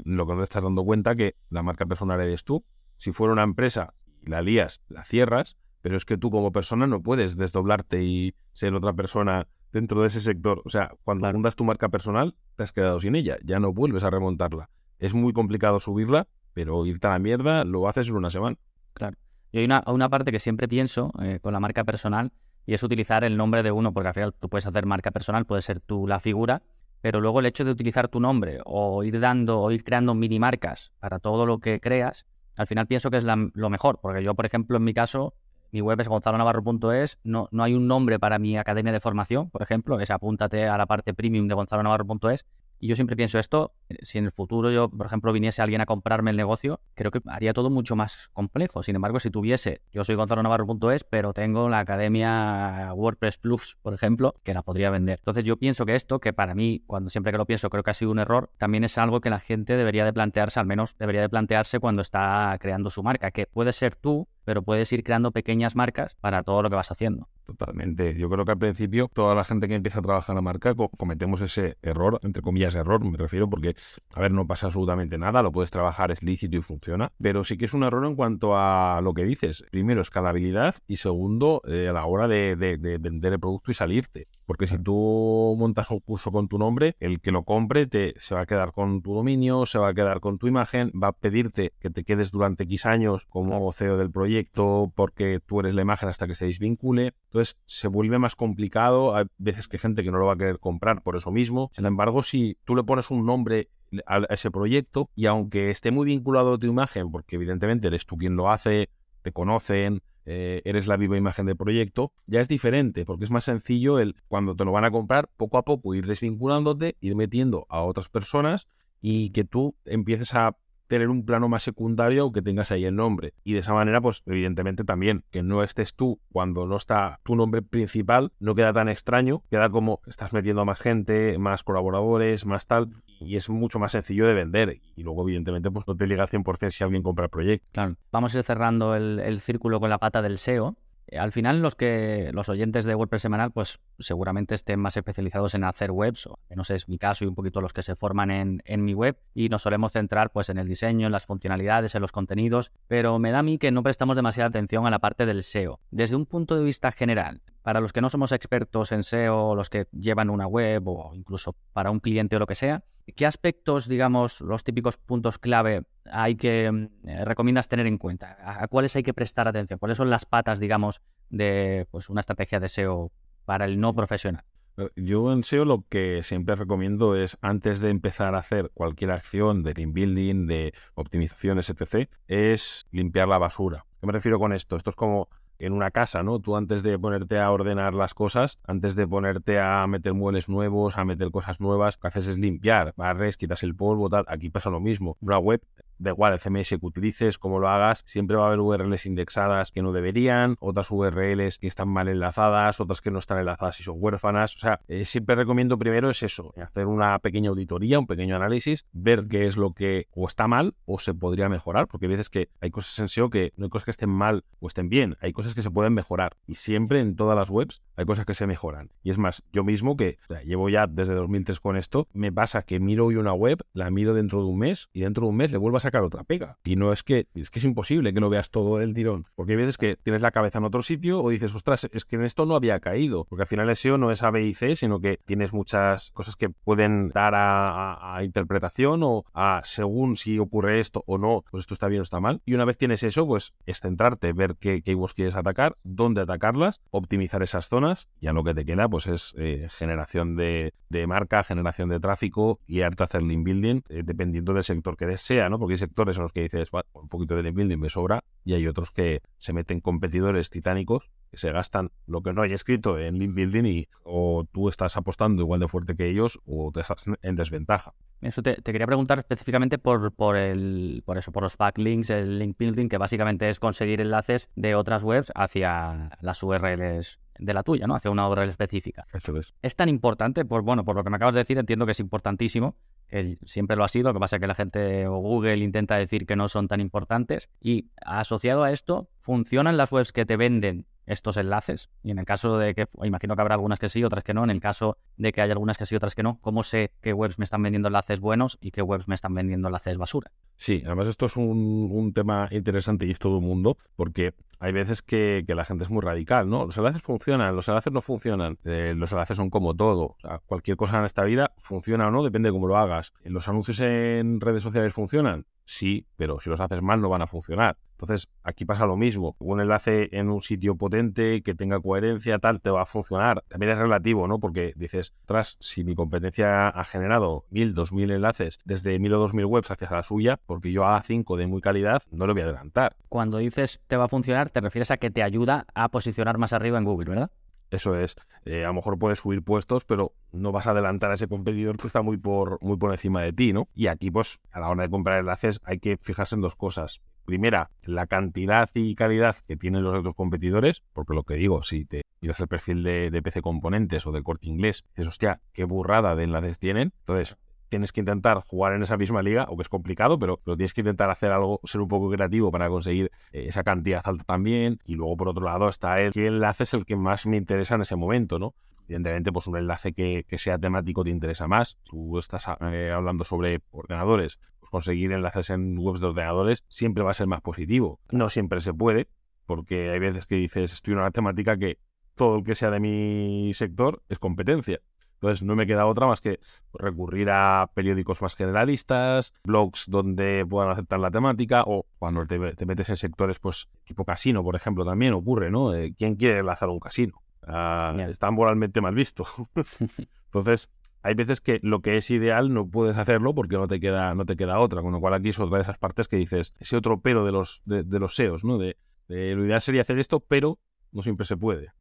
lo 0.06 0.26
que 0.26 0.34
no 0.34 0.40
te 0.40 0.46
estás 0.46 0.64
dando 0.64 0.86
cuenta 0.86 1.16
que 1.16 1.36
la 1.50 1.64
marca 1.64 1.86
personal 1.86 2.22
eres 2.22 2.44
tú 2.44 2.64
si 2.98 3.12
fuera 3.12 3.34
una 3.34 3.44
empresa 3.44 3.94
y 4.22 4.30
la 4.30 4.42
lías, 4.42 4.82
la 4.90 5.04
cierras, 5.04 5.58
pero 5.82 5.98
es 5.98 6.06
que 6.06 6.18
tú 6.18 6.32
como 6.32 6.52
persona 6.52 6.88
no 6.88 7.02
puedes 7.02 7.38
desdoblarte 7.38 8.04
y 8.04 8.34
ser 8.54 8.74
otra 8.74 8.94
persona 8.94 9.48
dentro 9.72 10.02
de 10.02 10.08
ese 10.08 10.22
sector. 10.22 10.62
O 10.66 10.70
sea, 10.70 10.92
cuando 11.04 11.30
claro. 11.30 11.52
tu 11.52 11.64
marca 11.64 11.90
personal, 11.90 12.36
te 12.56 12.64
has 12.64 12.72
quedado 12.72 13.00
sin 13.00 13.16
ella, 13.16 13.38
ya 13.44 13.60
no 13.60 13.74
vuelves 13.74 14.04
a 14.04 14.10
remontarla. 14.10 14.70
Es 15.00 15.14
muy 15.14 15.34
complicado 15.34 15.80
subirla, 15.80 16.28
pero 16.54 16.86
irte 16.86 17.06
a 17.08 17.12
la 17.12 17.20
mierda 17.20 17.66
lo 17.66 17.88
haces 17.88 18.08
en 18.08 18.16
una 18.16 18.30
semana. 18.30 18.58
Claro. 18.94 19.18
Y 19.52 19.60
hay 19.60 19.66
una, 19.66 19.84
una 19.88 20.10
parte 20.10 20.32
que 20.32 20.40
siempre 20.40 20.68
pienso 20.68 21.12
eh, 21.22 21.40
con 21.42 21.54
la 21.54 21.60
marca 21.60 21.84
personal 21.84 22.32
y 22.66 22.74
es 22.74 22.84
utilizar 22.84 23.24
el 23.24 23.38
nombre 23.38 23.62
de 23.64 23.72
uno, 23.72 23.94
porque 23.94 24.08
al 24.08 24.14
final 24.14 24.34
tú 24.34 24.50
puedes 24.50 24.66
hacer 24.66 24.86
marca 24.86 25.12
personal, 25.12 25.46
puede 25.46 25.62
ser 25.62 25.80
tú 25.80 26.08
la 26.08 26.20
figura, 26.20 26.64
pero 27.02 27.22
luego 27.22 27.40
el 27.40 27.46
hecho 27.46 27.64
de 27.64 27.72
utilizar 27.72 28.08
tu 28.08 28.20
nombre 28.20 28.60
o 28.66 29.04
ir 29.04 29.20
dando 29.20 29.60
o 29.60 29.72
ir 29.72 29.84
creando 29.84 30.16
mini 30.16 30.40
marcas 30.40 30.92
para 31.00 31.20
todo 31.20 31.46
lo 31.46 31.60
que 31.60 31.80
creas, 31.80 32.26
al 32.56 32.68
final 32.68 32.88
pienso 32.88 33.12
que 33.12 33.18
es 33.18 33.24
lo 33.24 33.70
mejor, 33.70 34.00
porque 34.02 34.24
yo, 34.24 34.36
por 34.36 34.46
ejemplo, 34.46 34.78
en 34.78 34.84
mi 34.84 34.94
caso, 34.94 35.34
mi 35.72 35.82
web 35.82 36.00
es 36.00 36.08
gonzalonavarro.es, 36.08 37.20
no, 37.24 37.50
no 37.52 37.64
hay 37.64 37.74
un 37.74 37.88
nombre 37.88 38.20
para 38.20 38.40
mi 38.40 38.58
academia 38.58 38.94
de 38.94 39.00
formación, 39.00 39.50
por 39.50 39.62
ejemplo, 39.62 40.00
es 40.00 40.10
apúntate 40.12 40.68
a 40.68 40.78
la 40.78 40.86
parte 40.86 41.14
premium 41.14 41.48
de 41.48 41.56
gonzalonavarro.es, 41.56 42.46
y 42.80 42.88
yo 42.88 42.96
siempre 42.96 43.16
pienso 43.16 43.40
esto, 43.40 43.74
eh, 43.90 43.98
si 44.02 44.18
en 44.18 44.26
el 44.26 44.32
futuro 44.32 44.72
yo, 44.72 44.90
por 44.90 45.06
ejemplo, 45.06 45.32
viniese 45.32 45.62
alguien 45.62 45.82
a 45.82 45.86
comprarme 45.86 46.32
el 46.32 46.38
negocio, 46.38 46.82
creo 46.94 47.12
que 47.12 47.22
haría 47.28 47.54
todo 47.54 47.70
mucho 47.70 47.96
más 47.96 48.30
complejo. 48.34 48.84
Sin 48.84 48.96
embargo, 48.96 49.20
si 49.20 49.30
tuviese, 49.30 49.82
yo 49.92 50.04
soy 50.04 50.16
Gonzalo 50.16 50.44
Navarro.es, 50.44 51.04
pero 51.04 51.34
tengo 51.34 51.70
la 51.70 51.80
academia 51.80 52.92
WordPress 52.94 53.38
Plus, 53.38 53.78
por 53.82 53.94
ejemplo, 53.94 54.36
que 54.44 54.54
la 54.54 54.62
podría 54.62 54.90
vender. 54.90 55.20
Entonces 55.20 55.44
yo 55.44 55.58
pienso 55.58 55.86
que 55.86 55.96
esto, 55.96 56.20
que 56.20 56.34
para 56.34 56.56
mí, 56.56 56.84
cuando 56.86 57.10
siempre 57.10 57.32
que 57.32 57.38
lo 57.38 57.46
pienso, 57.46 57.70
creo 57.70 57.84
que 57.84 57.92
ha 57.92 57.94
sido 57.94 58.12
un 58.12 58.20
error, 58.20 58.52
también 58.58 58.84
es 58.84 58.98
algo 58.98 59.22
que 59.22 59.30
la 59.30 59.40
gente 59.40 59.78
debería 59.78 60.06
de 60.06 60.14
plantearse, 60.14 60.60
al 60.60 60.66
menos 60.66 60.98
debería 60.98 61.22
de 61.22 61.30
plantearse 61.30 61.80
cuando 61.80 62.02
está 62.02 62.58
creando 62.60 62.90
su 62.90 63.04
marca, 63.04 63.32
que 63.32 63.48
puede 63.48 63.74
ser 63.74 63.96
tú, 63.96 64.28
pero 64.44 64.62
puedes 64.62 64.92
ir 64.92 65.04
creando 65.04 65.32
pequeñas 65.32 65.76
marcas 65.76 66.16
para 66.16 66.44
todo 66.44 66.62
lo 66.62 66.70
que 66.70 66.76
vas 66.76 66.92
haciendo. 66.92 67.30
Totalmente. 67.46 68.16
Yo 68.16 68.28
creo 68.30 68.44
que 68.44 68.52
al 68.52 68.58
principio 68.58 69.10
toda 69.14 69.36
la 69.36 69.44
gente 69.44 69.68
que 69.68 69.76
empieza 69.76 70.00
a 70.00 70.02
trabajar 70.02 70.34
en 70.34 70.38
la 70.38 70.42
marca 70.42 70.74
cometemos 70.98 71.42
ese 71.42 71.78
error, 71.84 72.20
entre 72.24 72.42
comillas 72.42 72.74
error, 72.74 73.04
me 73.06 73.18
refiero, 73.18 73.48
porque, 73.48 73.76
a 74.16 74.22
ver, 74.22 74.34
no 74.34 74.48
pasa 74.48 74.68
absolutamente 74.68 75.20
nada, 75.20 75.44
lo 75.44 75.52
puedes 75.52 75.70
trabajar, 75.70 76.12
es 76.12 76.24
lícito 76.24 76.58
y 76.58 76.62
funciona, 76.62 77.12
pero 77.22 77.44
sí 77.44 77.58
que 77.58 77.66
es 77.66 77.74
un 77.74 77.84
error 77.84 78.06
en 78.06 78.16
cuanto 78.16 78.58
a 78.58 79.00
lo 79.04 79.14
que 79.14 79.26
dices. 79.26 79.64
Primero, 79.70 80.02
escalabilidad 80.02 80.76
y 80.88 80.98
segundo, 80.98 81.62
eh, 81.68 81.88
a 81.88 81.94
la 81.94 82.06
hora 82.06 82.28
de, 82.28 82.56
vender 83.00 83.34
el 83.34 83.40
producto 83.40 83.70
y 83.72 83.76
salirte. 83.76 84.28
Porque 84.48 84.66
si 84.68 84.78
tú 84.80 85.56
montas 85.58 85.92
un 85.92 86.00
curso 86.00 86.32
con 86.32 86.48
tu 86.48 86.58
nombre, 86.58 86.96
el 87.00 87.20
que 87.20 87.32
lo 87.32 87.44
compre 87.44 87.86
te, 87.86 88.14
se 88.18 88.34
va 88.34 88.42
a 88.42 88.46
quedar 88.46 88.72
con 88.72 89.02
tu 89.02 89.14
dominio, 89.14 89.66
se 89.66 89.78
va 89.78 89.90
a 89.90 89.94
quedar 89.94 90.20
con 90.20 90.38
tu 90.38 90.48
imagen, 90.48 90.92
va 90.92 91.10
a 91.10 91.12
pedirte 91.12 91.74
que 91.80 91.90
te 91.90 92.04
quedes 92.04 92.32
durante 92.32 92.64
X 92.64 92.86
años 92.86 93.26
como 93.26 93.72
CEO 93.72 93.98
del 93.98 94.12
proyecto 94.12 94.92
porque 94.96 95.40
tú 95.46 95.60
eres 95.60 95.76
la 95.76 95.82
imagen 95.82 96.10
hasta 96.10 96.28
que 96.28 96.36
se 96.36 96.46
desvincule. 96.46 97.14
Entonces 97.36 97.58
se 97.66 97.90
vuelve 97.90 98.18
más 98.18 98.34
complicado. 98.34 99.14
Hay 99.14 99.26
veces 99.38 99.68
que 99.68 99.76
hay 99.76 99.82
gente 99.82 100.04
que 100.04 100.12
no 100.12 100.20
lo 100.20 100.28
va 100.28 100.34
a 100.34 100.38
querer 100.38 100.58
comprar 100.58 101.04
por 101.04 101.18
eso 101.18 101.32
mismo. 101.32 101.70
Sin 101.76 101.86
embargo, 101.86 102.24
si 102.24 102.58
tú 102.64 102.78
le 102.78 102.84
pones 102.86 103.12
un 103.12 103.26
nombre 103.26 103.68
a 104.08 104.20
ese 104.30 104.52
proyecto 104.52 105.10
y 105.16 105.26
aunque 105.26 105.70
esté 105.70 105.92
muy 105.92 106.06
vinculado 106.06 106.54
a 106.54 106.58
tu 106.58 106.66
imagen, 106.66 107.12
porque 107.12 107.36
evidentemente 107.36 107.88
eres 107.88 108.06
tú 108.06 108.16
quien 108.16 108.38
lo 108.38 108.50
hace, 108.50 108.88
te 109.22 109.34
conocen, 109.34 110.02
eh, 110.26 110.62
eres 110.64 110.88
la 110.88 110.96
viva 110.96 111.18
imagen 111.18 111.46
del 111.46 111.58
proyecto, 111.58 112.14
ya 112.26 112.40
es 112.40 112.48
diferente, 112.48 113.04
porque 113.04 113.26
es 113.26 113.32
más 113.32 113.44
sencillo 113.44 114.00
el 114.00 114.16
cuando 114.30 114.56
te 114.56 114.64
lo 114.64 114.72
van 114.72 114.86
a 114.86 114.92
comprar, 114.92 115.30
poco 115.36 115.58
a 115.58 115.66
poco 115.66 115.94
ir 115.94 116.06
desvinculándote, 116.06 116.96
ir 117.02 117.18
metiendo 117.18 117.66
a 117.68 117.82
otras 117.82 118.08
personas 118.08 118.70
y 119.02 119.32
que 119.32 119.44
tú 119.44 119.76
empieces 119.84 120.34
a 120.36 120.56
tener 120.88 121.10
un 121.10 121.26
plano 121.26 121.50
más 121.50 121.64
secundario 121.64 122.32
que 122.32 122.42
tengas 122.42 122.72
ahí 122.72 122.86
el 122.86 122.96
nombre. 122.96 123.34
Y 123.44 123.54
de 123.54 123.60
esa 123.60 123.74
manera, 123.74 124.02
pues 124.02 124.24
evidentemente 124.26 124.84
también 124.84 125.24
que 125.32 125.44
no 125.44 125.64
estés 125.64 125.96
tú 125.96 126.20
cuando 126.32 126.66
no 126.66 126.76
está 126.76 127.20
tu 127.24 127.36
nombre 127.36 127.62
principal, 127.62 128.32
no 128.40 128.56
queda 128.56 128.74
tan 128.74 128.90
extraño, 128.90 129.44
queda 129.50 129.70
como 129.70 130.02
estás 130.08 130.34
metiendo 130.34 130.62
a 130.62 130.66
más 130.66 130.80
gente, 130.80 131.38
más 131.38 131.64
colaboradores, 131.64 132.46
más 132.46 132.68
tal, 132.68 132.90
y 133.20 133.36
es 133.36 133.50
mucho 133.50 133.80
más 133.80 133.92
sencillo 133.92 134.28
de 134.28 134.34
vender. 134.34 134.82
Y 134.96 135.04
luego, 135.04 135.24
evidentemente, 135.24 135.72
pues 135.72 135.88
no 135.88 135.96
te 135.96 136.08
llega 136.08 136.24
al 136.24 136.30
100% 136.30 136.70
si 136.70 136.84
alguien 136.84 137.04
compra 137.04 137.26
el 137.26 137.32
proyecto. 137.32 137.68
Claro. 137.72 137.96
Vamos 138.12 138.36
a 138.36 138.38
ir 138.40 138.44
cerrando 138.44 138.96
el, 138.96 139.20
el 139.20 139.40
círculo 139.40 139.80
con 139.80 139.90
la 139.90 139.98
pata 139.98 140.22
del 140.22 140.38
SEO. 140.38 140.76
Eh, 141.08 141.20
al 141.20 141.32
final, 141.32 141.62
los 141.62 141.76
que 141.76 142.32
los 142.34 142.50
oyentes 142.50 142.86
de 142.86 142.96
WordPress 142.96 143.22
semanal, 143.22 143.52
pues 143.52 143.80
seguramente 144.00 144.56
estén 144.56 144.80
más 144.80 144.98
especializados 144.98 145.54
en 145.54 145.64
hacer 145.64 145.92
webs, 145.92 146.28
o 146.28 146.40
no 146.56 146.64
sé, 146.64 146.76
es 146.76 146.90
mi 146.90 146.98
caso 146.98 147.24
y 147.24 147.28
un 147.28 147.36
poquito 147.36 147.62
los 147.62 147.74
que 147.74 147.84
se 147.84 147.96
forman 147.96 148.32
en, 148.32 148.62
en, 148.66 148.84
mi 148.84 148.94
web, 148.94 149.18
y 149.34 149.50
nos 149.50 149.62
solemos 149.62 149.94
centrar 149.94 150.32
pues 150.32 150.50
en 150.50 150.58
el 150.58 150.68
diseño, 150.68 151.06
en 151.06 151.12
las 151.12 151.26
funcionalidades, 151.26 151.96
en 151.96 152.02
los 152.02 152.12
contenidos, 152.12 152.72
pero 152.88 153.20
me 153.20 153.32
da 153.32 153.40
a 153.40 153.44
mí 153.44 153.58
que 153.58 153.72
no 153.72 153.84
prestamos 153.84 154.16
demasiada 154.16 154.50
atención 154.50 154.86
a 154.88 154.90
la 154.90 155.00
parte 155.00 155.26
del 155.26 155.44
SEO. 155.44 155.80
Desde 155.92 156.16
un 156.16 156.26
punto 156.26 156.56
de 156.58 156.64
vista 156.64 156.92
general, 156.92 157.42
para 157.62 157.82
los 157.82 157.94
que 157.94 158.02
no 158.02 158.10
somos 158.10 158.32
expertos 158.32 158.92
en 158.92 159.04
SEO, 159.04 159.56
los 159.56 159.70
que 159.70 159.88
llevan 159.92 160.30
una 160.30 160.48
web 160.48 160.88
o 160.88 161.14
incluso 161.16 161.56
para 161.74 161.92
un 161.92 162.00
cliente 162.00 162.36
o 162.36 162.40
lo 162.40 162.48
que 162.48 162.56
sea, 162.56 162.84
¿qué 163.14 163.26
aspectos, 163.26 163.88
digamos, 163.88 164.42
los 164.42 164.64
típicos 164.64 164.98
puntos 164.98 165.38
clave 165.38 165.84
hay 166.06 166.36
que 166.36 166.72
mm, 166.72 167.08
eh, 167.08 167.26
recomiendas 167.26 167.68
tener 167.68 167.88
en 167.88 167.98
cuenta? 167.98 168.38
¿A, 168.42 168.68
cuáles 168.68 168.96
hay 168.96 169.04
que 169.04 169.14
prestar 169.14 169.48
atención? 169.48 169.80
¿Cuáles 169.80 169.98
son 169.98 170.10
las 170.10 170.26
patas, 170.26 170.60
digamos, 170.60 171.02
de 171.30 171.88
pues, 171.92 172.10
una 172.10 172.22
estrategia 172.22 172.60
de 172.60 172.70
SEO 172.70 173.12
para 173.46 173.66
el 173.66 173.80
no 173.80 173.94
profesional? 173.94 174.44
Eh, 174.78 174.90
yo 174.96 175.32
en 175.32 175.44
SEO 175.44 175.66
lo 175.66 175.86
que 175.88 176.24
siempre 176.24 176.56
recomiendo 176.56 177.16
es, 177.16 177.38
antes 177.42 177.80
de 177.80 177.90
empezar 177.90 178.36
a 178.36 178.40
hacer 178.40 178.72
cualquier 178.74 179.12
acción 179.12 179.64
de 179.64 179.74
team 179.74 179.94
building, 179.94 180.48
de 180.48 180.74
optimizaciones, 180.96 181.70
etc., 181.70 182.10
es 182.28 182.86
limpiar 182.92 183.28
la 183.28 183.38
basura. 183.38 183.86
¿Qué 184.00 184.08
me 184.08 184.14
refiero 184.14 184.40
con 184.40 184.54
esto? 184.54 184.76
Esto 184.76 184.90
es 184.90 184.96
como 184.96 185.30
en 185.60 185.74
una 185.74 185.92
casa, 185.92 186.24
¿no? 186.24 186.40
Tú 186.40 186.56
antes 186.56 186.84
de 186.84 186.98
ponerte 187.00 187.40
a 187.40 187.52
ordenar 187.52 187.94
las 187.94 188.14
cosas, 188.14 188.60
antes 188.66 188.96
de 188.96 189.08
ponerte 189.08 189.60
a 189.60 189.86
meter 189.88 190.14
muebles 190.14 190.50
nuevos, 190.50 190.98
a 190.98 191.06
meter 191.06 191.32
cosas 191.32 191.60
nuevas, 191.60 191.98
lo 191.98 192.02
que 192.02 192.08
haces 192.08 192.28
es 192.28 192.38
limpiar, 192.38 192.94
barres, 192.98 193.38
quitas 193.38 193.64
el 193.64 193.76
polvo, 193.76 194.10
tal. 194.10 194.26
Aquí 194.28 194.50
pasa 194.50 194.70
lo 194.70 194.80
mismo. 194.80 195.18
Una 195.22 195.38
web 195.38 195.62
da 195.98 196.12
igual 196.12 196.34
el 196.34 196.40
CMS 196.40 196.70
que 196.70 196.80
utilices, 196.82 197.38
cómo 197.38 197.60
lo 197.60 197.70
hagas, 197.70 198.04
siempre 198.06 198.38
va 198.38 198.44
a 198.44 198.48
haber 198.48 198.60
URLs 198.60 199.06
indexadas 199.06 199.72
que 199.72 199.82
no 199.82 199.92
deberían, 199.92 200.56
otras 200.60 200.92
URLs 200.92 201.58
que 201.58 201.68
están 201.68 201.90
mal 201.90 202.08
enlazadas, 202.08 202.80
otras 202.80 203.02
que 203.02 203.12
no 203.12 203.20
están 203.20 203.40
enlazadas 203.40 203.80
y 203.80 203.84
son 203.84 203.96
huérfanas. 203.98 204.56
O 204.56 204.60
sea, 204.60 204.80
eh, 204.88 205.06
siempre 205.06 205.36
recomiendo 205.36 205.78
primero 205.78 206.10
es 206.10 206.24
eso, 206.24 206.54
hacer 206.62 206.88
una 206.88 207.18
pequeña 207.20 207.50
auditoría, 207.50 208.00
un 208.00 208.08
pequeño 208.08 208.36
análisis, 208.36 208.86
ver 208.92 209.28
qué 209.28 209.48
es 209.48 209.58
lo 209.58 209.74
que 209.74 210.08
o 210.12 210.28
está 210.28 210.48
mal 210.48 210.76
o 210.86 211.00
se 211.00 211.14
podría 211.14 211.50
mejorar, 211.50 211.88
porque 211.88 212.06
hay 212.06 212.12
veces 212.12 212.30
que 212.30 212.50
hay 212.62 212.72
cosas 212.72 212.98
en 213.00 213.10
SEO 213.10 213.30
que 213.30 213.54
no 213.58 213.66
hay 213.66 213.70
cosas 213.70 213.86
que 213.86 213.92
estén 213.92 214.10
mal 214.10 214.44
o 214.60 214.68
estén 214.68 214.90
bien, 214.90 215.18
hay 215.22 215.34
cosas 215.34 215.54
que 215.54 215.62
se 215.62 215.72
pueden 215.72 215.94
mejorar. 215.94 216.38
Y 216.48 216.56
siempre 216.56 217.00
en 217.00 217.16
todas 217.16 217.38
las 217.38 217.50
webs 217.50 217.82
hay 217.96 218.06
cosas 218.06 218.26
que 218.26 218.34
se 218.34 218.48
mejoran. 218.48 218.92
Y 219.04 219.12
es 219.12 219.18
más, 219.18 219.44
yo 219.52 219.64
mismo 219.64 219.96
que 219.98 220.18
llevo 220.46 220.70
ya 220.70 220.88
desde 220.88 221.14
2003 221.16 221.60
con 221.60 221.78
esto, 221.78 222.08
me 222.14 222.32
pasa 222.32 222.64
que 222.64 222.80
miro 222.80 223.06
hoy 223.06 223.16
una 223.16 223.34
web, 223.34 223.60
la 223.74 223.90
miro 223.92 224.14
dentro 224.14 224.42
de 224.42 224.50
un 224.50 224.60
mes 224.60 224.90
y 224.94 225.02
dentro 225.02 225.24
de 225.24 225.30
un 225.30 225.38
mes 225.38 225.52
le 225.52 225.58
vuelvo 225.58 225.78
a 225.78 225.82
sacar 225.86 226.04
otra 226.04 226.24
pega. 226.24 226.58
Y 226.64 226.76
no 226.76 226.92
es 226.92 227.04
que, 227.04 227.28
es 227.34 227.50
que 227.50 227.60
es 227.60 227.66
imposible 227.66 228.14
que 228.14 228.20
lo 228.20 228.30
veas 228.30 228.50
todo 228.50 228.82
el 228.82 228.94
tirón. 228.94 229.28
Porque 229.36 229.54
hay 229.54 229.58
veces 229.58 229.78
que 229.78 229.96
tienes 229.96 230.22
la 230.22 230.32
cabeza 230.32 230.58
en 230.58 230.66
otro 230.66 230.82
sitio 230.82 231.22
o 231.22 231.30
dices, 231.30 231.54
ostras, 231.56 231.88
es 231.92 232.06
que 232.06 232.16
en 232.16 232.24
esto 232.24 232.46
no 232.46 232.56
había 232.56 232.80
caído. 232.80 233.26
Porque 233.26 233.44
al 233.44 233.48
final 233.48 233.70
el 233.70 233.76
SEO 233.76 233.98
no 233.98 234.12
es 234.12 234.24
A, 234.24 234.32
B 234.32 234.44
y 234.44 234.54
C, 234.54 234.76
sino 234.76 235.00
que 235.00 235.20
tienes 235.26 235.54
muchas 235.54 236.12
cosas 236.12 236.36
que 236.36 236.50
pueden 236.50 237.10
dar 237.10 237.34
a, 237.36 238.22
interpretación 238.24 239.02
o 239.04 239.26
a 239.34 239.62
según 239.64 240.16
si 240.16 240.40
ocurre 240.40 240.80
esto 240.80 241.04
o 241.06 241.18
no, 241.18 241.44
pues 241.52 241.62
esto 241.62 241.74
está 241.74 241.88
bien 241.88 242.00
o 242.00 242.04
está 242.04 242.20
mal. 242.20 242.42
Y 242.46 242.54
una 242.54 242.66
vez 242.66 242.78
tienes 242.78 243.04
eso, 243.04 243.28
pues 243.28 243.54
es 243.66 243.80
centrarte, 243.80 244.34
ver 244.34 244.56
qué 244.60 244.82
keywords 244.82 245.14
quieres 245.14 245.36
atacar, 245.36 245.78
dónde 245.84 246.22
atacarlas, 246.22 246.82
optimizar 246.92 247.44
esas 247.44 247.68
zonas. 247.68 248.08
Ya 248.22 248.34
lo 248.34 248.44
que 248.44 248.54
te 248.54 248.66
queda, 248.66 248.88
pues 248.90 249.08
es 249.08 249.34
eh, 249.38 249.68
generación 249.70 250.36
de, 250.36 250.74
marca, 251.08 251.44
generación 251.44 251.90
de 251.90 252.00
tráfico 252.00 252.60
y 252.66 252.82
arte 252.82 253.04
hacer 253.04 253.22
link 253.22 253.46
building, 253.46 253.82
eh, 253.90 254.02
dependiendo 254.04 254.54
del 254.54 254.64
sector 254.64 254.96
que 254.96 255.18
sea, 255.18 255.50
¿no? 255.50 255.60
Porque 255.60 255.75
hay 255.76 255.80
sectores 255.80 256.18
en 256.18 256.24
los 256.24 256.32
que 256.32 256.42
dices, 256.42 256.70
un 256.94 257.08
poquito 257.08 257.36
de 257.36 257.44
link 257.44 257.56
building 257.56 257.78
me 257.78 257.90
sobra, 257.90 258.22
y 258.44 258.54
hay 258.54 258.68
otros 258.68 258.92
que 258.92 259.22
se 259.38 259.54
meten 259.54 259.82
competidores 259.82 260.50
titánicos 260.50 261.10
que 261.30 261.38
se 261.38 261.52
gastan 261.52 261.92
lo 262.06 262.22
que 262.22 262.34
no 262.34 262.42
hay 262.42 262.54
escrito 262.54 262.98
en 262.98 263.20
link 263.20 263.34
building 263.34 263.66
y 263.66 263.88
o 264.04 264.46
tú 264.52 264.70
estás 264.70 264.96
apostando 264.98 265.42
igual 265.42 265.60
de 265.60 265.68
fuerte 265.68 265.96
que 265.96 266.08
ellos 266.10 266.40
o 266.46 266.72
te 266.72 266.82
estás 266.82 267.06
en 267.22 267.36
desventaja. 267.36 267.94
Eso 268.22 268.42
te, 268.42 268.56
quería 268.56 268.88
preguntar 268.88 269.20
específicamente 269.20 269.78
por, 269.78 270.12
por, 270.14 270.36
el, 270.36 271.04
por 271.06 271.18
eso, 271.18 271.32
por 271.32 271.44
los 271.44 271.58
backlinks, 271.58 272.10
el 272.10 272.40
link 272.40 272.58
building, 272.58 272.88
que 272.88 272.98
básicamente 272.98 273.50
es 273.50 273.60
conseguir 273.60 274.02
enlaces 274.02 274.50
de 274.56 274.76
otras 274.76 275.04
webs 275.04 275.32
hacia 275.36 276.12
las 276.22 276.42
URLs 276.42 277.20
de 277.38 277.54
la 277.54 277.64
tuya, 277.64 277.88
¿no? 277.88 277.96
Hacia 277.96 278.12
una 278.12 278.28
URL 278.30 278.50
específica. 278.50 279.06
Eso 279.14 279.38
es. 279.38 279.54
Es 279.62 279.76
tan 279.76 279.90
importante, 279.90 280.46
pues 280.46 280.64
bueno, 280.64 280.86
por 280.86 280.96
lo 280.96 281.04
que 281.04 281.10
me 281.10 281.18
acabas 281.18 281.36
de 281.36 281.42
decir, 281.42 281.58
entiendo 281.58 281.86
que 281.86 281.92
es 281.92 282.00
importantísimo, 282.00 282.76
que 283.08 283.38
siempre 283.46 283.78
lo 283.78 283.84
ha 283.84 283.88
sido, 283.88 284.10
lo 284.10 284.14
que 284.14 284.20
pasa 284.20 284.38
es 284.38 284.40
que 284.40 284.48
la 284.48 284.56
gente 284.56 285.08
o 285.08 285.18
Google 285.18 285.58
intenta 285.58 285.98
decir 285.98 286.26
que 286.26 286.36
no 286.36 286.48
son 286.48 286.68
tan 286.68 286.82
importantes. 286.82 287.50
Y 287.62 287.90
asociado 288.06 288.64
a 288.64 288.72
esto, 288.72 289.10
¿funcionan 289.20 289.78
las 289.78 289.92
webs 289.92 290.12
que 290.12 290.26
te 290.26 290.38
venden 290.38 290.86
estos 291.06 291.38
enlaces? 291.38 291.90
Y 292.04 292.12
en 292.12 292.20
el 292.20 292.26
caso 292.26 292.58
de 292.58 292.74
que, 292.74 292.88
imagino 293.04 293.36
que 293.36 293.42
habrá 293.42 293.56
algunas 293.56 293.80
que 293.80 293.90
sí, 293.90 294.04
otras 294.04 294.24
que 294.24 294.34
no, 294.34 294.44
en 294.44 294.50
el 294.50 294.60
caso 294.60 294.98
de 295.18 295.32
que 295.32 295.42
haya 295.42 295.54
algunas 295.54 295.78
que 295.78 295.86
sí, 295.86 295.96
otras 295.96 296.16
que 296.16 296.24
no, 296.24 296.40
¿cómo 296.42 296.64
sé 296.64 296.92
qué 297.02 297.14
webs 297.14 297.40
me 297.40 297.46
están 297.46 297.62
vendiendo 297.62 297.88
enlaces 297.88 298.20
buenos 298.20 298.58
y 298.62 298.72
qué 298.72 298.82
webs 298.82 299.08
me 299.08 299.16
están 299.16 299.34
vendiendo 299.34 299.68
enlaces 299.68 299.98
basura? 299.98 300.32
Sí, 300.58 300.82
además 300.86 301.08
esto 301.08 301.26
es 301.26 301.36
un, 301.36 302.12
tema 302.14 302.48
interesante 302.52 303.06
y 303.06 303.12
es 303.12 303.20
todo 303.20 303.40
un 303.40 303.46
mundo, 303.46 303.78
porque 303.96 304.34
hay 304.66 304.72
veces 304.72 305.04
que, 305.04 305.46
la 305.48 305.64
gente 305.64 305.84
es 305.84 305.92
muy 305.92 306.02
radical, 306.02 306.50
¿no? 306.50 306.66
Los 306.66 306.76
enlaces 306.78 307.04
funcionan, 307.04 307.56
los 307.56 307.68
enlaces 307.68 307.94
no 307.94 308.02
funcionan, 308.02 308.58
eh, 308.66 308.96
los 308.98 309.12
enlaces 309.12 309.38
son 309.38 309.52
como 309.52 309.76
todo, 309.76 310.18
cualquier 310.48 310.76
cosa 310.76 310.98
en 310.98 311.06
esta 311.06 311.24
vida 311.24 311.54
funciona 311.60 312.08
o 312.08 312.12
no, 312.12 312.24
depende 312.24 312.50
de 312.50 312.54
cómo 312.54 312.68
lo 312.68 312.76
hagas. 312.76 313.14
¿Los 313.24 313.48
anuncios 313.48 313.80
en 313.82 314.42
redes 314.42 314.64
sociales 314.64 314.92
funcionan? 314.92 315.46
Sí, 315.66 316.06
pero 316.16 316.40
si 316.40 316.50
los 316.50 316.60
haces 316.60 316.82
mal 316.82 317.02
no 317.02 317.10
van 317.10 317.22
a 317.22 317.28
funcionar. 317.28 317.78
Entonces, 317.92 318.28
aquí 318.44 318.66
pasa 318.66 318.86
lo 318.86 318.98
mismo. 318.98 319.36
Un 319.40 319.62
enlace 319.62 320.10
en 320.12 320.30
un 320.30 320.42
sitio 320.42 320.76
potente, 320.76 321.42
que 321.42 321.56
tenga 321.56 321.80
coherencia, 321.80 322.40
tal, 322.40 322.62
te 322.62 322.70
va 322.70 322.82
a 322.82 322.86
funcionar. 322.86 323.44
También 323.48 323.72
es 323.72 323.80
relativo, 323.80 324.28
¿no? 324.28 324.40
Porque 324.40 324.74
dices, 324.76 325.14
tras, 325.26 325.58
si 325.60 325.84
mi 325.84 325.96
competencia 325.96 326.68
ha 326.68 326.84
generado 326.84 327.46
mil, 327.50 327.74
dos 327.74 327.94
mil 327.94 328.12
enlaces 328.12 328.60
desde 328.66 329.00
mil 329.00 329.14
o 329.14 329.20
dos 329.20 329.34
mil 329.34 329.46
webs 329.46 329.72
hacia 329.72 329.90
la 329.90 330.04
suya, 330.04 330.40
porque 330.46 330.72
yo 330.72 330.86
haga 330.86 331.02
cinco 331.02 331.38
de 331.38 331.48
muy 331.48 331.62
calidad, 331.62 332.04
no 332.12 332.28
lo 332.28 332.34
voy 332.34 332.42
a 332.42 332.46
adelantar. 332.46 332.96
Cuando 333.08 333.38
dices 333.38 333.80
te 333.88 333.96
va 333.96 334.06
a 334.06 334.10
funcionar, 334.10 334.50
te 334.50 334.60
refieres 334.60 334.92
a 334.92 334.98
que 334.98 335.10
te 335.10 335.24
ayuda 335.24 335.66
a 335.74 335.90
posicionar 335.90 336.38
más 336.38 336.54
arriba 336.54 336.78
en 336.78 336.84
Google, 336.84 337.10
¿verdad? 337.10 337.32
Eso 337.72 337.98
es. 337.98 338.16
Eh, 338.46 338.64
a 338.64 338.68
lo 338.68 338.76
mejor 338.76 338.98
puedes 339.00 339.20
subir 339.20 339.44
puestos, 339.44 339.86
pero 339.86 340.14
no 340.32 340.52
vas 340.52 340.68
a 340.68 340.72
adelantar 340.72 341.12
a 341.12 341.16
ese 341.16 341.28
competidor 341.28 341.78
que 341.78 341.88
está 341.88 342.02
muy 342.02 342.18
por, 342.18 342.62
muy 342.62 342.78
por 342.78 342.92
encima 342.92 343.22
de 343.22 343.34
ti, 343.34 343.54
¿no? 343.54 343.68
Y 343.74 343.88
aquí, 343.88 344.12
pues, 344.12 344.40
a 344.52 344.60
la 344.60 344.70
hora 344.70 344.84
de 344.84 344.90
comprar 344.90 345.20
enlaces 345.20 345.60
hay 345.64 345.80
que 345.80 345.98
fijarse 345.98 346.36
en 346.36 346.42
dos 346.42 346.56
cosas. 346.56 347.02
Primera, 347.26 347.72
la 347.84 348.06
cantidad 348.06 348.70
y 348.76 348.94
calidad 348.94 349.36
que 349.48 349.58
tienen 349.58 349.84
los 349.84 349.96
otros 349.96 350.14
competidores, 350.14 350.84
porque 350.94 351.16
lo 351.16 351.24
que 351.24 351.36
digo, 351.36 351.64
si 351.64 351.84
te 351.84 352.04
miras 352.22 352.40
el 352.40 352.48
perfil 352.48 352.84
de, 352.84 353.22
PC 353.24 353.42
Componentes 353.42 354.06
o 354.06 354.12
del 354.12 354.24
Corte 354.24 354.48
Inglés, 354.48 354.86
dices, 354.90 355.08
hostia, 355.08 355.42
qué 355.52 355.64
burrada 355.64 356.16
de 356.16 356.26
enlaces 356.26 356.60
tienen. 356.60 356.94
Entonces, 357.00 357.36
tienes 357.70 357.92
que 357.92 358.02
intentar 358.02 358.40
jugar 358.42 358.74
en 358.74 358.84
esa 358.84 358.98
misma 358.98 359.22
liga, 359.22 359.46
o 359.50 359.56
que 359.56 359.62
es 359.62 359.70
complicado, 359.70 360.20
pero, 360.20 360.40
pero 360.44 360.58
tienes 360.58 360.74
que 360.74 360.82
intentar 360.82 361.10
hacer 361.10 361.32
algo, 361.32 361.60
ser 361.64 361.82
un 361.82 361.88
poco 361.88 362.10
creativo 362.10 362.52
para 362.52 362.70
conseguir 362.70 363.12
eh, 363.32 363.46
esa 363.48 363.64
cantidad 363.64 364.02
alta 364.04 364.24
también. 364.24 364.80
Y 364.86 364.96
luego, 364.96 365.18
por 365.18 365.30
otro 365.30 365.46
lado, 365.46 365.70
está 365.70 366.00
el 366.00 366.14
qué 366.14 366.28
enlace 366.28 366.64
es 366.64 366.74
el 366.74 366.86
que 366.86 366.96
más 366.96 367.26
me 367.26 367.38
interesa 367.38 367.76
en 367.76 367.82
ese 367.82 367.96
momento, 367.96 368.40
¿no? 368.40 368.56
Evidentemente, 368.88 369.32
pues 369.32 369.48
un 369.48 369.58
enlace 369.58 369.94
que, 369.94 370.26
sea 370.38 370.60
temático 370.60 371.04
te 371.04 371.10
interesa 371.10 371.48
más. 371.48 371.78
Tú 371.84 372.20
estás 372.20 372.46
eh, 372.62 372.92
hablando 372.94 373.24
sobre 373.24 373.62
ordenadores, 373.72 374.40
pues 374.60 374.70
conseguir 374.70 375.12
enlaces 375.12 375.50
en 375.50 375.78
webs 375.78 376.02
de 376.02 376.08
ordenadores 376.08 376.64
siempre 376.68 377.04
va 377.04 377.12
a 377.12 377.16
ser 377.16 377.28
más 377.28 377.42
positivo. 377.42 378.00
No 378.12 378.30
siempre 378.30 378.62
se 378.62 378.74
puede, 378.74 379.08
porque 379.46 379.90
hay 379.90 380.00
veces 380.00 380.28
que 380.28 380.36
dices, 380.36 380.74
estoy 380.74 380.94
en 380.94 381.00
una 381.00 381.12
temática 381.12 381.58
que 381.58 381.80
todo 382.16 382.38
el 382.38 382.44
que 382.44 382.56
sea 382.56 382.70
de 382.70 382.80
mi 382.80 383.52
sector 383.54 384.04
es 384.08 384.20
competencia. 384.20 384.82
Entonces 385.26 385.42
no 385.42 385.56
me 385.56 385.66
queda 385.66 385.88
otra 385.88 386.06
más 386.06 386.22
que 386.22 386.40
recurrir 386.72 387.32
a 387.32 387.72
periódicos 387.74 388.22
más 388.22 388.36
generalistas, 388.36 389.34
blogs 389.44 389.86
donde 389.88 390.46
puedan 390.48 390.70
aceptar 390.70 391.00
la 391.00 391.10
temática 391.10 391.64
o 391.66 391.88
cuando 391.98 392.28
te, 392.28 392.38
metes 392.38 392.90
en 392.90 392.96
sectores 392.96 393.40
pues 393.40 393.68
tipo 393.86 394.06
casino, 394.06 394.44
por 394.44 394.56
ejemplo, 394.56 394.86
también 394.86 395.14
ocurre, 395.14 395.50
¿no? 395.50 395.74
Eh, 395.74 395.96
¿Quién 395.98 396.14
quiere 396.14 396.42
enlazar 396.42 396.70
un 396.70 396.80
casino? 396.80 397.24
Ah, 397.42 397.96
está 398.08 398.30
moralmente 398.30 398.82
mal 398.82 398.94
visto. 398.94 399.26
Entonces, 400.26 400.70
hay 401.02 401.16
veces 401.16 401.42
que 401.42 401.60
lo 401.64 401.82
que 401.82 401.98
es 401.98 402.12
ideal 402.12 402.54
no 402.54 402.68
puedes 402.68 402.96
hacerlo 402.96 403.34
porque 403.34 403.58
no 403.58 403.68
te 403.68 403.80
queda, 403.80 404.14
no 404.14 404.28
te 404.28 404.36
queda 404.36 404.60
otra, 404.60 404.84
con 404.84 404.92
lo 404.92 405.00
cual 405.00 405.16
aquí 405.16 405.30
es 405.30 405.40
otra 405.40 405.58
de 405.58 405.64
esas 405.64 405.80
partes 405.80 406.08
que 406.08 406.18
dices, 406.18 406.54
ese 406.60 406.78
otro 406.78 407.02
pero 407.02 407.26
de 407.26 407.32
los, 407.32 407.64
de, 407.66 407.84
los 408.00 408.14
SEOs, 408.14 408.44
¿no? 408.44 408.60
De, 408.60 408.78
lo 409.08 409.44
ideal 409.44 409.62
sería 409.62 409.82
hacer 409.82 409.98
esto, 409.98 410.20
pero 410.20 410.60
no 410.92 411.02
siempre 411.02 411.26
se 411.26 411.36
puede. 411.36 411.72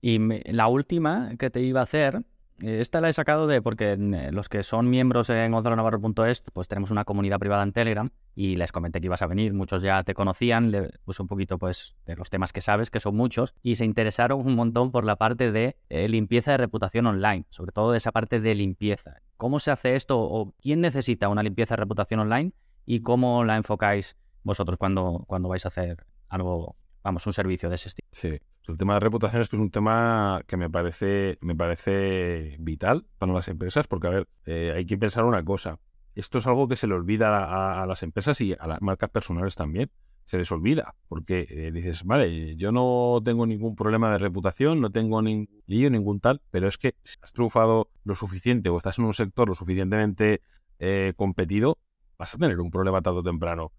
Y 0.00 0.18
la 0.50 0.68
última 0.68 1.36
que 1.38 1.50
te 1.50 1.60
iba 1.60 1.80
a 1.80 1.82
hacer 1.82 2.24
esta 2.60 3.00
la 3.00 3.08
he 3.08 3.12
sacado 3.12 3.46
de 3.46 3.60
porque 3.60 3.92
eh, 3.92 4.30
los 4.32 4.48
que 4.48 4.62
son 4.62 4.88
miembros 4.88 5.28
en 5.30 5.52
gonzalonavarro.es, 5.52 6.42
pues 6.52 6.68
tenemos 6.68 6.90
una 6.90 7.04
comunidad 7.04 7.38
privada 7.38 7.62
en 7.62 7.72
Telegram 7.72 8.10
y 8.34 8.56
les 8.56 8.72
comenté 8.72 9.00
que 9.00 9.06
ibas 9.06 9.22
a 9.22 9.26
venir, 9.26 9.54
muchos 9.54 9.82
ya 9.82 10.02
te 10.04 10.14
conocían, 10.14 10.70
le 10.70 10.90
puse 11.04 11.22
un 11.22 11.28
poquito 11.28 11.58
pues 11.58 11.96
de 12.06 12.16
los 12.16 12.30
temas 12.30 12.52
que 12.52 12.60
sabes, 12.60 12.90
que 12.90 13.00
son 13.00 13.16
muchos, 13.16 13.54
y 13.62 13.76
se 13.76 13.84
interesaron 13.84 14.46
un 14.46 14.54
montón 14.54 14.92
por 14.92 15.04
la 15.04 15.16
parte 15.16 15.50
de 15.50 15.76
eh, 15.88 16.08
limpieza 16.08 16.52
de 16.52 16.58
reputación 16.58 17.06
online, 17.06 17.44
sobre 17.50 17.72
todo 17.72 17.92
de 17.92 17.98
esa 17.98 18.12
parte 18.12 18.40
de 18.40 18.54
limpieza. 18.54 19.20
¿Cómo 19.36 19.58
se 19.58 19.70
hace 19.70 19.96
esto 19.96 20.18
o 20.20 20.54
quién 20.60 20.80
necesita 20.80 21.28
una 21.28 21.42
limpieza 21.42 21.74
de 21.74 21.80
reputación 21.80 22.20
online 22.20 22.52
y 22.86 23.00
cómo 23.00 23.44
la 23.44 23.56
enfocáis 23.56 24.16
vosotros 24.42 24.78
cuando, 24.78 25.24
cuando 25.26 25.48
vais 25.48 25.64
a 25.64 25.68
hacer 25.68 26.06
algo, 26.28 26.76
vamos, 27.02 27.26
un 27.26 27.32
servicio 27.32 27.68
de 27.68 27.74
ese 27.74 27.88
estilo? 27.88 28.08
Sí. 28.12 28.40
El 28.66 28.78
tema 28.78 28.94
de 28.94 29.00
reputación 29.00 29.42
es 29.42 29.48
que 29.50 29.56
es 29.56 29.60
un 29.60 29.70
tema 29.70 30.40
que 30.46 30.56
me 30.56 30.70
parece, 30.70 31.36
me 31.42 31.54
parece 31.54 32.56
vital 32.58 33.06
para 33.18 33.32
las 33.32 33.48
empresas, 33.48 33.86
porque, 33.86 34.06
a 34.06 34.10
ver, 34.10 34.28
eh, 34.46 34.72
hay 34.74 34.86
que 34.86 34.96
pensar 34.96 35.24
una 35.24 35.44
cosa. 35.44 35.78
Esto 36.14 36.38
es 36.38 36.46
algo 36.46 36.66
que 36.66 36.76
se 36.76 36.86
le 36.86 36.94
olvida 36.94 37.82
a, 37.82 37.86
las 37.86 38.02
empresas 38.02 38.40
y 38.40 38.54
a 38.58 38.66
las 38.66 38.80
marcas 38.80 39.10
personales 39.10 39.54
también. 39.54 39.90
Se 40.24 40.38
les 40.38 40.50
olvida, 40.50 40.94
porque 41.08 41.46
eh, 41.50 41.72
dices, 41.72 42.04
vale, 42.04 42.56
yo 42.56 42.72
no 42.72 43.20
tengo 43.22 43.46
ningún 43.46 43.76
problema 43.76 44.10
de 44.10 44.16
reputación, 44.16 44.80
no 44.80 44.90
tengo 44.90 45.20
ningún 45.20 45.62
lío, 45.66 45.90
ningún 45.90 46.20
tal, 46.20 46.40
pero 46.50 46.66
es 46.66 46.78
que 46.78 46.94
si 47.04 47.16
has 47.20 47.34
triunfado 47.34 47.90
lo 48.04 48.14
suficiente 48.14 48.70
o 48.70 48.78
estás 48.78 48.98
en 48.98 49.04
un 49.04 49.12
sector 49.12 49.46
lo 49.46 49.54
suficientemente 49.54 50.40
eh, 50.78 51.12
competido, 51.16 51.76
vas 52.16 52.34
a 52.34 52.38
tener 52.38 52.58
un 52.60 52.70
problema 52.70 53.02
tarde 53.02 53.18
o 53.18 53.22
temprano. 53.22 53.72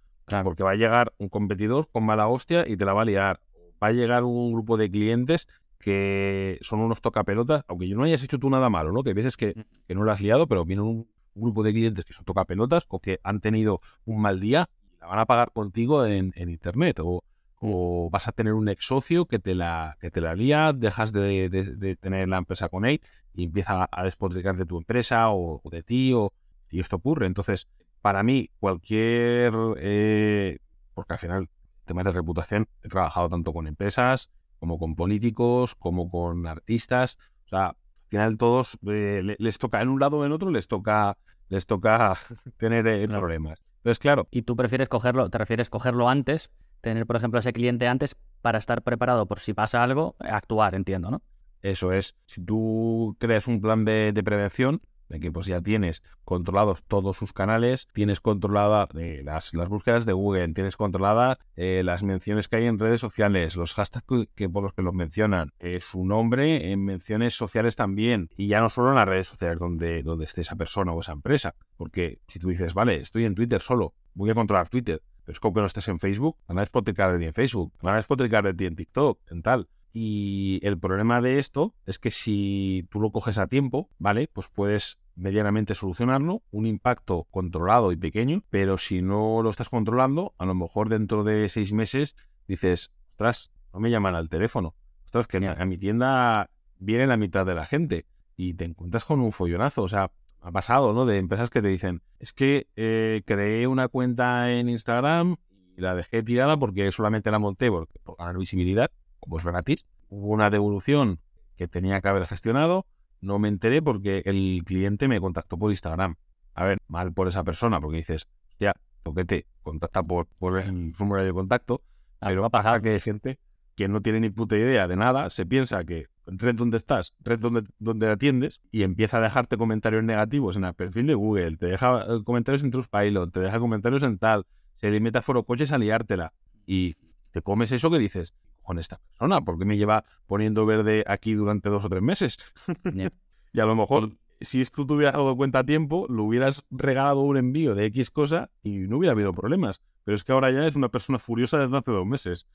Porque 0.44 0.64
va 0.64 0.72
a 0.72 0.76
llegar 0.76 1.14
un 1.18 1.30
competidor 1.30 1.88
con 1.92 2.04
mala 2.04 2.28
hostia 2.28 2.68
y 2.68 2.78
te 2.78 2.86
la 2.86 2.94
va 2.94 3.04
a 3.04 3.06
liar 3.06 3.40
va 3.86 3.90
a 3.90 3.94
llegar 3.94 4.24
un 4.24 4.52
grupo 4.52 4.78
de 4.78 4.90
clientes 4.90 5.48
que 5.78 6.58
son 6.62 6.80
unos 6.80 7.02
tocapelotas, 7.02 7.64
aunque 7.68 7.88
yo 7.88 7.96
no 7.96 8.04
hayas 8.04 8.24
hecho 8.24 8.40
tú 8.40 8.50
nada 8.50 8.72
malo, 8.72 8.92
¿no? 8.92 9.04
Que 9.04 9.14
veces 9.14 9.38
que, 9.38 9.54
mm. 9.56 9.62
que 9.88 9.96
no 9.96 10.04
lo 10.04 10.12
has 10.12 10.20
liado, 10.20 10.48
pero 10.48 10.66
viene 10.66 10.82
un, 10.82 11.08
grupo 11.38 11.64
de 11.64 11.74
clientes 11.74 12.06
que 12.06 12.14
son 12.14 12.24
tocapelotas 12.24 12.86
o 12.88 13.02
que 13.02 13.20
han 13.22 13.42
tenido 13.42 13.82
un 14.06 14.22
mal 14.22 14.40
día 14.40 14.70
y 14.96 15.02
la 15.02 15.08
van 15.08 15.20
a 15.20 15.26
pagar 15.26 15.52
contigo 15.52 16.06
en, 16.06 16.32
internet. 16.38 17.02
O, 17.02 17.24
o, 17.60 18.10
vas 18.10 18.30
a 18.30 18.32
tener 18.32 18.54
un 18.54 18.70
ex 18.70 18.86
socio 18.86 19.26
que 19.26 19.38
te 19.38 19.54
la, 19.54 19.98
que 20.00 20.10
te 20.10 20.22
la 20.22 20.34
lía, 20.34 20.72
dejas 20.72 21.12
de, 21.12 21.98
tener 22.00 22.30
la 22.30 22.38
empresa 22.38 22.70
con 22.70 22.86
él 22.86 23.02
y 23.34 23.44
empieza 23.44 23.90
a 23.92 24.04
despotricar 24.06 24.56
de 24.56 24.66
tu 24.66 24.78
empresa 24.78 25.30
o, 25.30 25.62
de 25.70 25.84
ti, 25.84 26.14
o, 26.14 26.32
y 26.72 26.80
esto 26.80 26.96
ocurre. 26.96 27.28
Entonces, 27.28 27.68
para 28.02 28.24
mí, 28.24 28.50
cualquier... 28.62 29.54
Eh, 29.78 30.60
porque 30.94 31.14
al 31.14 31.20
final 31.20 31.50
temas 31.86 32.06
de 32.06 32.12
reputación, 32.12 32.68
he 32.84 32.90
trabajado 32.90 33.30
tanto 33.30 33.54
con 33.54 33.68
empresas 33.68 34.30
como 34.60 34.80
con 34.80 34.96
políticos, 34.96 35.76
como 35.76 36.10
con 36.10 36.48
artistas. 36.48 37.18
O 37.46 37.50
sea, 37.50 37.68
al 37.68 37.76
final 38.10 38.38
todos 38.38 38.78
eh, 38.88 39.36
les 39.38 39.58
toca 39.58 39.82
en 39.82 39.90
un 39.90 40.00
lado 40.00 40.18
o 40.18 40.26
en 40.26 40.32
otro, 40.32 40.52
les 40.52 40.68
toca, 40.68 41.18
les 41.50 41.66
toca 41.66 42.18
tener 42.58 42.88
eh, 42.88 43.08
problemas. 43.08 43.62
Entonces, 43.78 44.00
claro. 44.00 44.28
Y 44.32 44.42
tú 44.42 44.56
prefieres 44.56 44.90
cogerlo, 44.90 45.30
te 45.30 45.38
refieres 45.38 45.70
cogerlo 45.70 46.10
antes, 46.10 46.52
tener, 46.82 47.06
por 47.06 47.16
ejemplo, 47.16 47.40
ese 47.40 47.54
cliente 47.54 47.88
antes 47.88 48.16
para 48.42 48.58
estar 48.58 48.82
preparado 48.82 49.28
por 49.28 49.40
si 49.40 49.54
pasa 49.54 49.84
algo, 49.84 50.16
actuar, 50.20 50.76
entiendo, 50.76 51.12
¿no? 51.12 51.22
Eso 51.62 51.92
es. 51.92 52.16
Si 52.28 52.44
tú 52.44 53.16
creas 53.20 53.48
un 53.48 53.60
plan 53.62 53.86
de 53.86 54.22
prevención, 54.24 54.82
que 55.20 55.32
pues 55.32 55.48
ya 55.48 55.62
tienes 55.62 56.04
controlados 56.24 56.84
todos 56.84 57.18
sus 57.18 57.34
canales, 57.34 57.88
tienes 57.94 58.20
controlada 58.20 58.88
eh, 58.98 59.22
las, 59.24 59.54
las, 59.54 59.70
búsquedas 59.70 60.06
de 60.06 60.14
Google, 60.14 60.54
tienes 60.54 60.76
controlada 60.76 61.40
eh, 61.56 61.82
las 61.84 62.04
menciones 62.04 62.48
que 62.48 62.58
hay 62.58 62.66
en 62.66 62.80
redes 62.80 63.00
sociales, 63.00 63.56
los 63.56 63.74
hashtags 63.74 64.28
que, 64.36 64.50
por 64.50 64.64
los 64.64 64.74
que 64.74 64.82
los 64.82 64.94
mencionan, 64.94 65.54
eh, 65.60 65.80
su 65.82 66.06
nombre 66.06 66.72
en 66.72 66.84
menciones 66.84 67.36
sociales 67.36 67.76
también, 67.76 68.30
y 68.38 68.48
ya 68.48 68.60
no 68.60 68.70
solo 68.70 68.90
en 68.90 68.96
las 68.96 69.08
redes 69.08 69.28
sociales 69.28 69.60
donde, 69.60 70.04
donde 70.04 70.26
esté 70.26 70.42
esa 70.42 70.56
persona 70.56 70.92
o 70.94 71.02
esa 71.02 71.14
empresa, 71.14 71.56
porque 71.78 72.20
si 72.28 72.40
tú 72.40 72.50
dices, 72.50 72.74
vale, 72.74 72.96
estoy 72.98 73.26
en 73.26 73.36
Twitter 73.36 73.62
solo, 73.62 73.94
voy 74.14 74.30
a 74.30 74.34
controlar 74.34 74.70
Twitter, 74.70 75.02
pero 75.24 75.34
es 75.34 75.40
como 75.40 75.56
que 75.56 75.62
no 75.62 75.68
estés 75.68 75.88
en 75.88 76.00
Facebook, 76.00 76.38
van 76.48 76.60
a 76.60 76.62
despotricar 76.62 77.12
de 77.14 77.20
ti 77.20 77.26
en 77.26 77.34
Facebook, 77.34 77.74
van 77.82 77.96
a 77.96 77.98
despotricar 77.98 78.44
de 78.44 78.54
ti 78.54 78.66
en 78.66 78.76
TikTok, 78.76 79.20
en 79.32 79.42
tal. 79.42 79.68
Y 79.92 80.60
el 80.62 80.78
problema 80.78 81.22
de 81.22 81.40
esto 81.40 81.74
es 81.86 82.00
que 82.00 82.12
si 82.12 82.86
tú 82.92 83.00
lo 83.00 83.12
coges 83.12 83.38
a 83.38 83.48
tiempo, 83.48 83.90
¿vale? 83.98 84.28
Pues 84.28 84.50
puedes 84.50 84.98
medianamente 85.16 85.76
solucionarlo, 85.76 86.44
un 86.52 86.66
impacto 86.66 87.28
controlado 87.32 87.92
y 87.92 87.98
pequeño, 87.98 88.44
pero 88.50 88.78
si 88.78 89.02
no 89.02 89.42
lo 89.42 89.50
estás 89.50 89.70
controlando, 89.70 90.34
a 90.38 90.46
lo 90.46 90.56
mejor 90.56 90.90
dentro 90.90 91.24
de 91.24 91.48
seis 91.50 91.72
meses 91.74 92.16
dices, 92.48 92.92
ostras, 93.12 93.52
no 93.74 93.80
me 93.80 93.90
llaman 93.90 94.16
al 94.16 94.30
teléfono, 94.30 94.76
ostras, 95.06 95.28
que 95.28 95.46
a 95.48 95.66
mi 95.66 95.78
tienda 95.78 96.50
viene 96.80 97.08
la 97.08 97.18
mitad 97.18 97.46
de 97.46 97.56
la 97.56 97.66
gente 97.66 98.06
y 98.36 98.54
te 98.54 98.66
encuentras 98.66 99.06
con 99.06 99.22
un 99.22 99.32
follonazo, 99.32 99.84
o 99.84 99.90
sea, 99.90 100.12
ha 100.42 100.52
pasado, 100.52 100.94
¿no? 100.94 101.06
De 101.06 101.18
empresas 101.18 101.50
que 101.50 101.62
te 101.62 101.70
dicen, 101.70 102.04
es 102.20 102.32
que 102.32 102.68
eh, 102.76 103.24
creé 103.26 103.66
una 103.66 103.88
cuenta 103.88 104.52
en 104.52 104.70
Instagram 104.70 105.38
y 105.76 105.82
la 105.82 105.96
dejé 105.96 106.22
tirada 106.22 106.58
porque 106.58 106.92
solamente 106.92 107.32
la 107.32 107.40
monté 107.40 107.72
por, 107.72 107.88
ganar 108.18 108.38
visibilidad 108.38 108.92
pues 109.22 109.44
gratis. 109.44 109.86
Hubo 110.08 110.28
una 110.28 110.52
devolución 110.52 111.20
que 111.58 111.68
tenía 111.68 112.00
que 112.00 112.10
haber 112.10 112.28
gestionado, 112.28 112.86
no 113.26 113.40
me 113.40 113.48
enteré 113.48 113.82
porque 113.82 114.22
el 114.26 114.62
cliente 114.66 115.08
me 115.08 115.20
contactó 115.20 115.58
por 115.58 115.72
Instagram. 115.72 116.16
A 116.54 116.64
ver, 116.64 116.78
mal 116.88 117.12
por 117.12 117.28
esa 117.28 117.44
persona, 117.44 117.82
porque 117.82 117.98
dices, 117.98 118.28
hostia, 118.50 118.74
toquete, 119.04 119.48
contacta 119.62 120.04
por, 120.04 120.28
por 120.40 120.60
el 120.60 120.94
formulario 120.94 121.28
de 121.28 121.34
contacto, 121.34 121.82
pero 122.20 122.42
va 122.42 122.48
a 122.48 122.52
pasar 122.52 122.82
que 122.82 122.92
hay 122.92 123.00
gente 123.00 123.40
que 123.76 123.88
no 123.88 124.02
tiene 124.02 124.22
ni 124.22 124.30
puta 124.30 124.56
idea 124.56 124.88
de 124.88 124.96
nada, 124.96 125.30
se 125.30 125.46
piensa 125.46 125.84
que 125.84 126.08
red 126.26 126.56
donde 126.56 126.78
estás, 126.78 127.14
red 127.20 127.40
donde, 127.40 127.64
donde 127.78 128.10
atiendes, 128.10 128.62
y 128.72 128.84
empieza 128.84 129.18
a 129.18 129.22
dejarte 129.22 129.58
comentarios 129.58 130.04
negativos 130.04 130.56
en 130.56 130.64
el 130.64 130.74
perfil 130.74 131.08
de 131.08 131.14
Google, 131.14 131.58
te 131.58 131.68
deja 131.68 132.04
eh, 132.04 132.24
comentarios 132.24 132.64
en 132.64 132.72
Trustpilot, 132.72 133.34
te 133.34 133.42
deja 133.42 133.60
comentarios 133.60 134.04
en 134.04 134.18
tal, 134.18 134.46
se 134.78 134.90
limita 134.92 135.20
a 135.20 135.22
foro 135.22 135.44
coches 135.44 135.72
a 135.72 135.78
liártela, 135.78 136.34
y 136.66 136.96
te 137.32 137.42
comes 137.42 137.72
eso 137.74 137.92
que 137.92 138.00
dices, 138.00 138.34
con 138.66 138.80
esta 138.80 138.98
persona, 138.98 139.42
¿por 139.42 139.58
qué 139.58 139.66
me 139.66 139.78
lleva 139.78 140.04
poniendo 140.28 140.66
verde 140.66 141.04
aquí 141.08 141.34
durante 141.34 141.70
dos 141.70 141.86
o 141.86 141.90
tres 141.90 142.02
meses? 142.02 142.38
y 143.54 143.60
a 143.60 143.66
lo 143.66 143.76
mejor 143.76 144.18
si 144.42 144.62
esto 144.62 144.86
te 144.86 144.94
hubieras 144.94 145.14
dado 145.14 145.36
cuenta 145.36 145.60
a 145.60 145.64
tiempo, 145.64 146.06
lo 146.10 146.24
hubieras 146.24 146.66
regalado 146.72 147.22
un 147.22 147.38
envío 147.38 147.76
de 147.76 147.86
X 147.86 148.12
cosa 148.12 148.50
y 148.64 148.80
no 148.80 148.98
hubiera 148.98 149.14
habido 149.14 149.34
problemas. 149.34 149.82
Pero 150.04 150.16
es 150.16 150.24
que 150.24 150.32
ahora 150.32 150.52
ya 150.52 150.68
es 150.68 150.76
una 150.76 150.90
persona 150.90 151.20
furiosa 151.20 151.58
desde 151.58 151.78
hace 151.78 151.92
dos 151.92 152.06
meses. 152.06 152.48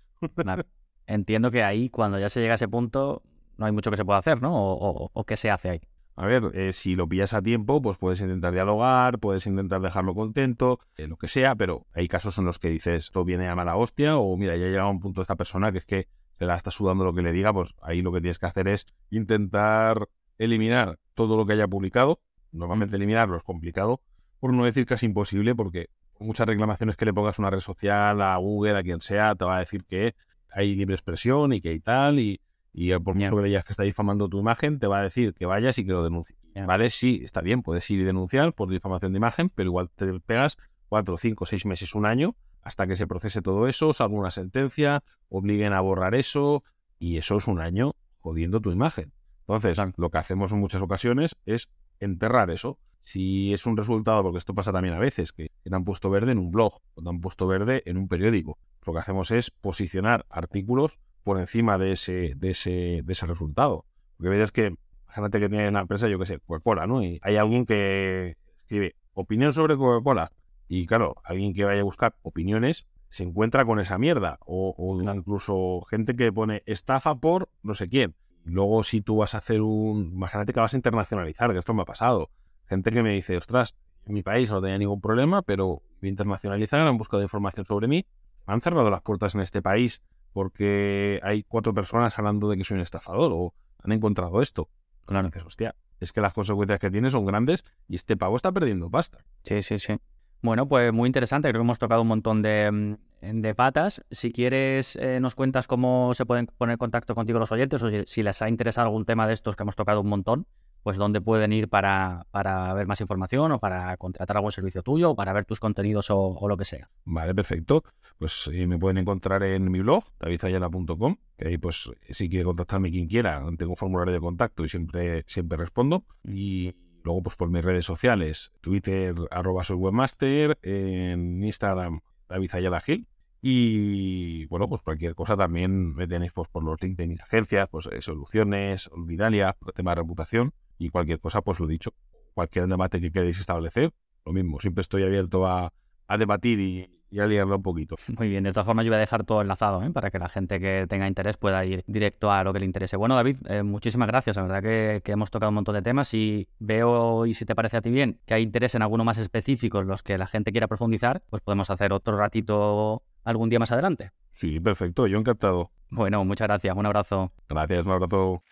Entiendo 1.06 1.50
que 1.50 1.62
ahí, 1.62 1.88
cuando 1.88 2.18
ya 2.18 2.28
se 2.28 2.40
llega 2.40 2.52
a 2.52 2.54
ese 2.54 2.68
punto, 2.68 3.22
no 3.56 3.66
hay 3.66 3.72
mucho 3.72 3.90
que 3.90 3.96
se 3.96 4.04
pueda 4.04 4.18
hacer, 4.18 4.40
¿no? 4.40 4.52
¿O, 4.54 5.24
qué 5.24 5.36
se 5.36 5.50
hace 5.50 5.70
ahí? 5.70 5.80
A 6.20 6.26
ver, 6.26 6.50
eh, 6.52 6.74
si 6.74 6.96
lo 6.96 7.08
pillas 7.08 7.32
a 7.32 7.40
tiempo, 7.40 7.80
pues 7.80 7.96
puedes 7.96 8.20
intentar 8.20 8.52
dialogar, 8.52 9.20
puedes 9.20 9.46
intentar 9.46 9.80
dejarlo 9.80 10.14
contento, 10.14 10.78
eh, 10.98 11.08
lo 11.08 11.16
que 11.16 11.28
sea, 11.28 11.54
pero 11.54 11.86
hay 11.94 12.08
casos 12.08 12.36
en 12.36 12.44
los 12.44 12.58
que 12.58 12.68
dices, 12.68 13.04
esto 13.04 13.24
viene 13.24 13.48
a 13.48 13.54
mala 13.54 13.74
hostia, 13.76 14.18
o 14.18 14.36
mira, 14.36 14.54
ya 14.54 14.66
llega 14.66 14.82
a 14.82 14.88
un 14.88 15.00
punto 15.00 15.22
esta 15.22 15.34
persona 15.36 15.72
que 15.72 15.78
es 15.78 15.86
que 15.86 16.08
se 16.38 16.44
la 16.44 16.56
está 16.56 16.70
sudando 16.70 17.06
lo 17.06 17.14
que 17.14 17.22
le 17.22 17.32
diga, 17.32 17.54
pues 17.54 17.74
ahí 17.80 18.02
lo 18.02 18.12
que 18.12 18.20
tienes 18.20 18.38
que 18.38 18.44
hacer 18.44 18.68
es 18.68 18.84
intentar 19.08 20.10
eliminar 20.36 20.98
todo 21.14 21.38
lo 21.38 21.46
que 21.46 21.54
haya 21.54 21.66
publicado. 21.66 22.20
Normalmente 22.52 22.96
eliminarlo 22.96 23.38
es 23.38 23.42
complicado, 23.42 24.02
por 24.40 24.52
no 24.52 24.66
decir 24.66 24.84
casi 24.84 25.06
imposible, 25.06 25.54
porque 25.54 25.88
muchas 26.18 26.46
reclamaciones 26.46 26.96
que 26.96 27.06
le 27.06 27.14
pongas 27.14 27.38
a 27.38 27.42
una 27.42 27.48
red 27.48 27.60
social, 27.60 28.20
a 28.20 28.36
Google, 28.36 28.76
a 28.76 28.82
quien 28.82 29.00
sea, 29.00 29.34
te 29.36 29.46
va 29.46 29.56
a 29.56 29.60
decir 29.60 29.86
que 29.86 30.14
hay 30.50 30.74
libre 30.74 30.96
expresión 30.96 31.54
y 31.54 31.62
que 31.62 31.70
hay 31.70 31.80
tal, 31.80 32.18
y, 32.18 32.42
y 32.72 32.96
por 32.98 33.14
mucho 33.14 33.36
que 33.36 33.42
veas 33.42 33.64
que 33.64 33.72
está 33.72 33.82
difamando 33.82 34.28
tu 34.28 34.38
imagen, 34.38 34.78
te 34.78 34.86
va 34.86 35.00
a 35.00 35.02
decir 35.02 35.34
que 35.34 35.46
vayas 35.46 35.78
y 35.78 35.84
que 35.84 35.92
lo 35.92 36.04
denuncies. 36.04 36.38
¿Vale? 36.66 36.90
Sí, 36.90 37.20
está 37.24 37.40
bien, 37.40 37.62
puedes 37.62 37.88
ir 37.90 38.00
y 38.00 38.04
denunciar 38.04 38.52
por 38.52 38.68
difamación 38.70 39.12
de 39.12 39.18
imagen, 39.18 39.50
pero 39.50 39.68
igual 39.68 39.90
te 39.90 40.20
pegas 40.20 40.56
cuatro, 40.88 41.16
cinco, 41.16 41.46
seis 41.46 41.66
meses, 41.66 41.94
un 41.94 42.06
año, 42.06 42.36
hasta 42.62 42.86
que 42.86 42.96
se 42.96 43.06
procese 43.06 43.42
todo 43.42 43.66
eso, 43.68 43.92
salga 43.92 44.14
una 44.14 44.30
sentencia, 44.30 45.02
obliguen 45.28 45.72
a 45.72 45.80
borrar 45.80 46.14
eso, 46.14 46.62
y 46.98 47.16
eso 47.16 47.36
es 47.36 47.46
un 47.46 47.60
año 47.60 47.94
jodiendo 48.18 48.60
tu 48.60 48.70
imagen. 48.70 49.12
Entonces, 49.46 49.78
lo 49.96 50.10
que 50.10 50.18
hacemos 50.18 50.52
en 50.52 50.58
muchas 50.58 50.82
ocasiones 50.82 51.36
es 51.46 51.68
enterrar 51.98 52.50
eso. 52.50 52.78
Si 53.02 53.52
es 53.52 53.66
un 53.66 53.76
resultado, 53.76 54.22
porque 54.22 54.38
esto 54.38 54.54
pasa 54.54 54.72
también 54.72 54.94
a 54.94 54.98
veces, 54.98 55.32
que 55.32 55.50
te 55.62 55.74
han 55.74 55.84
puesto 55.84 56.10
verde 56.10 56.32
en 56.32 56.38
un 56.38 56.50
blog 56.50 56.80
o 56.94 57.02
te 57.02 57.08
han 57.08 57.20
puesto 57.20 57.46
verde 57.46 57.82
en 57.86 57.96
un 57.96 58.06
periódico, 58.06 58.58
lo 58.84 58.92
que 58.92 58.98
hacemos 58.98 59.30
es 59.30 59.50
posicionar 59.50 60.26
artículos 60.28 60.98
por 61.22 61.38
encima 61.38 61.78
de 61.78 61.92
ese, 61.92 62.34
de 62.36 62.50
ese, 62.50 63.02
de 63.04 63.12
ese 63.12 63.26
resultado. 63.26 63.84
Porque 64.16 64.30
ves 64.30 64.52
que, 64.52 64.74
gente 65.08 65.40
que 65.40 65.48
tiene 65.48 65.68
una 65.68 65.80
empresa, 65.80 66.08
yo 66.08 66.18
que 66.18 66.26
sé, 66.26 66.38
Coca-Cola, 66.38 66.86
¿no? 66.86 67.02
Y 67.02 67.20
hay 67.22 67.36
alguien 67.36 67.66
que 67.66 68.36
escribe 68.58 68.96
opinión 69.12 69.52
sobre 69.52 69.76
Coca-Cola. 69.76 70.32
Y 70.68 70.86
claro, 70.86 71.16
alguien 71.24 71.52
que 71.52 71.64
vaya 71.64 71.80
a 71.80 71.84
buscar 71.84 72.14
opiniones 72.22 72.86
se 73.08 73.24
encuentra 73.24 73.64
con 73.64 73.80
esa 73.80 73.98
mierda. 73.98 74.38
O, 74.46 74.74
o 74.76 75.02
incluso 75.02 75.82
gente 75.90 76.14
que 76.14 76.32
pone 76.32 76.62
estafa 76.66 77.16
por 77.16 77.48
no 77.62 77.74
sé 77.74 77.88
quién. 77.88 78.14
Luego, 78.44 78.82
si 78.84 79.00
tú 79.00 79.16
vas 79.16 79.34
a 79.34 79.38
hacer 79.38 79.60
un. 79.60 80.12
Imagínate 80.12 80.52
que 80.52 80.60
vas 80.60 80.72
a 80.72 80.76
internacionalizar, 80.76 81.52
que 81.52 81.58
esto 81.58 81.74
me 81.74 81.82
ha 81.82 81.84
pasado. 81.84 82.30
Gente 82.66 82.90
que 82.90 83.02
me 83.02 83.12
dice, 83.12 83.36
ostras, 83.36 83.74
en 84.06 84.14
mi 84.14 84.22
país 84.22 84.50
no 84.50 84.60
tenía 84.60 84.78
ningún 84.78 85.00
problema, 85.00 85.42
pero 85.42 85.82
voy 86.00 86.08
a 86.08 86.08
internacionalizar, 86.08 86.80
han 86.80 86.96
buscado 86.96 87.22
información 87.22 87.66
sobre 87.66 87.88
mí, 87.88 88.06
han 88.46 88.60
cerrado 88.60 88.90
las 88.90 89.02
puertas 89.02 89.34
en 89.34 89.42
este 89.42 89.60
país 89.60 90.02
porque 90.32 91.20
hay 91.22 91.42
cuatro 91.42 91.74
personas 91.74 92.18
hablando 92.18 92.48
de 92.48 92.56
que 92.56 92.64
soy 92.64 92.76
un 92.76 92.82
estafador 92.82 93.32
o 93.34 93.54
han 93.82 93.92
encontrado 93.92 94.42
esto. 94.42 94.68
Claro, 95.04 95.28
dices, 95.28 95.44
hostia, 95.44 95.74
es 95.98 96.12
que 96.12 96.20
las 96.20 96.32
consecuencias 96.32 96.78
que 96.78 96.90
tiene 96.90 97.10
son 97.10 97.24
grandes 97.26 97.64
y 97.88 97.96
este 97.96 98.16
pavo 98.16 98.36
está 98.36 98.52
perdiendo 98.52 98.90
pasta. 98.90 99.18
Sí, 99.44 99.62
sí, 99.62 99.78
sí. 99.78 99.98
Bueno, 100.42 100.66
pues 100.66 100.92
muy 100.92 101.06
interesante. 101.06 101.48
Creo 101.48 101.60
que 101.60 101.64
hemos 101.64 101.78
tocado 101.78 102.00
un 102.02 102.08
montón 102.08 102.40
de, 102.40 102.70
mm, 102.70 103.54
patas. 103.54 104.02
Si 104.10 104.32
quieres, 104.32 104.96
eh, 104.96 105.20
nos 105.20 105.34
cuentas 105.34 105.66
cómo 105.66 106.14
se 106.14 106.24
pueden 106.24 106.46
poner 106.46 106.74
en 106.74 106.78
contacto 106.78 107.14
contigo 107.14 107.38
los 107.38 107.52
oyentes 107.52 107.82
o 107.82 107.90
si, 108.06 108.22
les 108.22 108.42
ha 108.42 108.48
interesado 108.48 108.86
algún 108.86 109.04
tema 109.04 109.26
de 109.26 109.34
estos 109.34 109.56
que 109.56 109.62
hemos 109.64 109.76
tocado 109.76 110.00
un 110.00 110.08
montón, 110.08 110.46
pues 110.82 110.96
dónde 110.96 111.20
pueden 111.20 111.52
ir 111.52 111.68
para, 111.68 112.26
para 112.30 112.72
ver 112.74 112.86
más 112.86 113.00
información 113.00 113.52
o 113.52 113.58
para 113.58 113.96
contratar 113.96 114.36
algún 114.36 114.52
servicio 114.52 114.82
tuyo 114.82 115.10
o 115.10 115.16
para 115.16 115.32
ver 115.32 115.44
tus 115.44 115.60
contenidos 115.60 116.10
o, 116.10 116.36
lo 116.48 116.56
que 116.56 116.64
sea. 116.64 116.90
Vale, 117.04 117.34
perfecto. 117.34 117.84
Pues 118.18 118.50
me 118.52 118.78
pueden 118.78 118.98
encontrar 118.98 119.42
en 119.42 119.70
mi 119.70 119.80
blog, 119.80 120.04
davidayala.com, 120.18 121.16
que 121.36 121.48
ahí 121.48 121.58
pues 121.58 121.90
si 122.08 122.28
quiere 122.28 122.44
contactarme 122.44 122.90
quien 122.90 123.06
quiera, 123.06 123.42
tengo 123.56 123.72
un 123.72 123.76
formulario 123.76 124.12
de 124.12 124.20
contacto 124.20 124.64
y 124.64 124.68
siempre, 124.68 125.24
siempre 125.26 125.58
respondo. 125.58 126.04
Y 126.24 126.74
Luego, 127.02 127.22
pues 127.22 127.36
por 127.36 127.48
mis 127.48 127.64
redes 127.64 127.84
sociales, 127.84 128.52
Twitter, 128.60 129.14
arroba 129.30 129.64
soy 129.64 129.76
webmaster, 129.76 130.58
en 130.62 131.42
Instagram, 131.42 132.00
David 132.28 132.50
Ayala 132.54 132.80
Gil. 132.80 133.06
Y 133.42 134.44
bueno, 134.46 134.66
pues 134.66 134.82
cualquier 134.82 135.14
cosa 135.14 135.34
también 135.36 135.94
me 135.94 136.06
tenéis 136.06 136.32
pues, 136.32 136.48
por 136.48 136.62
los 136.62 136.80
links 136.82 136.98
de 136.98 137.06
mis 137.06 137.20
agencias, 137.20 137.68
pues 137.70 137.88
eh, 137.90 138.02
soluciones, 138.02 138.88
Olvidalia, 138.88 139.56
tema 139.74 139.92
de 139.92 140.02
reputación 140.02 140.52
y 140.80 140.88
cualquier 140.88 141.20
cosa, 141.20 141.42
pues 141.42 141.60
lo 141.60 141.66
dicho. 141.66 141.92
Cualquier 142.34 142.66
debate 142.66 143.00
que 143.00 143.12
queréis 143.12 143.38
establecer, 143.38 143.92
lo 144.24 144.32
mismo. 144.32 144.58
Siempre 144.60 144.80
estoy 144.80 145.04
abierto 145.04 145.46
a, 145.46 145.72
a 146.08 146.18
debatir 146.18 146.58
y, 146.58 147.00
y 147.10 147.20
a 147.20 147.26
liarlo 147.26 147.56
un 147.56 147.62
poquito. 147.62 147.96
Muy 148.18 148.28
bien, 148.28 148.44
de 148.44 148.52
todas 148.52 148.64
formas 148.64 148.86
yo 148.86 148.90
voy 148.90 148.96
a 148.96 149.00
dejar 149.00 149.24
todo 149.24 149.42
enlazado 149.42 149.82
¿eh? 149.82 149.90
para 149.90 150.10
que 150.10 150.18
la 150.18 150.30
gente 150.30 150.58
que 150.58 150.86
tenga 150.88 151.06
interés 151.06 151.36
pueda 151.36 151.62
ir 151.66 151.84
directo 151.86 152.32
a 152.32 152.42
lo 152.42 152.54
que 152.54 152.60
le 152.60 152.64
interese. 152.64 152.96
Bueno, 152.96 153.14
David, 153.14 153.36
eh, 153.46 153.62
muchísimas 153.62 154.08
gracias. 154.08 154.36
La 154.36 154.42
verdad 154.42 154.62
que, 154.62 155.02
que, 155.02 155.12
hemos 155.12 155.30
tocado 155.30 155.50
un 155.50 155.56
montón 155.56 155.74
de 155.74 155.82
temas 155.82 156.14
y 156.14 156.48
veo, 156.58 157.26
y 157.26 157.34
si 157.34 157.44
te 157.44 157.54
parece 157.54 157.76
a 157.76 157.82
ti 157.82 157.90
bien, 157.90 158.18
que 158.24 158.32
hay 158.32 158.42
interés 158.42 158.74
en 158.74 158.80
alguno 158.80 159.04
más 159.04 159.18
específico 159.18 159.80
en 159.80 159.86
los 159.86 160.02
que 160.02 160.16
la 160.16 160.26
gente 160.26 160.50
quiera 160.50 160.66
profundizar, 160.66 161.22
pues 161.28 161.42
podemos 161.42 161.68
hacer 161.68 161.92
otro 161.92 162.16
ratito 162.16 163.02
algún 163.22 163.50
día 163.50 163.58
más 163.58 163.70
adelante. 163.70 164.12
Sí, 164.30 164.60
perfecto, 164.60 165.06
yo 165.06 165.18
encantado. 165.18 165.70
Bueno, 165.90 166.24
muchas 166.24 166.48
gracias, 166.48 166.74
un 166.74 166.86
abrazo. 166.86 167.32
Gracias, 167.48 167.84
un 167.84 167.92
abrazo. 167.92 168.42